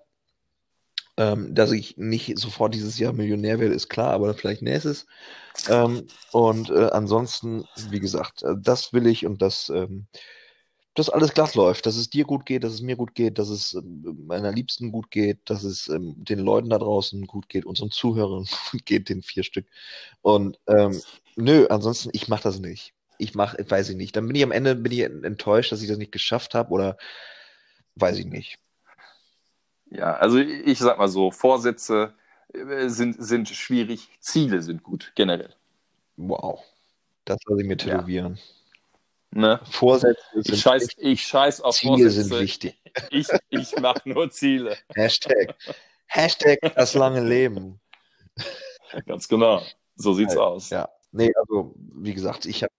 [1.18, 5.06] ähm, dass ich nicht sofort dieses Jahr Millionär werde, ist klar, aber vielleicht nächstes.
[5.69, 10.07] Ähm, und äh, ansonsten, wie gesagt, äh, das will ich und das, ähm,
[10.95, 13.49] dass alles glatt läuft, dass es dir gut geht, dass es mir gut geht, dass
[13.49, 17.65] es ähm, meiner Liebsten gut geht, dass es ähm, den Leuten da draußen gut geht,
[17.65, 19.68] unseren Zuhörern gut geht, den vier Stück.
[20.22, 21.02] Und ähm,
[21.35, 22.94] nö, ansonsten, ich mache das nicht.
[23.19, 24.15] Ich mache, weiß ich nicht.
[24.15, 26.98] Dann bin ich am Ende bin ich enttäuscht, dass ich das nicht geschafft habe oder
[27.95, 28.60] weiß ich nicht.
[29.94, 32.14] Ja, also ich sag mal so, Vorsätze
[32.52, 35.53] äh, sind, sind schwierig, Ziele sind gut, generell.
[36.18, 36.64] Wow.
[37.26, 38.40] Das soll ich mir tätowieren.
[39.36, 39.40] Ja.
[39.40, 39.60] Ne?
[39.70, 42.24] Vorsätze sind ich scheiß, ich scheiß auf Ziele Vorsätze.
[42.24, 42.80] sind wichtig.
[43.10, 44.78] Ich, ich mache nur Ziele.
[44.94, 45.56] Hashtag.
[46.06, 47.80] Hashtag das lange Leben.
[49.07, 49.64] Ganz genau.
[49.95, 50.70] So sieht's aus.
[50.70, 50.90] Ja.
[51.11, 52.72] Nee, also wie gesagt, ich habe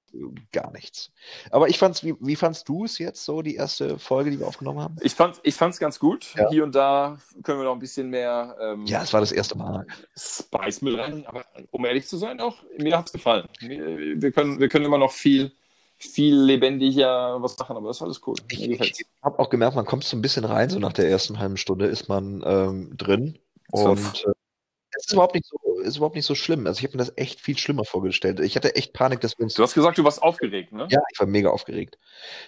[0.52, 1.10] gar nichts.
[1.50, 4.46] Aber ich fand's, wie, wie fandst du es jetzt so, die erste Folge, die wir
[4.46, 4.96] aufgenommen haben?
[5.00, 6.34] Ich fand ich fand's ganz gut.
[6.36, 6.48] Ja.
[6.50, 8.56] Hier und da können wir noch ein bisschen mehr.
[8.60, 9.86] Ähm, ja, es war das erste Mal.
[10.16, 13.48] Spice mit rein, aber um ehrlich zu sein, auch mir hat's gefallen.
[13.60, 15.52] Wir, wir, können, wir können immer noch viel,
[15.96, 18.36] viel lebendiger was machen, aber das war alles cool.
[18.50, 21.38] Ich, ich habe auch gemerkt, man kommt so ein bisschen rein, so nach der ersten
[21.38, 23.38] halben Stunde ist man ähm, drin.
[23.70, 24.26] Und
[25.06, 26.66] ist überhaupt nicht so, ist überhaupt nicht so schlimm.
[26.66, 28.40] Also ich habe mir das echt viel schlimmer vorgestellt.
[28.40, 29.54] Ich hatte echt Panik, dass wir uns.
[29.54, 30.86] Du hast gesagt, du warst aufgeregt, ne?
[30.90, 31.98] Ja, ich war mega aufgeregt.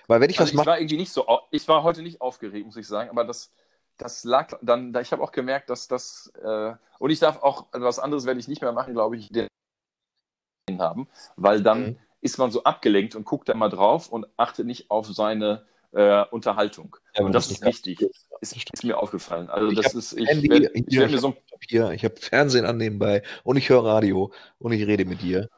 [0.07, 0.65] Weil wenn ich also was mache.
[0.65, 1.27] Ich war irgendwie nicht so.
[1.51, 3.53] Ich war heute nicht aufgeregt, muss ich sagen, aber das,
[3.99, 4.95] das lag dann.
[5.01, 6.33] Ich habe auch gemerkt, dass das.
[6.43, 9.49] Äh, und ich darf auch was anderes werde ich nicht mehr machen, glaube ich, den
[10.79, 11.99] haben, weil dann mhm.
[12.21, 16.25] ist man so abgelenkt und guckt da mal drauf und achtet nicht auf seine äh,
[16.31, 16.97] Unterhaltung.
[17.15, 18.01] Ja, und das, das ist wichtig.
[18.41, 19.49] Ist, ist, mir aufgefallen.
[19.49, 23.23] Also ich das ist, ich, Handy, werd, mir so Papier, ich habe Fernsehen an nebenbei
[23.45, 25.49] und ich höre Radio und ich rede mit dir.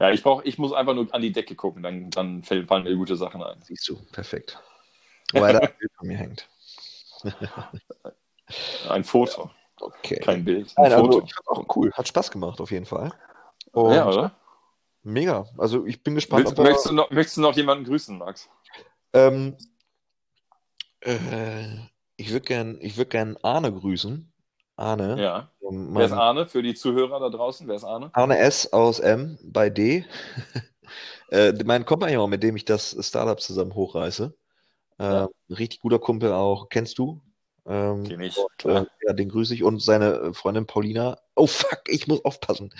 [0.00, 2.96] Ja, ich brauche, ich muss einfach nur an die Decke gucken, dann, dann fallen mir
[2.96, 3.60] gute Sachen ein.
[3.62, 4.58] Siehst du, perfekt.
[5.32, 6.48] Weil da ein Bild von mir hängt.
[8.88, 9.50] ein Foto.
[9.80, 10.20] Okay.
[10.20, 10.72] Kein Bild.
[10.76, 11.20] Ein Nein, also Foto.
[11.20, 11.92] Also, auch cool.
[11.92, 13.12] Hat Spaß gemacht auf jeden Fall.
[13.72, 14.32] Und ja, oder?
[15.02, 15.46] Mega.
[15.58, 16.46] Also ich bin gespannt.
[16.46, 18.48] Willst, möchtest, du noch, möchtest du noch jemanden grüßen, Max?
[19.12, 19.56] Ähm,
[21.00, 21.76] äh,
[22.16, 24.31] ich würde gern, würd gern Arne grüßen.
[24.82, 25.16] Arne.
[25.20, 25.50] Ja.
[25.60, 27.66] Mein, Wer ist Arne für die Zuhörer da draußen?
[27.68, 28.10] Wer ist Arne?
[28.12, 28.72] Arne S.
[28.72, 30.04] aus M bei D.
[31.30, 34.34] äh, mein Kompagnon, mit dem ich das Startup zusammen hochreiße.
[34.98, 35.28] Äh, ja.
[35.48, 36.68] Richtig guter Kumpel auch.
[36.68, 37.20] Kennst du?
[37.64, 38.82] Ähm, Kenn ich, klar.
[38.82, 39.62] Äh, ja, den grüße ich.
[39.62, 41.18] Und seine Freundin Paulina.
[41.36, 42.74] Oh fuck, ich muss aufpassen.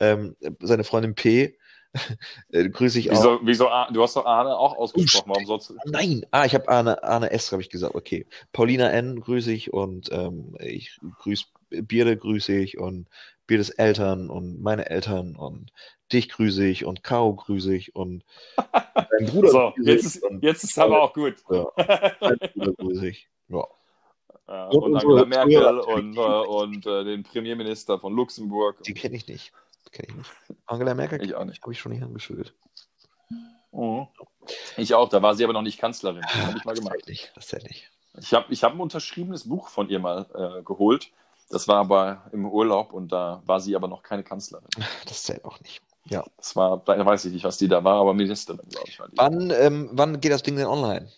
[0.00, 1.56] Ähm, seine Freundin P
[2.50, 3.40] äh, grüße ich wieso, auch.
[3.42, 5.72] Wieso, du hast doch Arne auch ausgesprochen, warum sonst?
[5.86, 8.26] Nein, ah, ich habe Arne, Arne S, habe ich gesagt, okay.
[8.52, 13.08] Paulina N grüße ich und ähm, ich grüße Birde grüße ich und
[13.46, 15.72] Birdes Eltern und meine Eltern und
[16.12, 18.24] dich grüße ich und Caro grüße ich und
[18.72, 21.36] dein Bruder so, jetzt ist, jetzt ist aber auch gut.
[21.50, 21.66] Ja,
[22.20, 23.28] dein Bruder grüße ich.
[23.48, 23.64] Ja.
[24.48, 28.80] Ja, und, und Angela Merkel und, äh, und äh, den Premierminister von Luxemburg.
[28.84, 29.52] Die kenne ich nicht
[29.96, 30.30] kenne ich nicht.
[30.66, 31.22] Angela Merkel?
[31.24, 31.62] Ich auch nicht.
[31.62, 32.54] Habe ich schon nicht angeschüttelt.
[33.70, 34.06] Oh.
[34.76, 36.22] Ich auch, da war sie aber noch nicht Kanzlerin.
[36.22, 36.96] Das habe ich mal gemacht.
[37.34, 37.90] Das nicht.
[38.18, 41.10] Ich habe ich hab ein unterschriebenes Buch von ihr mal äh, geholt.
[41.48, 44.68] Das war aber im Urlaub und da war sie aber noch keine Kanzlerin.
[45.06, 45.82] Das zählt auch nicht.
[46.04, 46.24] Ja.
[46.36, 48.98] Das war, da weiß ich nicht, was die da war, aber Ministerin, glaube ich.
[49.16, 51.10] Wann, ähm, wann geht das Ding denn online?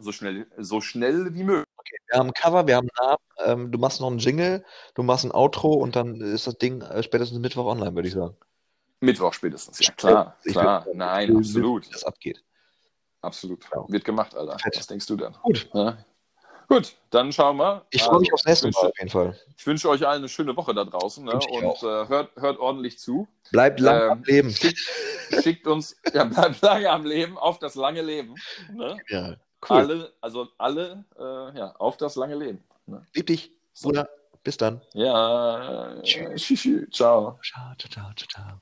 [0.00, 1.67] so schnell, so schnell wie möglich.
[1.88, 4.64] Okay, wir haben ein Cover, wir haben einen Namen, ähm, du machst noch einen Jingle,
[4.94, 8.14] du machst ein Outro und dann ist das Ding äh, spätestens Mittwoch online, würde ich
[8.14, 8.36] sagen.
[9.00, 10.84] Mittwoch spätestens, ja klar, ich klar.
[10.86, 11.86] Will, Nein, absolut.
[11.86, 12.42] Wie das abgeht.
[13.22, 13.64] Absolut.
[13.74, 13.84] Ja.
[13.88, 14.58] Wird gemacht, Alter.
[14.58, 14.76] Fett.
[14.76, 15.32] Was denkst du denn?
[15.42, 15.68] Gut.
[15.72, 15.98] Ja?
[16.68, 17.86] Gut, dann schauen wir.
[17.90, 19.40] Ich freue mich also, aufs nächste wünsche, Mal auf jeden Fall.
[19.56, 21.32] Ich wünsche euch allen eine schöne Woche da draußen ne?
[21.32, 23.26] und äh, hört, hört ordentlich zu.
[23.50, 24.50] Bleibt lange ähm, am Leben.
[24.50, 24.78] Schickt,
[25.42, 28.34] schickt, uns, ja, bleibt lange am Leben, auf das lange Leben.
[28.74, 28.98] Ne?
[29.08, 29.36] Ja.
[29.68, 29.76] Cool.
[29.78, 32.62] Alle, also alle, äh, ja, auf das lange Leben.
[32.86, 33.04] Ne?
[33.14, 33.52] Lieb dich,
[33.82, 34.08] Bruder.
[34.44, 34.80] Bis dann.
[34.94, 36.00] Ja.
[36.02, 36.46] Tschüss.
[36.92, 37.38] Ciao.
[37.42, 38.60] Ciao, ciao, ciao, ciao.